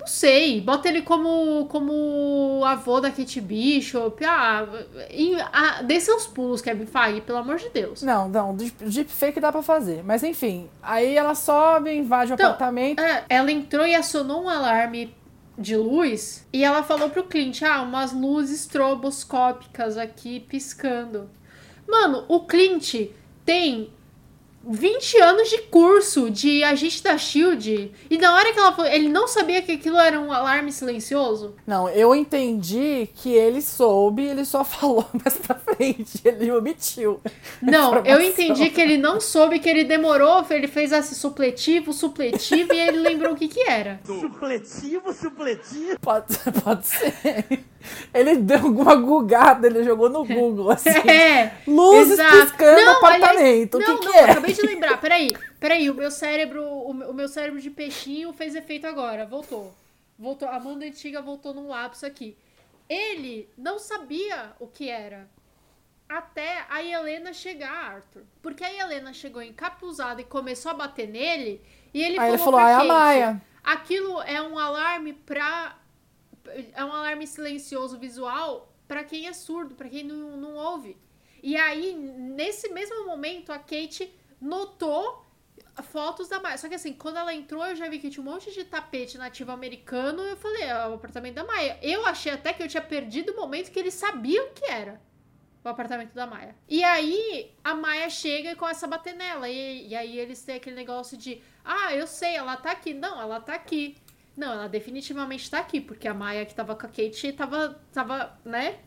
Não 0.03 0.07
sei. 0.07 0.59
Bota 0.59 0.89
ele 0.89 1.01
como, 1.01 1.65
como 1.67 2.61
avô 2.65 2.99
da 2.99 3.09
Kate 3.09 3.39
Bishop. 3.39 4.23
Ah, 4.25 4.67
e, 5.09 5.35
ah, 5.53 5.81
dê 5.81 5.97
seus 5.99 6.27
pulos, 6.27 6.61
Kevin 6.61 6.85
Feige, 6.85 7.21
pelo 7.21 7.37
amor 7.37 7.55
de 7.57 7.69
Deus. 7.69 8.01
Não, 8.03 8.27
não, 8.27 8.53
deep- 8.53 8.83
deepfake 8.83 9.39
dá 9.39 9.49
pra 9.51 9.61
fazer. 9.63 10.03
Mas 10.03 10.21
enfim, 10.21 10.69
aí 10.81 11.15
ela 11.15 11.33
sobe, 11.35 11.93
invade 11.95 12.31
o 12.31 12.35
Então, 12.35 12.47
apartamento. 12.47 12.99
É, 13.01 13.23
ela 13.29 13.49
entrou 13.51 13.87
e 13.87 13.95
acionou 13.95 14.43
um 14.43 14.49
alarme 14.49 15.15
de 15.57 15.77
luz 15.77 16.45
e 16.51 16.63
ela 16.63 16.83
falou 16.83 17.09
pro 17.09 17.23
Clint, 17.23 17.61
ah, 17.61 17.81
umas 17.81 18.11
luzes 18.11 18.61
estroboscópicas 18.61 19.97
aqui 19.97 20.39
piscando. 20.41 21.29
Mano, 21.87 22.25
o 22.27 22.41
Clint 22.41 23.09
tem 23.45 23.89
20 24.65 25.21
anos 25.21 25.49
de 25.49 25.57
curso 25.63 26.29
de 26.29 26.63
agente 26.63 27.03
da 27.03 27.17
SHIELD 27.17 27.91
e 28.09 28.17
na 28.17 28.35
hora 28.35 28.53
que 28.53 28.59
ela 28.59 28.71
falou, 28.71 28.89
ele 28.89 29.09
não 29.09 29.27
sabia 29.27 29.61
que 29.61 29.73
aquilo 29.73 29.97
era 29.97 30.19
um 30.19 30.31
alarme 30.31 30.71
silencioso? 30.71 31.55
Não, 31.67 31.89
eu 31.89 32.15
entendi 32.15 33.09
que 33.13 33.33
ele 33.33 33.61
soube, 33.61 34.23
ele 34.23 34.45
só 34.45 34.63
falou 34.65 35.05
mais 35.23 35.37
pra 35.37 35.55
frente, 35.55 36.21
ele 36.23 36.51
omitiu. 36.51 37.19
Não, 37.61 37.97
eu 38.05 38.21
entendi 38.21 38.69
que 38.69 38.79
ele 38.79 38.97
não 38.97 39.19
soube, 39.19 39.59
que 39.59 39.69
ele 39.69 39.83
demorou, 39.83 40.45
ele 40.49 40.67
fez 40.67 40.91
esse 40.91 41.15
supletivo, 41.15 41.91
supletivo 41.91 42.73
e 42.73 42.79
ele 42.79 42.99
lembrou 42.99 43.33
o 43.33 43.35
que 43.35 43.47
que 43.47 43.67
era. 43.69 43.99
Supletivo, 44.05 45.13
supletivo. 45.13 45.99
Pode, 45.99 46.37
pode 46.63 46.87
ser. 46.87 47.63
Ele 48.13 48.37
deu 48.37 48.59
alguma 48.59 48.95
gugada, 48.95 49.67
ele 49.67 49.83
jogou 49.83 50.09
no 50.09 50.23
Google, 50.25 50.71
assim. 50.71 50.89
É, 50.89 51.51
Luzes 51.67 52.13
exato. 52.13 52.31
piscando 52.31 52.81
Não, 52.81 53.05
aliás, 53.05 53.23
apartamento. 53.23 53.79
não, 53.79 53.95
o 53.95 53.99
que, 53.99 54.05
não, 54.05 54.11
que 54.11 54.17
é? 54.17 54.33
Acabei 54.53 54.67
de 54.67 54.73
lembrar. 54.73 55.01
Peraí, 55.01 55.29
peraí, 55.59 55.89
o 55.89 55.93
meu 55.93 56.11
cérebro, 56.11 56.63
o 56.63 57.13
meu, 57.13 57.27
cérebro 57.27 57.59
de 57.59 57.69
peixinho 57.69 58.33
fez 58.33 58.55
efeito 58.55 58.87
agora. 58.87 59.25
Voltou. 59.25 59.73
Voltou. 60.17 60.47
A 60.47 60.55
Amanda 60.55 60.85
antiga 60.85 61.21
voltou 61.21 61.53
num 61.53 61.67
lapso 61.67 62.05
aqui. 62.05 62.37
Ele 62.89 63.49
não 63.57 63.79
sabia 63.79 64.53
o 64.59 64.67
que 64.67 64.89
era. 64.89 65.29
Até 66.07 66.65
a 66.69 66.83
Helena 66.83 67.33
chegar, 67.33 67.95
Arthur. 67.95 68.23
Porque 68.41 68.63
a 68.63 68.73
Helena 68.73 69.13
chegou 69.13 69.41
encapuzada 69.41 70.21
e 70.21 70.25
começou 70.25 70.71
a 70.71 70.75
bater 70.75 71.07
nele. 71.07 71.61
E 71.93 72.01
ele 72.01 72.19
Aí 72.19 72.31
falou, 72.31 72.33
ele 72.33 72.43
falou, 72.43 72.59
"Ah, 72.59 72.69
é 72.69 72.75
a 72.75 72.83
Maia." 72.83 73.41
Aquilo 73.63 74.21
é 74.21 74.41
um 74.41 74.59
alarme 74.59 75.13
pra. 75.13 75.77
É 76.73 76.83
um 76.83 76.91
alarme 76.91 77.25
silencioso 77.25 77.97
visual 77.97 78.73
pra 78.87 79.03
quem 79.03 79.27
é 79.27 79.33
surdo, 79.33 79.75
pra 79.75 79.87
quem 79.89 80.03
não, 80.03 80.37
não 80.37 80.55
ouve. 80.55 80.97
E 81.41 81.57
aí, 81.57 81.93
nesse 81.93 82.69
mesmo 82.69 83.05
momento, 83.05 83.51
a 83.51 83.57
Kate 83.57 84.13
notou 84.43 85.25
fotos 85.81 86.27
da 86.27 86.39
Maia. 86.39 86.57
Só 86.57 86.67
que 86.67 86.75
assim, 86.75 86.93
quando 86.93 87.17
ela 87.17 87.33
entrou, 87.33 87.65
eu 87.65 87.75
já 87.75 87.87
vi 87.89 87.97
que 87.97 88.09
tinha 88.09 88.23
um 88.25 88.31
monte 88.31 88.51
de 88.51 88.63
tapete 88.63 89.17
nativo 89.17 89.51
americano. 89.51 90.21
Eu 90.21 90.37
falei, 90.37 90.63
é 90.63 90.87
o 90.87 90.93
apartamento 90.93 91.35
da 91.35 91.43
Maia. 91.43 91.79
Eu 91.81 92.05
achei 92.05 92.31
até 92.31 92.53
que 92.53 92.61
eu 92.61 92.67
tinha 92.67 92.83
perdido 92.83 93.31
o 93.31 93.35
momento 93.35 93.71
que 93.71 93.79
eles 93.79 93.93
sabiam 93.93 94.49
que 94.53 94.65
era 94.65 95.01
o 95.63 95.69
apartamento 95.69 96.13
da 96.13 96.27
Maia. 96.27 96.55
E 96.67 96.83
aí, 96.83 97.51
a 97.63 97.73
Maia 97.73 98.09
chega 98.09 98.51
e 98.51 98.55
começa 98.55 98.85
a 98.85 98.89
bater 98.89 99.15
nela. 99.15 99.49
E, 99.49 99.87
e 99.87 99.95
aí 99.95 100.19
eles 100.19 100.43
têm 100.43 100.55
aquele 100.55 100.75
negócio 100.75 101.17
de, 101.17 101.41
ah, 101.63 101.93
eu 101.93 102.05
sei, 102.05 102.35
ela 102.35 102.57
tá 102.57 102.71
aqui. 102.71 102.93
Não, 102.93 103.19
ela 103.19 103.39
tá 103.39 103.55
aqui. 103.55 103.95
Não, 104.35 104.51
ela 104.51 104.67
definitivamente 104.67 105.49
tá 105.49 105.59
aqui, 105.59 105.79
porque 105.79 106.07
a 106.07 106.13
Maia 106.13 106.45
que 106.45 106.53
tava 106.53 106.75
com 106.75 106.85
a 106.85 106.89
Kate 106.89 107.31
tava, 107.33 107.81
tava 107.91 108.37
né, 108.43 108.79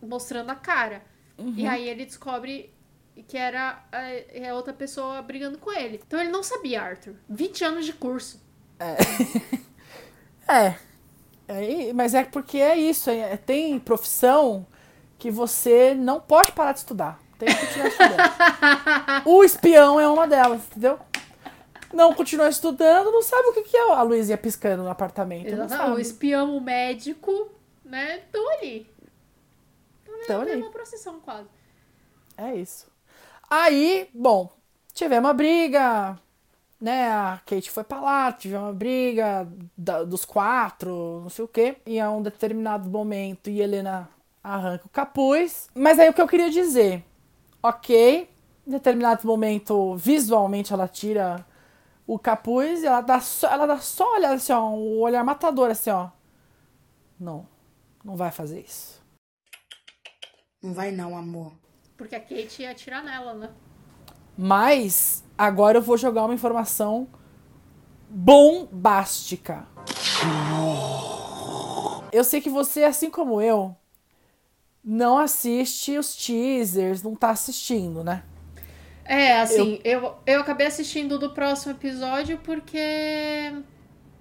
mostrando 0.00 0.50
a 0.50 0.54
cara. 0.54 1.04
E 1.56 1.66
aí 1.66 1.88
ele 1.88 2.04
descobre 2.04 2.72
que 3.28 3.36
era 3.36 3.84
a, 3.92 4.02
é 4.08 4.52
outra 4.54 4.72
pessoa 4.72 5.20
brigando 5.22 5.58
com 5.58 5.72
ele. 5.72 6.00
Então 6.06 6.20
ele 6.20 6.30
não 6.30 6.42
sabia, 6.42 6.82
Arthur. 6.82 7.14
20 7.28 7.64
anos 7.64 7.84
de 7.84 7.92
curso. 7.92 8.40
É. 8.78 8.96
É, 11.48 11.92
mas 11.92 12.14
é 12.14 12.24
porque 12.24 12.58
é 12.58 12.76
isso. 12.76 13.08
é- 13.10 13.36
tem 13.36 13.78
profissão 13.78 14.66
que 15.18 15.30
você 15.30 15.94
não 15.94 16.20
pode 16.20 16.52
parar 16.52 16.72
de 16.72 16.80
estudar. 16.80 17.20
Tem 17.38 17.48
que 17.48 17.66
continuar 17.66 17.88
estudando. 17.88 19.26
o 19.26 19.44
espião 19.44 20.00
é 20.00 20.08
uma 20.08 20.26
delas, 20.26 20.62
entendeu? 20.66 20.98
Não 21.92 22.12
continua 22.14 22.48
estudando, 22.48 23.10
não 23.10 23.22
sabe 23.22 23.48
o 23.48 23.52
que, 23.54 23.62
que 23.62 23.76
é 23.76 23.92
a 23.92 24.02
luzinha 24.02 24.36
piscando 24.38 24.82
no 24.82 24.90
apartamento. 24.90 25.54
Não 25.56 25.64
Exatamente. 25.64 25.96
O 25.96 26.00
espião, 26.00 26.56
o 26.56 26.60
médico, 26.60 27.50
né, 27.84 28.18
estão 28.18 28.52
ali. 28.54 28.86
Então, 30.24 30.42
É 30.42 30.52
ali. 30.52 30.62
uma 30.62 30.70
procissão 30.70 31.20
quase. 31.20 31.48
É 32.36 32.54
isso. 32.54 32.91
Aí, 33.54 34.08
bom, 34.14 34.50
tivemos 34.94 35.28
uma 35.28 35.34
briga, 35.34 36.18
né? 36.80 37.10
A 37.10 37.38
Kate 37.44 37.70
foi 37.70 37.84
pra 37.84 38.00
lá, 38.00 38.32
tivemos 38.32 38.68
uma 38.68 38.72
briga 38.72 39.46
da- 39.76 40.04
dos 40.04 40.24
quatro, 40.24 41.20
não 41.22 41.28
sei 41.28 41.44
o 41.44 41.48
quê. 41.48 41.76
E 41.84 42.00
a 42.00 42.10
um 42.10 42.22
determinado 42.22 42.88
momento, 42.88 43.50
e 43.50 43.60
Helena 43.60 44.08
arranca 44.42 44.86
o 44.86 44.88
capuz. 44.88 45.68
Mas 45.74 45.98
aí 45.98 46.08
o 46.08 46.14
que 46.14 46.22
eu 46.22 46.26
queria 46.28 46.48
dizer, 46.50 47.04
ok, 47.62 48.26
em 48.66 48.70
determinado 48.70 49.26
momento, 49.26 49.96
visualmente, 49.96 50.72
ela 50.72 50.88
tira 50.88 51.44
o 52.06 52.18
capuz 52.18 52.82
e 52.82 52.86
ela 52.86 53.02
dá 53.02 53.20
só, 53.20 53.48
ela 53.50 53.66
dá 53.66 53.78
só 53.80 54.14
olhar 54.14 54.32
assim, 54.32 54.54
ó, 54.54 54.70
um 54.70 54.98
olhar 55.00 55.22
matador, 55.24 55.70
assim, 55.70 55.90
ó. 55.90 56.08
Não, 57.20 57.46
não 58.02 58.16
vai 58.16 58.30
fazer 58.30 58.60
isso. 58.60 59.02
Não 60.62 60.72
vai 60.72 60.90
não, 60.90 61.14
amor. 61.14 61.61
Porque 62.02 62.16
a 62.16 62.20
Kate 62.20 62.62
ia 62.62 62.72
atirar 62.72 63.04
nela, 63.04 63.32
né? 63.32 63.48
Mas 64.36 65.22
agora 65.38 65.78
eu 65.78 65.82
vou 65.82 65.96
jogar 65.96 66.24
uma 66.24 66.34
informação 66.34 67.06
bombástica. 68.10 69.64
Eu 72.10 72.24
sei 72.24 72.40
que 72.40 72.50
você, 72.50 72.82
assim 72.82 73.08
como 73.08 73.40
eu, 73.40 73.76
não 74.82 75.16
assiste 75.16 75.96
os 75.96 76.16
teasers, 76.16 77.04
não 77.04 77.14
tá 77.14 77.30
assistindo, 77.30 78.02
né? 78.02 78.24
É, 79.04 79.38
assim, 79.40 79.80
eu... 79.84 80.16
Eu, 80.26 80.40
acabei 80.40 80.66
assistindo 80.66 81.20
do 81.20 81.30
próximo 81.30 81.70
episódio 81.70 82.36
porque 82.38 83.52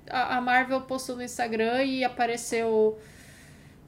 a, 0.08 0.38
a 0.38 0.42
Marvel 0.42 0.82
postou 0.82 1.16
no 1.16 1.24
Instagram 1.24 1.84
e 1.84 2.04
apareceu 2.04 3.00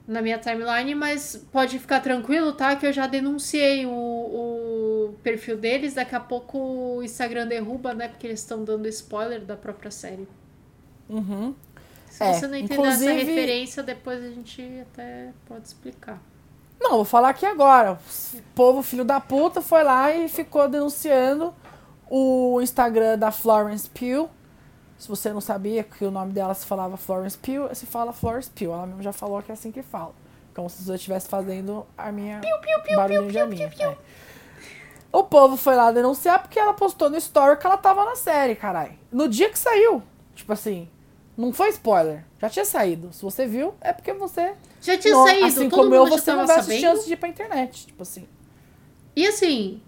na 0.07 0.21
minha 0.21 0.37
timeline, 0.37 0.93
mas 0.95 1.45
pode 1.51 1.79
ficar 1.79 2.01
tranquilo, 2.01 2.51
tá? 2.53 2.75
Que 2.75 2.85
eu 2.87 2.93
já 2.93 3.07
denunciei 3.07 3.85
o, 3.85 3.91
o, 3.91 5.13
perfil 5.23 5.57
deles, 5.57 5.93
daqui 5.93 6.13
a 6.15 6.19
pouco 6.19 6.57
o 6.97 7.03
Instagram 7.03 7.47
derruba, 7.47 7.93
né? 7.93 8.07
Porque 8.09 8.27
eles 8.27 8.39
estão 8.41 8.63
dando 8.63 8.87
spoiler 8.89 9.41
da 9.41 9.55
própria 9.55 9.91
série. 9.91 10.27
Uhum. 11.09 11.55
Se 12.09 12.23
É, 12.23 12.33
você 12.33 12.47
não 12.47 12.55
entender 12.55 12.73
inclusive- 12.75 13.11
essa 13.11 13.25
referência, 13.25 13.83
depois 13.83 14.23
a 14.23 14.29
gente 14.29 14.61
até 14.91 15.31
pode 15.47 15.67
explicar. 15.67 16.21
Não, 16.79 16.91
vou 16.97 17.05
falar 17.05 17.29
aqui 17.29 17.45
agora. 17.45 17.93
O 17.93 18.41
povo 18.53 18.83
filho 18.83 19.05
da 19.05 19.19
puta 19.21 19.61
foi 19.61 19.83
lá 19.83 20.13
e 20.13 20.27
ficou 20.27 20.67
denunciando 20.67 21.53
o 22.09 22.59
Instagram 22.61 23.17
da 23.17 23.31
Florence 23.31 23.89
Pugh. 23.89 24.29
Se 25.03 25.09
você 25.09 25.33
não 25.33 25.41
sabia 25.41 25.83
que 25.83 26.05
o 26.05 26.09
nome 26.09 26.31
dela 26.31 26.53
se 26.53 26.65
falava 26.65 26.95
Florence 26.95 27.37
Pugh, 27.37 27.75
se 27.75 27.85
fala 27.85 28.13
Florence 28.13 28.49
Pugh. 28.49 28.71
Ela 28.71 28.87
mesmo 28.87 29.03
já 29.03 29.11
falou 29.11 29.41
que 29.43 29.51
é 29.51 29.53
assim 29.53 29.69
que 29.69 29.83
fala. 29.83 30.13
Como 30.55 30.69
se 30.69 30.87
eu 30.87 30.95
estivesse 30.95 31.27
fazendo 31.27 31.85
a 31.97 32.09
minha 32.09 32.39
barulhinho 32.95 33.29
de 33.29 33.45
minha. 33.47 33.67
É. 33.67 33.97
O 35.11 35.25
povo 35.25 35.57
foi 35.57 35.75
lá 35.75 35.91
denunciar 35.91 36.41
porque 36.41 36.57
ela 36.57 36.73
postou 36.73 37.09
no 37.09 37.17
story 37.17 37.59
que 37.59 37.67
ela 37.67 37.75
tava 37.75 38.05
na 38.05 38.15
série, 38.15 38.55
caralho. 38.55 38.93
No 39.11 39.27
dia 39.27 39.49
que 39.49 39.59
saiu. 39.59 40.01
Tipo 40.33 40.53
assim, 40.53 40.87
não 41.35 41.51
foi 41.51 41.67
spoiler. 41.71 42.23
Já 42.39 42.49
tinha 42.49 42.63
saído. 42.63 43.11
Se 43.11 43.23
você 43.23 43.45
viu, 43.45 43.73
é 43.81 43.91
porque 43.91 44.13
você 44.13 44.53
Já 44.79 44.97
tinha 44.97 45.13
não, 45.13 45.25
saído, 45.25 45.45
assim 45.47 45.69
todo 45.69 45.81
como 45.81 45.93
eu, 45.93 46.05
você 46.07 46.31
não 46.31 46.47
vai 46.47 46.59
assistir 46.59 46.79
sabendo. 46.79 46.93
antes 46.95 47.07
de 47.07 47.11
ir 47.11 47.17
pra 47.17 47.27
internet. 47.27 47.87
Tipo 47.87 48.03
assim. 48.03 48.25
E 49.17 49.27
assim, 49.27 49.81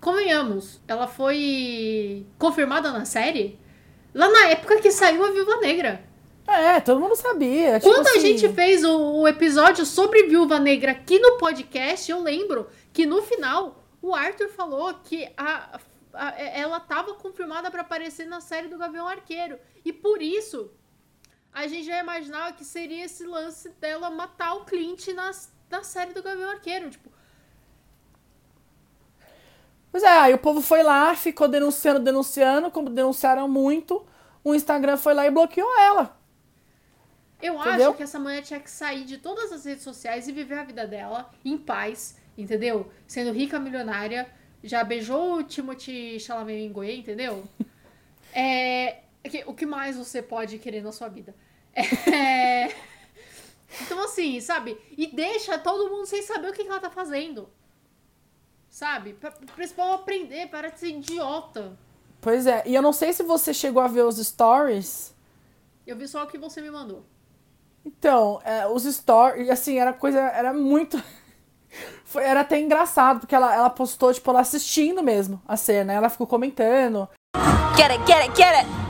convenhamos, 0.00 0.80
ela 0.86 1.08
foi 1.08 2.24
confirmada 2.38 2.92
na 2.92 3.04
série 3.04 3.58
lá 4.14 4.28
na 4.28 4.46
época 4.48 4.80
que 4.80 4.90
saiu 4.90 5.24
a 5.24 5.30
Viúva 5.30 5.56
Negra. 5.58 6.04
É, 6.46 6.80
todo 6.80 6.98
mundo 7.00 7.14
sabia. 7.14 7.78
tipo 7.78 7.92
Quando 7.94 8.06
a 8.06 8.10
assim, 8.10 8.20
gente 8.20 8.48
fez 8.52 8.82
o, 8.84 9.20
o 9.20 9.28
episódio 9.28 9.86
sobre 9.86 10.24
Viúva 10.24 10.58
Negra 10.58 10.92
aqui 10.92 11.18
no 11.18 11.38
podcast, 11.38 12.10
eu 12.10 12.20
lembro 12.20 12.68
que 12.92 13.06
no 13.06 13.22
final 13.22 13.84
o 14.02 14.14
Arthur 14.14 14.48
falou 14.48 14.92
que 15.04 15.28
a, 15.36 15.78
a- 16.12 16.40
ela 16.40 16.80
tava 16.80 17.14
confirmada 17.14 17.70
pra 17.70 17.82
aparecer 17.82 18.26
na 18.26 18.40
série 18.40 18.66
do 18.68 18.78
Gavião 18.78 19.06
Arqueiro. 19.06 19.58
E 19.84 19.92
por 19.92 20.20
isso 20.20 20.70
a 21.52 21.66
gente 21.68 21.84
já 21.86 22.00
imaginava 22.00 22.52
que 22.52 22.64
seria 22.64 23.04
esse 23.04 23.24
lance 23.24 23.68
dela 23.80 24.10
matar 24.10 24.54
o 24.54 24.64
Clint 24.64 25.08
nas, 25.08 25.52
na 25.70 25.82
série 25.84 26.12
do 26.12 26.22
Gavião 26.22 26.50
Arqueiro. 26.50 26.90
Tipo, 26.90 27.10
Pois 29.90 30.02
é, 30.04 30.08
aí 30.08 30.34
o 30.34 30.38
povo 30.38 30.60
foi 30.60 30.82
lá, 30.82 31.14
ficou 31.16 31.48
denunciando, 31.48 32.00
denunciando, 32.00 32.70
como 32.70 32.88
denunciaram 32.90 33.48
muito, 33.48 34.04
o 34.44 34.54
Instagram 34.54 34.96
foi 34.96 35.14
lá 35.14 35.26
e 35.26 35.30
bloqueou 35.30 35.68
ela. 35.78 36.16
Eu 37.40 37.58
Entendeu? 37.58 37.88
acho 37.88 37.94
que 37.94 38.02
essa 38.02 38.18
mulher 38.18 38.42
tinha 38.42 38.60
que 38.60 38.70
sair 38.70 39.04
de 39.04 39.16
todas 39.18 39.50
as 39.52 39.64
redes 39.64 39.82
sociais 39.82 40.28
e 40.28 40.32
viver 40.32 40.58
a 40.58 40.64
vida 40.64 40.86
dela 40.86 41.30
em 41.44 41.56
paz, 41.56 42.16
entendeu? 42.36 42.90
Sendo 43.06 43.32
rica, 43.32 43.58
milionária, 43.58 44.30
já 44.62 44.84
beijou 44.84 45.36
o 45.38 45.42
Timothy 45.44 46.20
Chalamet 46.20 46.68
Goiânia, 46.68 47.00
entendeu? 47.00 47.44
É, 48.32 49.02
que- 49.24 49.44
o 49.46 49.54
que 49.54 49.66
mais 49.66 49.96
você 49.96 50.22
pode 50.22 50.58
querer 50.58 50.82
na 50.82 50.92
sua 50.92 51.08
vida? 51.08 51.34
É, 52.12 52.74
então, 53.80 54.02
assim, 54.04 54.40
sabe? 54.40 54.78
E 54.96 55.06
deixa 55.08 55.58
todo 55.58 55.90
mundo 55.90 56.06
sem 56.06 56.22
saber 56.22 56.48
o 56.50 56.52
que, 56.52 56.64
que 56.64 56.68
ela 56.70 56.80
tá 56.80 56.90
fazendo. 56.90 57.48
Sabe? 58.70 59.14
Pra, 59.14 59.32
pra 59.32 59.64
esse 59.64 59.74
povo 59.74 59.92
aprender, 59.92 60.48
para 60.48 60.70
de 60.70 60.78
ser 60.78 60.90
idiota. 60.90 61.76
Pois 62.20 62.46
é, 62.46 62.62
e 62.64 62.74
eu 62.74 62.80
não 62.80 62.92
sei 62.92 63.12
se 63.12 63.22
você 63.22 63.52
chegou 63.52 63.82
a 63.82 63.88
ver 63.88 64.04
os 64.04 64.16
stories. 64.16 65.12
Eu 65.86 65.96
vi 65.96 66.06
só 66.06 66.22
o 66.22 66.26
que 66.26 66.38
você 66.38 66.62
me 66.62 66.70
mandou. 66.70 67.04
Então, 67.84 68.40
é, 68.44 68.66
os 68.68 68.84
stories, 68.84 69.50
assim, 69.50 69.78
era 69.78 69.92
coisa, 69.92 70.20
era 70.20 70.54
muito... 70.54 71.02
Foi, 72.04 72.24
era 72.24 72.40
até 72.40 72.60
engraçado, 72.60 73.20
porque 73.20 73.34
ela, 73.34 73.54
ela 73.54 73.70
postou, 73.70 74.12
tipo, 74.12 74.28
ela 74.30 74.40
assistindo 74.40 75.02
mesmo 75.02 75.40
a 75.46 75.56
cena. 75.56 75.92
Ela 75.92 76.08
ficou 76.08 76.26
comentando. 76.26 77.08
Get 77.76 77.90
it, 77.90 78.04
get 78.06 78.22
it, 78.22 78.36
get 78.36 78.54
it. 78.54 78.89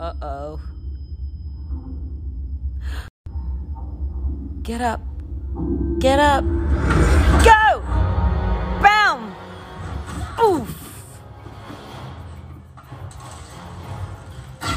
Uh 0.00 0.14
oh. 0.22 0.60
Get 4.62 4.80
up. 4.80 5.02
Get 5.98 6.18
up. 6.18 6.42
Go! 7.44 7.82
Bam! 8.80 9.36
Oof! 10.42 10.72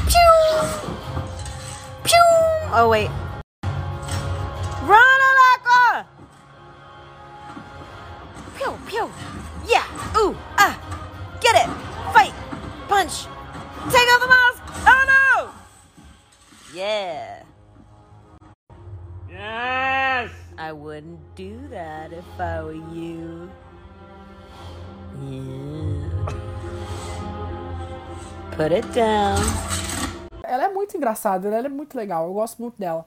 Pew! 0.04 0.34
Pew! 2.04 2.28
Oh, 2.76 2.88
wait. 2.90 3.08
Run, 4.84 5.20
Alaka! 5.30 6.06
Pew, 8.58 8.76
pew. 8.86 9.10
Yeah. 9.66 9.86
Ooh, 10.18 10.36
ah. 10.58 10.76
Get 11.40 11.56
it. 11.56 11.70
Fight. 12.12 12.34
Punch. 12.88 13.24
Take 13.90 14.08
off 14.12 14.20
the 14.20 14.28
mask. 14.28 14.43
Yeah. 16.74 17.44
Yes! 19.30 20.32
I 20.58 20.72
wouldn't 20.72 21.20
do 21.36 21.68
that 21.70 22.12
if 22.12 22.24
I 22.36 22.62
were 22.62 22.74
you. 22.74 23.48
Yeah. 25.22 26.10
Put 28.56 28.72
it 28.72 28.88
down. 28.92 29.38
Ela 30.42 30.64
é 30.64 30.68
muito 30.68 30.96
engraçada, 30.96 31.46
ela 31.46 31.66
é 31.66 31.68
muito 31.68 31.96
legal, 31.96 32.26
eu 32.26 32.34
gosto 32.34 32.60
muito 32.60 32.76
dela. 32.76 33.06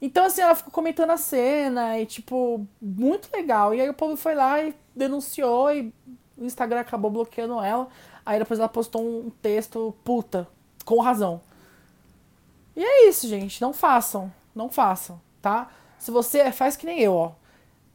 Então, 0.00 0.24
assim, 0.24 0.42
ela 0.42 0.54
ficou 0.54 0.70
comentando 0.70 1.10
a 1.10 1.16
cena 1.16 1.98
e, 1.98 2.06
tipo, 2.06 2.64
muito 2.80 3.28
legal. 3.34 3.74
E 3.74 3.80
aí 3.80 3.88
o 3.88 3.94
povo 3.94 4.16
foi 4.16 4.36
lá 4.36 4.62
e 4.62 4.72
denunciou 4.94 5.72
e 5.72 5.92
o 6.38 6.44
Instagram 6.44 6.80
acabou 6.80 7.10
bloqueando 7.10 7.60
ela. 7.60 7.88
Aí 8.24 8.38
depois 8.38 8.60
ela 8.60 8.68
postou 8.68 9.02
um 9.02 9.30
texto, 9.42 9.92
puta, 10.04 10.46
com 10.84 11.00
razão. 11.00 11.40
E 12.76 12.84
é 12.84 13.08
isso, 13.08 13.26
gente. 13.26 13.60
Não 13.60 13.72
façam. 13.72 14.32
Não 14.54 14.68
façam, 14.68 15.20
tá? 15.40 15.70
Se 15.98 16.10
você 16.10 16.52
faz 16.52 16.76
que 16.76 16.86
nem 16.86 17.00
eu, 17.00 17.14
ó. 17.14 17.32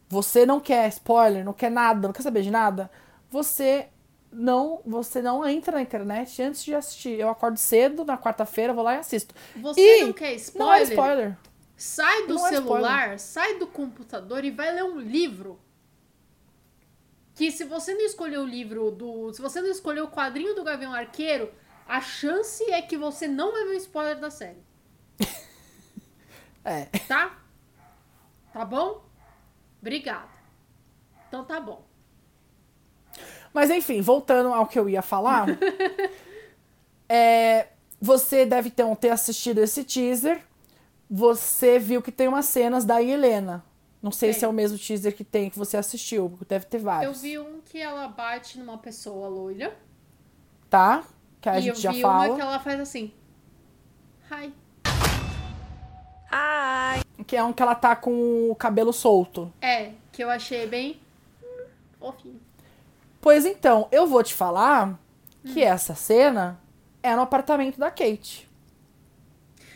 Você 0.09 0.45
não 0.45 0.59
quer 0.59 0.89
spoiler, 0.89 1.45
não 1.45 1.53
quer 1.53 1.71
nada, 1.71 2.07
não 2.07 2.13
quer 2.13 2.21
saber 2.23 2.41
de 2.41 2.51
nada. 2.51 2.91
Você 3.29 3.88
não, 4.32 4.82
você 4.86 5.21
não 5.21 5.47
entra 5.47 5.73
na 5.73 5.82
internet 5.82 6.41
antes 6.41 6.63
de 6.63 6.73
assistir. 6.73 7.19
Eu 7.19 7.29
acordo 7.29 7.57
cedo 7.57 8.03
na 8.03 8.17
quarta-feira, 8.17 8.73
vou 8.73 8.84
lá 8.84 8.95
e 8.95 8.97
assisto. 8.97 9.34
Você 9.55 9.82
E 9.82 10.05
não 10.05 10.13
quer 10.13 10.34
spoiler? 10.34 10.67
Não 10.67 10.73
é 10.73 10.84
spoiler. 10.84 11.38
Sai 11.77 12.27
do 12.27 12.36
Não 12.36 12.47
é 12.47 12.49
celular, 12.49 13.19
sai 13.19 13.57
do 13.57 13.67
computador 13.67 14.43
e 14.43 14.51
vai 14.51 14.73
ler 14.73 14.84
um 14.84 14.99
livro. 14.99 15.59
Que 17.34 17.51
se 17.51 17.63
você 17.63 17.93
não 17.93 18.01
escolher 18.01 18.38
o 18.38 18.45
livro 18.45 18.91
do. 18.91 19.34
Se 19.34 19.41
você 19.41 19.61
não 19.61 19.69
escolher 19.69 20.01
o 20.01 20.09
quadrinho 20.09 20.53
do 20.53 20.63
Gavião 20.63 20.93
Arqueiro, 20.93 21.51
a 21.88 21.99
chance 21.99 22.63
é 22.71 22.82
que 22.82 22.97
você 22.97 23.27
não 23.27 23.51
vai 23.51 23.63
ver 23.63 23.71
um 23.71 23.77
spoiler 23.77 24.19
da 24.19 24.29
série. 24.29 24.63
É. 26.63 26.86
Tá? 27.07 27.38
Tá 28.53 28.65
bom? 28.65 29.03
Obrigada. 29.82 30.30
Então 31.28 31.43
tá 31.43 31.59
bom. 31.59 31.84
Mas 33.53 33.69
enfim, 33.69 34.01
voltando 34.01 34.53
ao 34.53 34.67
que 34.67 34.78
eu 34.78 34.88
ia 34.88 35.01
falar. 35.01 35.47
é, 37.09 37.69
você 37.99 38.45
deve 38.45 38.69
ter, 38.69 38.95
ter 38.97 39.09
assistido 39.09 39.59
esse 39.59 39.84
teaser. 39.84 40.41
Você 41.09 41.78
viu 41.80 42.01
que 42.01 42.11
tem 42.11 42.28
umas 42.28 42.45
cenas 42.45 42.86
da 42.86 43.01
Helena. 43.01 43.65
Não 44.01 44.11
sei 44.11 44.32
Tem. 44.32 44.39
se 44.39 44.45
é 44.45 44.47
o 44.47 44.53
mesmo 44.53 44.78
teaser 44.80 45.15
que 45.15 45.24
tem 45.24 45.49
que 45.49 45.59
você 45.59 45.78
assistiu, 45.78 46.38
deve 46.47 46.65
ter 46.65 46.78
Eu 46.78 46.84
vários. 46.84 47.22
vi 47.22 47.38
um 47.38 47.61
que 47.61 47.78
ela 47.80 48.07
bate 48.07 48.57
numa 48.57 48.78
pessoa 48.78 49.28
loira. 49.28 49.78
Tá? 50.69 51.03
Que 51.39 51.49
a 51.49 51.59
e 51.59 51.67
eu 51.67 51.76
gente 51.76 51.84
já 51.84 51.91
vi 51.91 52.01
fala. 52.01 52.28
uma 52.28 52.36
que 52.36 52.41
ela 52.41 52.59
faz 52.59 52.80
assim. 52.80 53.13
Hi. 54.32 54.51
Hi. 56.32 57.01
Que 57.25 57.36
é 57.38 57.43
um 57.43 57.53
que 57.53 57.61
ela 57.61 57.75
tá 57.75 57.95
com 57.95 58.49
o 58.49 58.55
cabelo 58.55 58.91
solto. 58.93 59.51
É, 59.61 59.91
que 60.11 60.23
eu 60.23 60.29
achei 60.29 60.67
bem. 60.67 60.99
fofinho. 61.99 62.39
Pois 63.19 63.45
então, 63.45 63.88
eu 63.91 64.07
vou 64.07 64.23
te 64.23 64.34
falar 64.34 64.88
Hum. 64.88 65.53
que 65.53 65.63
essa 65.63 65.93
cena 65.95 66.59
é 67.03 67.15
no 67.15 67.21
apartamento 67.21 67.79
da 67.79 67.89
Kate. 67.91 68.49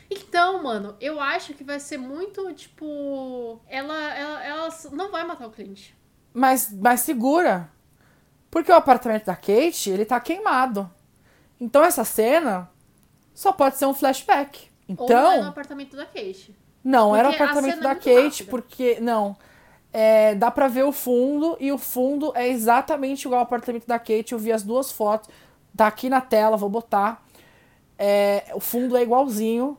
Então, 0.10 0.62
mano, 0.64 0.96
eu 1.02 1.20
acho 1.20 1.54
que 1.54 1.64
vai 1.64 1.80
ser 1.80 1.98
muito, 1.98 2.52
tipo. 2.54 3.60
Ela, 3.68 4.14
ela, 4.16 4.44
ela 4.46 4.70
não 4.92 5.12
vai 5.12 5.24
matar 5.26 5.48
o 5.48 5.52
Clint. 5.52 5.90
Mas, 6.34 6.72
mas 6.72 7.02
segura. 7.02 7.70
Porque 8.52 8.72
o 8.72 8.76
apartamento 8.76 9.26
da 9.26 9.36
Kate, 9.36 9.90
ele 9.90 10.06
tá 10.06 10.20
queimado. 10.20 10.90
Então 11.60 11.84
essa 11.84 12.04
cena 12.04 12.70
só 13.34 13.52
pode 13.52 13.78
ser 13.78 13.86
um 13.86 13.94
flashback. 13.94 14.70
Ou 14.98 15.16
não 15.16 15.32
é 15.32 15.38
no 15.40 15.40
Então, 15.40 15.50
apartamento 15.50 15.96
da 15.96 16.06
Kate. 16.06 16.56
não, 16.84 17.16
era 17.16 17.30
o 17.30 17.32
porque 17.32 17.44
apartamento 17.44 17.80
é 17.80 17.82
da 17.82 17.90
muito 17.90 18.04
Kate, 18.04 18.44
rápida. 18.44 18.50
porque. 18.52 19.00
Não. 19.00 19.36
É, 19.94 20.36
dá 20.36 20.52
pra 20.52 20.68
ver 20.68 20.84
o 20.84 20.92
fundo, 20.92 21.56
e 21.60 21.72
o 21.72 21.78
fundo 21.78 22.34
é 22.36 22.48
exatamente 22.50 23.24
igual 23.26 23.40
ao 23.40 23.44
apartamento 23.46 23.88
da 23.88 23.98
Kate. 23.98 24.34
Eu 24.34 24.40
vi 24.40 24.52
as 24.52 24.64
duas 24.64 24.92
fotos. 24.92 25.30
Tá 25.76 25.88
aqui 25.88 26.10
na 26.10 26.20
tela, 26.22 26.58
vou 26.58 26.70
botar. 26.70 27.24
É, 27.98 28.46
o 28.54 28.60
fundo 28.60 28.98
é 28.98 29.04
igualzinho. 29.04 29.78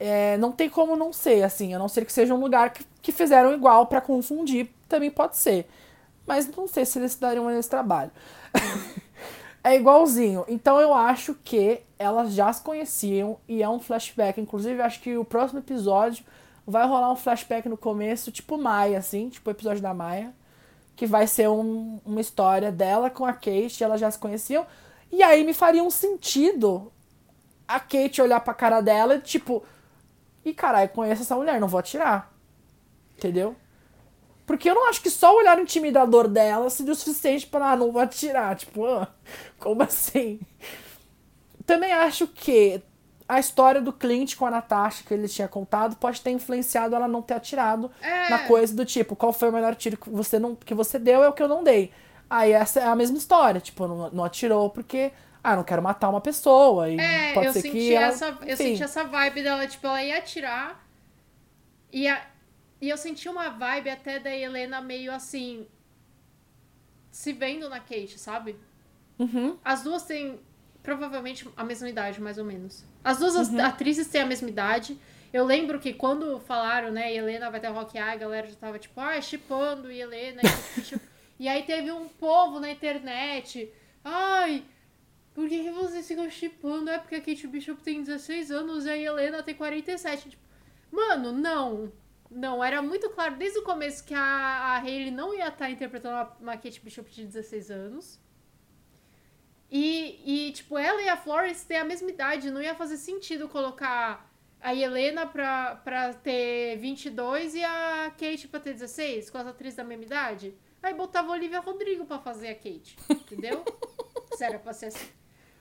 É, 0.00 0.36
não 0.38 0.50
tem 0.52 0.68
como 0.70 0.96
não 0.96 1.12
ser, 1.12 1.42
assim, 1.44 1.74
a 1.74 1.78
não 1.78 1.88
ser 1.88 2.04
que 2.04 2.12
seja 2.12 2.34
um 2.34 2.40
lugar 2.40 2.70
que, 2.72 2.84
que 3.00 3.12
fizeram 3.12 3.52
igual 3.54 3.86
pra 3.86 4.00
confundir, 4.00 4.68
também 4.88 5.10
pode 5.10 5.36
ser. 5.36 5.68
Mas 6.26 6.48
não 6.48 6.66
sei 6.66 6.84
se 6.84 6.98
eles 6.98 7.12
se 7.12 7.20
dariam 7.20 7.50
esse 7.50 7.68
trabalho. 7.70 8.10
é 9.64 9.76
igualzinho. 9.76 10.44
Então 10.48 10.80
eu 10.80 10.92
acho 10.94 11.34
que 11.44 11.80
elas 11.98 12.32
já 12.34 12.52
se 12.52 12.62
conheciam 12.62 13.38
e 13.48 13.62
é 13.62 13.68
um 13.68 13.80
flashback. 13.80 14.40
Inclusive, 14.40 14.80
acho 14.82 15.00
que 15.00 15.16
o 15.16 15.24
próximo 15.24 15.60
episódio 15.60 16.24
vai 16.66 16.86
rolar 16.86 17.12
um 17.12 17.16
flashback 17.16 17.68
no 17.68 17.76
começo, 17.76 18.30
tipo 18.32 18.56
Maia, 18.58 18.98
assim, 18.98 19.28
tipo 19.28 19.48
o 19.48 19.52
episódio 19.52 19.82
da 19.82 19.94
Maia. 19.94 20.32
Que 20.96 21.06
vai 21.06 21.26
ser 21.26 21.48
um- 21.48 22.00
uma 22.04 22.20
história 22.20 22.70
dela 22.70 23.08
com 23.10 23.24
a 23.24 23.32
Kate, 23.32 23.82
elas 23.82 24.00
já 24.00 24.10
se 24.10 24.18
conheciam. 24.18 24.66
E 25.10 25.22
aí 25.22 25.44
me 25.44 25.54
faria 25.54 25.82
um 25.82 25.90
sentido 25.90 26.92
a 27.66 27.80
Kate 27.80 28.20
olhar 28.22 28.40
pra 28.40 28.54
cara 28.54 28.80
dela 28.80 29.16
e 29.16 29.20
tipo, 29.20 29.62
e 30.44 30.52
caralho, 30.54 30.90
conheço 30.90 31.22
essa 31.22 31.36
mulher, 31.36 31.60
não 31.60 31.68
vou 31.68 31.80
atirar. 31.80 32.30
Entendeu? 33.16 33.56
Porque 34.46 34.68
eu 34.68 34.74
não 34.74 34.88
acho 34.88 35.00
que 35.00 35.10
só 35.10 35.32
o 35.32 35.38
olhar 35.38 35.58
intimidador 35.58 36.26
dela 36.28 36.68
seria 36.68 36.92
o 36.92 36.96
suficiente 36.96 37.46
pra, 37.46 37.72
ah, 37.72 37.76
não 37.76 37.92
vou 37.92 38.02
atirar. 38.02 38.56
Tipo, 38.56 38.84
ah, 38.86 39.08
como 39.58 39.82
assim? 39.82 40.40
Também 41.64 41.92
acho 41.92 42.26
que 42.26 42.82
a 43.28 43.38
história 43.38 43.80
do 43.80 43.92
Clint 43.92 44.36
com 44.36 44.44
a 44.44 44.50
Natasha 44.50 45.04
que 45.06 45.14
ele 45.14 45.28
tinha 45.28 45.48
contado 45.48 45.96
pode 45.96 46.20
ter 46.20 46.30
influenciado 46.30 46.94
ela 46.94 47.08
não 47.08 47.22
ter 47.22 47.34
atirado 47.34 47.90
É. 48.02 48.28
na 48.28 48.40
coisa 48.40 48.74
do 48.74 48.84
tipo, 48.84 49.16
qual 49.16 49.32
foi 49.32 49.48
o 49.48 49.52
melhor 49.52 49.74
tiro 49.74 49.96
que 49.96 50.10
você 50.10 50.38
não 50.38 50.54
que 50.54 50.74
você 50.74 50.98
deu 50.98 51.22
é 51.22 51.28
o 51.28 51.32
que 51.32 51.42
eu 51.42 51.48
não 51.48 51.62
dei. 51.64 51.92
Aí 52.28 52.52
essa 52.52 52.80
é 52.80 52.86
a 52.86 52.96
mesma 52.96 53.16
história, 53.16 53.60
tipo, 53.60 53.86
não, 53.86 54.10
não 54.10 54.24
atirou 54.24 54.68
porque 54.70 55.12
ah, 55.42 55.56
não 55.56 55.64
quero 55.64 55.82
matar 55.82 56.08
uma 56.10 56.20
pessoa 56.20 56.90
e 56.90 56.98
É, 56.98 57.32
pode 57.32 57.46
eu 57.46 57.52
ser 57.52 57.62
senti, 57.62 57.72
que 57.72 57.94
ela, 57.94 58.06
essa, 58.06 58.38
eu 58.44 58.56
senti 58.56 58.82
essa 58.82 59.04
vibe 59.04 59.42
dela, 59.42 59.66
tipo, 59.66 59.86
ela 59.86 60.02
ia 60.02 60.18
atirar. 60.18 60.84
E, 61.92 62.08
a, 62.08 62.20
e 62.82 62.88
eu 62.90 62.96
senti 62.98 63.28
uma 63.28 63.48
vibe 63.48 63.88
até 63.88 64.18
da 64.18 64.34
Helena 64.34 64.80
meio 64.82 65.10
assim. 65.12 65.66
Se 67.10 67.32
vendo 67.32 67.68
na 67.68 67.78
Kate, 67.78 68.18
sabe? 68.18 68.56
Uhum. 69.18 69.56
As 69.64 69.82
duas 69.82 70.02
têm 70.04 70.40
provavelmente 70.82 71.48
a 71.56 71.62
mesma 71.64 71.88
idade, 71.88 72.20
mais 72.20 72.38
ou 72.38 72.44
menos. 72.44 72.84
As 73.04 73.18
duas 73.18 73.36
as- 73.36 73.48
Uhum. 73.50 73.64
atrizes 73.64 74.08
têm 74.08 74.22
a 74.22 74.26
mesma 74.26 74.48
idade. 74.48 74.98
Eu 75.32 75.44
lembro 75.44 75.78
que 75.78 75.92
quando 75.94 76.38
falaram, 76.40 76.90
né, 76.90 77.14
Helena 77.14 77.50
vai 77.50 77.60
ter 77.60 77.68
Rock 77.68 77.96
Eye, 77.96 78.02
a 78.02 78.16
galera 78.16 78.46
já 78.48 78.56
tava 78.56 78.78
tipo, 78.78 79.00
ah, 79.00 79.20
chipando 79.20 79.90
Helena. 79.90 80.40
E, 80.42 80.48
Kate 80.48 80.62
Bishop. 80.76 81.04
e 81.38 81.48
aí 81.48 81.62
teve 81.62 81.90
um 81.92 82.08
povo 82.08 82.58
na 82.60 82.70
internet. 82.70 83.72
Ai, 84.04 84.64
por 85.34 85.48
que, 85.48 85.62
que 85.62 85.70
vocês 85.70 86.06
ficam 86.08 86.28
chipando? 86.28 86.90
É 86.90 86.98
porque 86.98 87.14
a 87.14 87.20
Kate 87.20 87.46
Bishop 87.46 87.80
tem 87.82 88.02
16 88.02 88.50
anos 88.50 88.84
e 88.84 88.90
a 88.90 88.96
Helena 88.96 89.42
tem 89.42 89.54
47. 89.54 90.30
Tipo, 90.30 90.42
mano, 90.90 91.30
não. 91.32 91.92
Não, 92.34 92.62
era 92.64 92.80
muito 92.80 93.10
claro 93.10 93.36
desde 93.36 93.58
o 93.58 93.62
começo 93.62 94.04
que 94.04 94.14
a, 94.14 94.20
a 94.20 94.78
Hayley 94.78 95.10
não 95.10 95.34
ia 95.34 95.48
estar 95.48 95.70
interpretando 95.70 96.14
uma, 96.14 96.36
uma 96.40 96.56
Kate 96.56 96.80
Bishop 96.80 97.10
de 97.10 97.24
16 97.26 97.70
anos. 97.70 98.20
E, 99.70 100.48
e, 100.48 100.52
tipo, 100.52 100.76
ela 100.76 101.00
e 101.00 101.08
a 101.08 101.16
Florence 101.16 101.66
têm 101.66 101.78
a 101.78 101.84
mesma 101.84 102.10
idade. 102.10 102.50
Não 102.50 102.60
ia 102.62 102.74
fazer 102.74 102.96
sentido 102.96 103.48
colocar 103.48 104.30
a 104.60 104.74
Helena 104.74 105.26
pra, 105.26 105.76
pra 105.76 106.12
ter 106.14 106.76
22 106.78 107.54
e 107.54 107.64
a 107.64 108.10
Kate 108.18 108.48
pra 108.48 108.60
ter 108.60 108.74
16, 108.74 109.30
com 109.30 109.38
as 109.38 109.46
atrizes 109.46 109.76
da 109.76 109.84
mesma 109.84 110.04
idade. 110.04 110.54
Aí 110.82 110.94
botava 110.94 111.28
a 111.28 111.32
Olivia 111.32 111.60
Rodrigo 111.60 112.04
pra 112.04 112.18
fazer 112.18 112.48
a 112.48 112.54
Kate. 112.54 112.96
Entendeu? 113.10 113.64
Sério, 114.36 114.58
pra 114.60 114.72
ser 114.72 114.86
assim. 114.86 115.08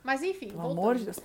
Mas 0.03 0.24
enfim, 0.24 0.47
Pelo 0.47 0.61
voltando. 0.61 0.80
amor 0.80 0.95
de 0.95 1.03
Deus. 1.05 1.19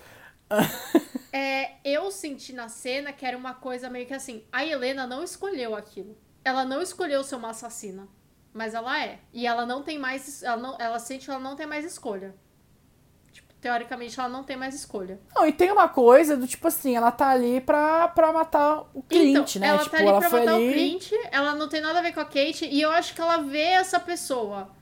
É, 1.39 1.73
eu 1.83 2.09
senti 2.09 2.51
na 2.51 2.67
cena 2.67 3.13
que 3.13 3.23
era 3.23 3.37
uma 3.37 3.53
coisa 3.53 3.91
meio 3.91 4.07
que 4.07 4.13
assim, 4.13 4.43
a 4.51 4.65
Helena 4.65 5.05
não 5.05 5.23
escolheu 5.23 5.75
aquilo. 5.75 6.17
Ela 6.43 6.65
não 6.65 6.81
escolheu 6.81 7.23
ser 7.23 7.35
uma 7.35 7.51
assassina, 7.51 8.07
mas 8.51 8.73
ela 8.73 9.03
é. 9.03 9.19
E 9.31 9.45
ela 9.45 9.63
não 9.63 9.83
tem 9.83 9.99
mais, 9.99 10.41
ela 10.41 10.57
não, 10.57 10.75
ela 10.79 10.97
sente 10.97 11.25
que 11.25 11.31
ela 11.31 11.39
não 11.39 11.55
tem 11.55 11.67
mais 11.67 11.85
escolha. 11.85 12.33
Tipo, 13.31 13.53
teoricamente 13.61 14.19
ela 14.19 14.29
não 14.29 14.43
tem 14.43 14.57
mais 14.57 14.73
escolha. 14.73 15.19
Não, 15.35 15.45
e 15.45 15.51
tem 15.51 15.71
uma 15.71 15.87
coisa 15.87 16.35
do 16.35 16.47
tipo 16.47 16.67
assim, 16.67 16.95
ela 16.95 17.11
tá 17.11 17.29
ali 17.29 17.61
pra, 17.61 18.07
pra 18.07 18.33
matar 18.33 18.89
o 18.93 19.03
Clint, 19.03 19.57
então, 19.57 19.61
né? 19.61 19.67
ela 19.67 19.83
tipo, 19.83 19.91
tá 19.91 19.97
ali 19.97 20.07
ela 20.07 20.19
pra 20.19 20.29
matar 20.29 20.55
ali... 20.55 20.69
o 20.69 20.73
Clint, 20.73 21.11
ela 21.29 21.53
não 21.53 21.69
tem 21.69 21.81
nada 21.81 21.99
a 21.99 22.01
ver 22.01 22.13
com 22.13 22.19
a 22.21 22.25
Kate, 22.25 22.65
e 22.65 22.81
eu 22.81 22.89
acho 22.89 23.13
que 23.13 23.21
ela 23.21 23.37
vê 23.37 23.59
essa 23.59 23.99
pessoa. 23.99 24.75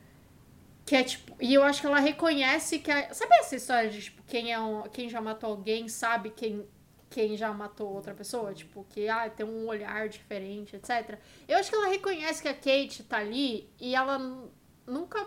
Que 0.86 0.94
é 0.96 1.02
tipo. 1.04 1.36
E 1.40 1.52
eu 1.52 1.62
acho 1.64 1.80
que 1.80 1.86
ela 1.88 1.98
reconhece 1.98 2.78
que. 2.78 2.90
A, 2.90 3.12
sabe 3.12 3.34
essa 3.40 3.56
história 3.56 3.90
de, 3.90 4.00
tipo, 4.00 4.22
quem, 4.22 4.52
é 4.52 4.58
um, 4.60 4.82
quem 4.84 5.08
já 5.10 5.20
matou 5.20 5.50
alguém 5.50 5.88
sabe 5.88 6.30
quem, 6.30 6.64
quem 7.10 7.36
já 7.36 7.52
matou 7.52 7.92
outra 7.92 8.14
pessoa? 8.14 8.54
Tipo, 8.54 8.86
que 8.88 9.08
ah, 9.08 9.28
tem 9.28 9.44
um 9.44 9.66
olhar 9.66 10.08
diferente, 10.08 10.76
etc. 10.76 11.18
Eu 11.48 11.58
acho 11.58 11.68
que 11.70 11.76
ela 11.76 11.88
reconhece 11.88 12.40
que 12.40 12.46
a 12.48 12.54
Kate 12.54 13.02
tá 13.02 13.18
ali 13.18 13.68
e 13.80 13.94
ela 13.96 14.16
nu- 14.16 14.50
nunca. 14.86 15.26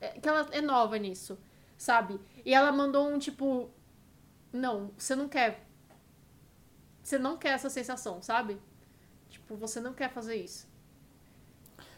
é, 0.00 0.08
Que 0.18 0.28
ela 0.28 0.46
é 0.50 0.60
nova 0.60 0.98
nisso, 0.98 1.38
sabe? 1.78 2.20
E 2.44 2.52
ela 2.52 2.72
mandou 2.72 3.08
um 3.08 3.18
tipo. 3.18 3.70
Não, 4.52 4.90
você 4.98 5.14
não 5.14 5.28
quer. 5.28 5.64
Você 7.00 7.16
não 7.18 7.36
quer 7.36 7.50
essa 7.50 7.70
sensação, 7.70 8.20
sabe? 8.22 8.58
Tipo, 9.30 9.54
você 9.56 9.78
não 9.80 9.92
quer 9.94 10.10
fazer 10.10 10.36
isso. 10.36 10.66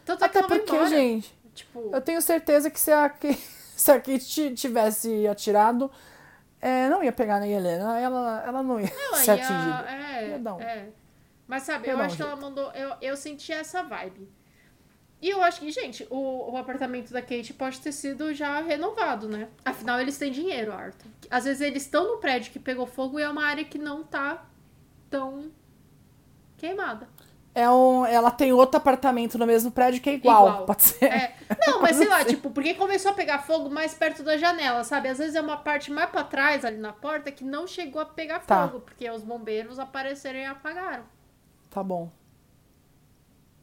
Tanto 0.05 0.22
é 0.24 0.27
Até 0.27 0.43
porque, 0.43 0.87
gente, 0.89 1.35
Tipo, 1.57 1.90
eu 1.92 2.00
tenho 2.00 2.20
certeza 2.22 2.70
que 2.70 2.78
se 2.78 2.92
a, 2.92 3.09
Ki- 3.09 3.34
se 3.76 3.90
a 3.90 4.00
Kate 4.00 4.54
tivesse 4.54 5.26
atirado, 5.26 5.90
é, 6.61 6.88
não 6.88 7.02
ia 7.02 7.12
pegar 7.12 7.40
nem 7.40 7.54
a 7.54 7.57
Helena, 7.59 7.98
ela, 7.98 8.44
ela 8.46 8.62
não 8.62 8.78
ia 8.80 8.92
ela 8.92 9.16
ser 9.18 9.36
ia, 9.36 9.44
atingida. 9.44 9.90
é, 9.90 10.28
Ia 10.30 10.54
um- 10.54 10.61
é. 10.61 10.88
Mas 11.48 11.62
sabe, 11.64 11.86
ia 11.88 11.92
eu 11.94 11.98
um 11.98 12.00
acho 12.02 12.16
que 12.16 12.22
ela 12.22 12.36
mandou. 12.36 12.70
Eu, 12.72 12.94
eu 13.00 13.16
senti 13.16 13.52
essa 13.52 13.82
vibe. 13.82 14.28
E 15.22 15.30
eu 15.30 15.42
acho 15.42 15.61
que, 15.61 15.70
gente, 15.70 16.07
o, 16.11 16.52
o 16.52 16.57
apartamento 16.59 17.11
da 17.11 17.22
Kate 17.22 17.54
pode 17.54 17.80
ter 17.80 17.90
sido 17.92 18.34
já 18.34 18.61
renovado, 18.61 19.26
né? 19.28 19.48
Afinal, 19.64 19.98
eles 19.98 20.18
têm 20.18 20.30
dinheiro, 20.30 20.72
Arthur. 20.72 21.09
Às 21.30 21.44
vezes 21.44 21.62
eles 21.62 21.82
estão 21.84 22.07
no 22.14 22.18
prédio 22.18 22.52
que 22.52 22.59
pegou 22.59 22.86
fogo 22.86 23.18
e 23.18 23.22
é 23.22 23.28
uma 23.28 23.44
área 23.44 23.64
que 23.64 23.78
não 23.78 24.04
tá 24.04 24.44
tão 25.09 25.50
queimada. 26.59 27.09
É 27.59 27.70
um, 27.70 28.04
ela 28.04 28.30
tem 28.30 28.52
outro 28.52 28.76
apartamento 28.76 29.38
no 29.38 29.46
mesmo 29.46 29.70
prédio 29.70 30.02
que 30.02 30.11
é 30.11 30.14
igual, 30.14 30.46
Igual. 30.48 30.66
pode 30.66 30.82
ser. 30.82 31.07
É. 31.07 31.34
Não, 31.66 31.80
mas 31.80 31.96
sei 31.96 32.07
lá, 32.07 32.22
tipo, 32.26 32.50
porque 32.50 32.74
começou 32.74 33.12
a 33.12 33.14
pegar 33.14 33.38
fogo 33.38 33.70
mais 33.70 33.94
perto 33.94 34.22
da 34.22 34.36
janela, 34.36 34.84
sabe? 34.84 35.09
Às 35.09 35.16
vezes 35.16 35.34
é 35.34 35.40
uma 35.40 35.57
parte 35.57 35.90
mais 35.90 36.11
pra 36.11 36.22
trás 36.22 36.66
ali 36.66 36.76
na 36.76 36.92
porta 36.92 37.32
que 37.32 37.42
não 37.42 37.66
chegou 37.66 38.02
a 38.02 38.04
pegar 38.04 38.40
Tá. 38.40 38.68
fogo, 38.68 38.80
porque 38.80 39.09
os 39.11 39.22
bombeiros 39.22 39.78
apareceram 39.78 40.38
e 40.38 40.44
apagaram. 40.44 41.04
Tá 41.70 41.82
bom, 41.82 42.11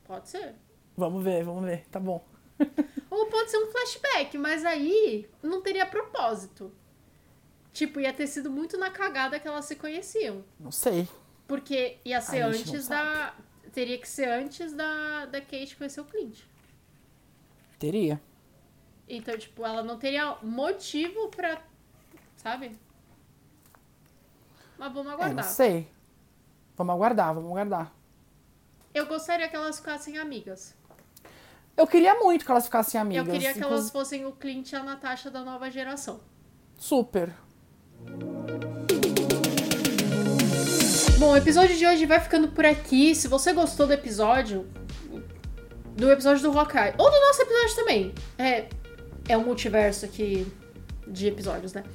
Pode 0.05 0.27
ser. 0.29 0.55
vamos 0.97 1.23
ver, 1.23 1.43
vamos 1.43 1.63
ver, 1.63 1.85
tá 1.91 1.99
bom. 1.99 2.25
Ou 3.09 3.25
pode 3.27 3.51
ser 3.51 3.57
um 3.57 3.71
flashback, 3.71 4.37
mas 4.37 4.65
aí 4.65 5.29
não 5.41 5.61
teria 5.61 5.85
propósito. 5.85 6.71
Tipo, 7.71 7.99
ia 7.99 8.11
ter 8.13 8.25
sido 8.27 8.49
muito 8.49 8.77
na 8.77 8.89
cagada 8.89 9.39
que 9.39 9.47
elas 9.47 9.65
se 9.65 9.75
conheciam. 9.75 10.43
Não 10.59 10.71
sei. 10.71 11.07
Porque 11.47 11.97
ia 12.05 12.21
ser 12.21 12.41
antes 12.41 12.87
da. 12.87 13.33
Teria 13.73 13.97
que 13.97 14.07
ser 14.07 14.29
antes 14.29 14.71
da, 14.71 15.25
da 15.25 15.41
Kate 15.41 15.75
conhecer 15.75 15.99
o 15.99 16.05
Clint. 16.05 16.41
Teria. 17.79 18.21
Então, 19.09 19.37
tipo, 19.37 19.65
ela 19.65 19.83
não 19.83 19.97
teria 19.97 20.37
motivo 20.41 21.27
pra. 21.29 21.61
Sabe? 22.37 22.77
Mas 24.77 24.93
vamos 24.93 25.11
É, 25.11 25.15
aguardar. 25.15 25.45
não 25.45 25.51
sei. 25.51 25.87
Vamos 26.77 26.93
aguardar, 26.93 27.33
vamos 27.33 27.49
aguardar. 27.49 27.91
Eu 28.93 29.07
gostaria 29.07 29.49
que 29.49 29.55
elas 29.55 29.77
ficassem 29.79 30.17
amigas. 30.17 30.75
Eu 31.75 31.87
queria 31.87 32.13
muito 32.19 32.45
que 32.45 32.51
elas 32.51 32.65
ficassem 32.65 33.01
amigas. 33.01 33.25
Eu 33.27 33.33
queria 33.33 33.53
que 33.53 33.63
elas 33.63 33.89
fossem 33.89 34.25
o 34.25 34.31
Clint 34.33 34.71
e 34.71 34.75
a 34.75 34.83
Natasha 34.83 35.31
da 35.31 35.43
nova 35.43 35.69
geração. 35.71 36.19
Super. 36.77 37.33
Bom, 41.23 41.31
o 41.31 41.37
episódio 41.37 41.77
de 41.77 41.87
hoje 41.87 42.05
vai 42.05 42.19
ficando 42.19 42.49
por 42.49 42.65
aqui. 42.65 43.15
Se 43.15 43.29
você 43.29 43.53
gostou 43.53 43.87
do 43.87 43.93
episódio, 43.93 44.67
do 45.95 46.11
episódio 46.11 46.43
do 46.43 46.59
Hawkeye, 46.59 46.95
ou 46.97 47.09
do 47.09 47.17
nosso 47.17 47.41
episódio 47.43 47.75
também, 47.77 48.13
é, 48.37 48.65
é 49.29 49.37
um 49.37 49.45
multiverso 49.45 50.03
aqui 50.03 50.45
de 51.07 51.27
episódios, 51.27 51.71
né? 51.71 51.85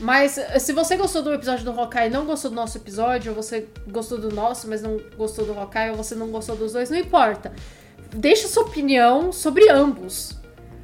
Mas 0.00 0.38
eh, 0.38 0.58
se 0.58 0.72
você 0.72 0.96
gostou 0.96 1.20
do 1.20 1.34
episódio 1.34 1.62
do 1.62 1.78
Hawkeye 1.78 2.06
e 2.06 2.10
não 2.10 2.24
gostou 2.24 2.50
do 2.50 2.54
nosso 2.54 2.78
episódio, 2.78 3.32
ou 3.32 3.36
você 3.36 3.68
gostou 3.86 4.16
do 4.16 4.34
nosso, 4.34 4.66
mas 4.66 4.80
não 4.80 4.98
gostou 5.14 5.44
do 5.44 5.52
Hawkeye, 5.52 5.90
ou 5.90 5.96
você 5.96 6.14
não 6.14 6.28
gostou 6.28 6.56
dos 6.56 6.72
dois, 6.72 6.88
não 6.88 6.96
importa. 6.96 7.52
Deixa 8.14 8.48
sua 8.48 8.62
opinião 8.62 9.30
sobre 9.30 9.68
ambos. 9.68 10.38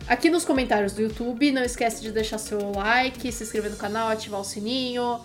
Aqui 0.07 0.28
nos 0.28 0.45
comentários 0.45 0.93
do 0.93 1.01
YouTube, 1.01 1.51
não 1.51 1.64
esquece 1.64 2.03
de 2.03 2.12
deixar 2.12 2.37
seu 2.37 2.72
like, 2.72 3.33
se 3.33 3.43
inscrever 3.43 3.70
no 3.70 3.78
canal, 3.78 4.11
ativar 4.11 4.39
o 4.39 4.45
sininho. 4.45 5.18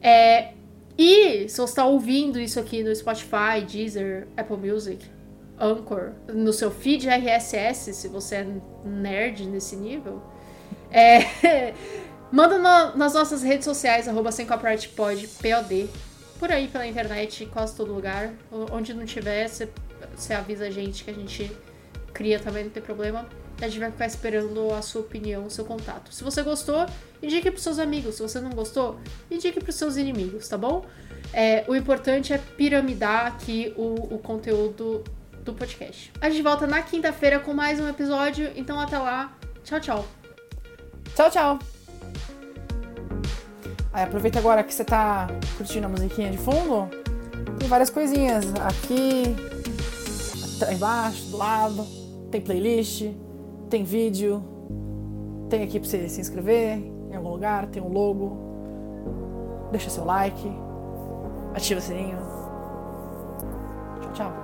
É, 0.00 0.54
e 0.98 1.48
se 1.48 1.56
você 1.56 1.62
está 1.72 1.84
ouvindo 1.86 2.38
isso 2.40 2.58
aqui 2.60 2.82
no 2.82 2.94
Spotify, 2.94 3.64
Deezer, 3.66 4.28
Apple 4.36 4.56
Music, 4.56 5.04
Anchor, 5.58 6.12
no 6.32 6.52
seu 6.52 6.70
feed 6.70 7.08
RSS, 7.08 7.92
se 7.94 8.08
você 8.08 8.36
é 8.36 8.46
nerd 8.84 9.46
nesse 9.46 9.76
nível, 9.76 10.22
é, 10.90 11.72
Manda 12.32 12.58
na- 12.58 12.96
nas 12.96 13.12
nossas 13.12 13.42
redes 13.42 13.66
sociais, 13.66 14.08
arroba 14.08 14.32
sem 14.32 14.46
pod, 14.46 15.28
POD. 15.28 15.86
Por 16.38 16.50
aí 16.50 16.66
pela 16.66 16.86
internet, 16.86 17.44
quase 17.52 17.76
todo 17.76 17.92
lugar. 17.92 18.32
Onde 18.72 18.94
não 18.94 19.04
tiver, 19.04 19.46
você 19.46 20.32
avisa 20.32 20.64
a 20.64 20.70
gente 20.70 21.04
que 21.04 21.10
a 21.10 21.14
gente 21.14 21.52
cria 22.14 22.40
também, 22.40 22.64
não 22.64 22.70
tem 22.70 22.82
problema. 22.82 23.28
A 23.60 23.68
gente 23.68 23.78
vai 23.78 23.90
ficar 23.90 24.06
esperando 24.06 24.72
a 24.72 24.80
sua 24.80 25.02
opinião, 25.02 25.44
o 25.44 25.50
seu 25.50 25.64
contato. 25.66 26.12
Se 26.12 26.24
você 26.24 26.42
gostou, 26.42 26.86
indique 27.22 27.50
pros 27.50 27.62
seus 27.62 27.78
amigos. 27.78 28.16
Se 28.16 28.22
você 28.22 28.40
não 28.40 28.50
gostou, 28.50 28.98
indique 29.30 29.60
pros 29.60 29.76
seus 29.76 29.96
inimigos, 29.96 30.48
tá 30.48 30.58
bom? 30.58 30.84
É, 31.32 31.64
o 31.68 31.74
importante 31.74 32.32
é 32.32 32.38
piramidar 32.38 33.26
aqui 33.26 33.72
o, 33.76 34.14
o 34.14 34.18
conteúdo 34.18 35.02
do 35.42 35.52
podcast. 35.54 36.12
A 36.20 36.28
gente 36.28 36.42
volta 36.42 36.66
na 36.66 36.82
quinta-feira 36.82 37.38
com 37.38 37.54
mais 37.54 37.80
um 37.80 37.88
episódio, 37.88 38.50
então 38.54 38.78
até 38.78 38.98
lá. 38.98 39.36
Tchau, 39.64 39.80
tchau. 39.80 40.04
Tchau, 41.14 41.30
tchau. 41.30 41.58
Aí 43.92 44.04
aproveita 44.04 44.38
agora 44.38 44.62
que 44.62 44.74
você 44.74 44.84
tá 44.84 45.28
curtindo 45.56 45.86
a 45.86 45.88
musiquinha 45.88 46.30
de 46.30 46.38
fundo. 46.38 46.88
Tem 47.58 47.68
várias 47.68 47.90
coisinhas 47.90 48.44
aqui, 48.54 49.36
tá 50.58 50.72
embaixo, 50.72 51.24
do 51.26 51.36
lado. 51.36 51.86
Tem 52.30 52.40
playlist, 52.40 53.04
tem 53.68 53.84
vídeo, 53.84 54.42
tem 55.50 55.62
aqui 55.62 55.78
pra 55.78 55.88
você 55.88 56.08
se 56.08 56.20
inscrever 56.20 56.91
em 57.12 57.16
algum 57.16 57.30
lugar, 57.30 57.66
tem 57.66 57.82
um 57.82 57.92
logo. 57.92 58.36
Deixa 59.70 59.90
seu 59.90 60.04
like, 60.04 60.50
ativa 61.54 61.78
o 61.78 61.82
sininho. 61.82 62.18
Tchau, 64.00 64.12
tchau. 64.12 64.41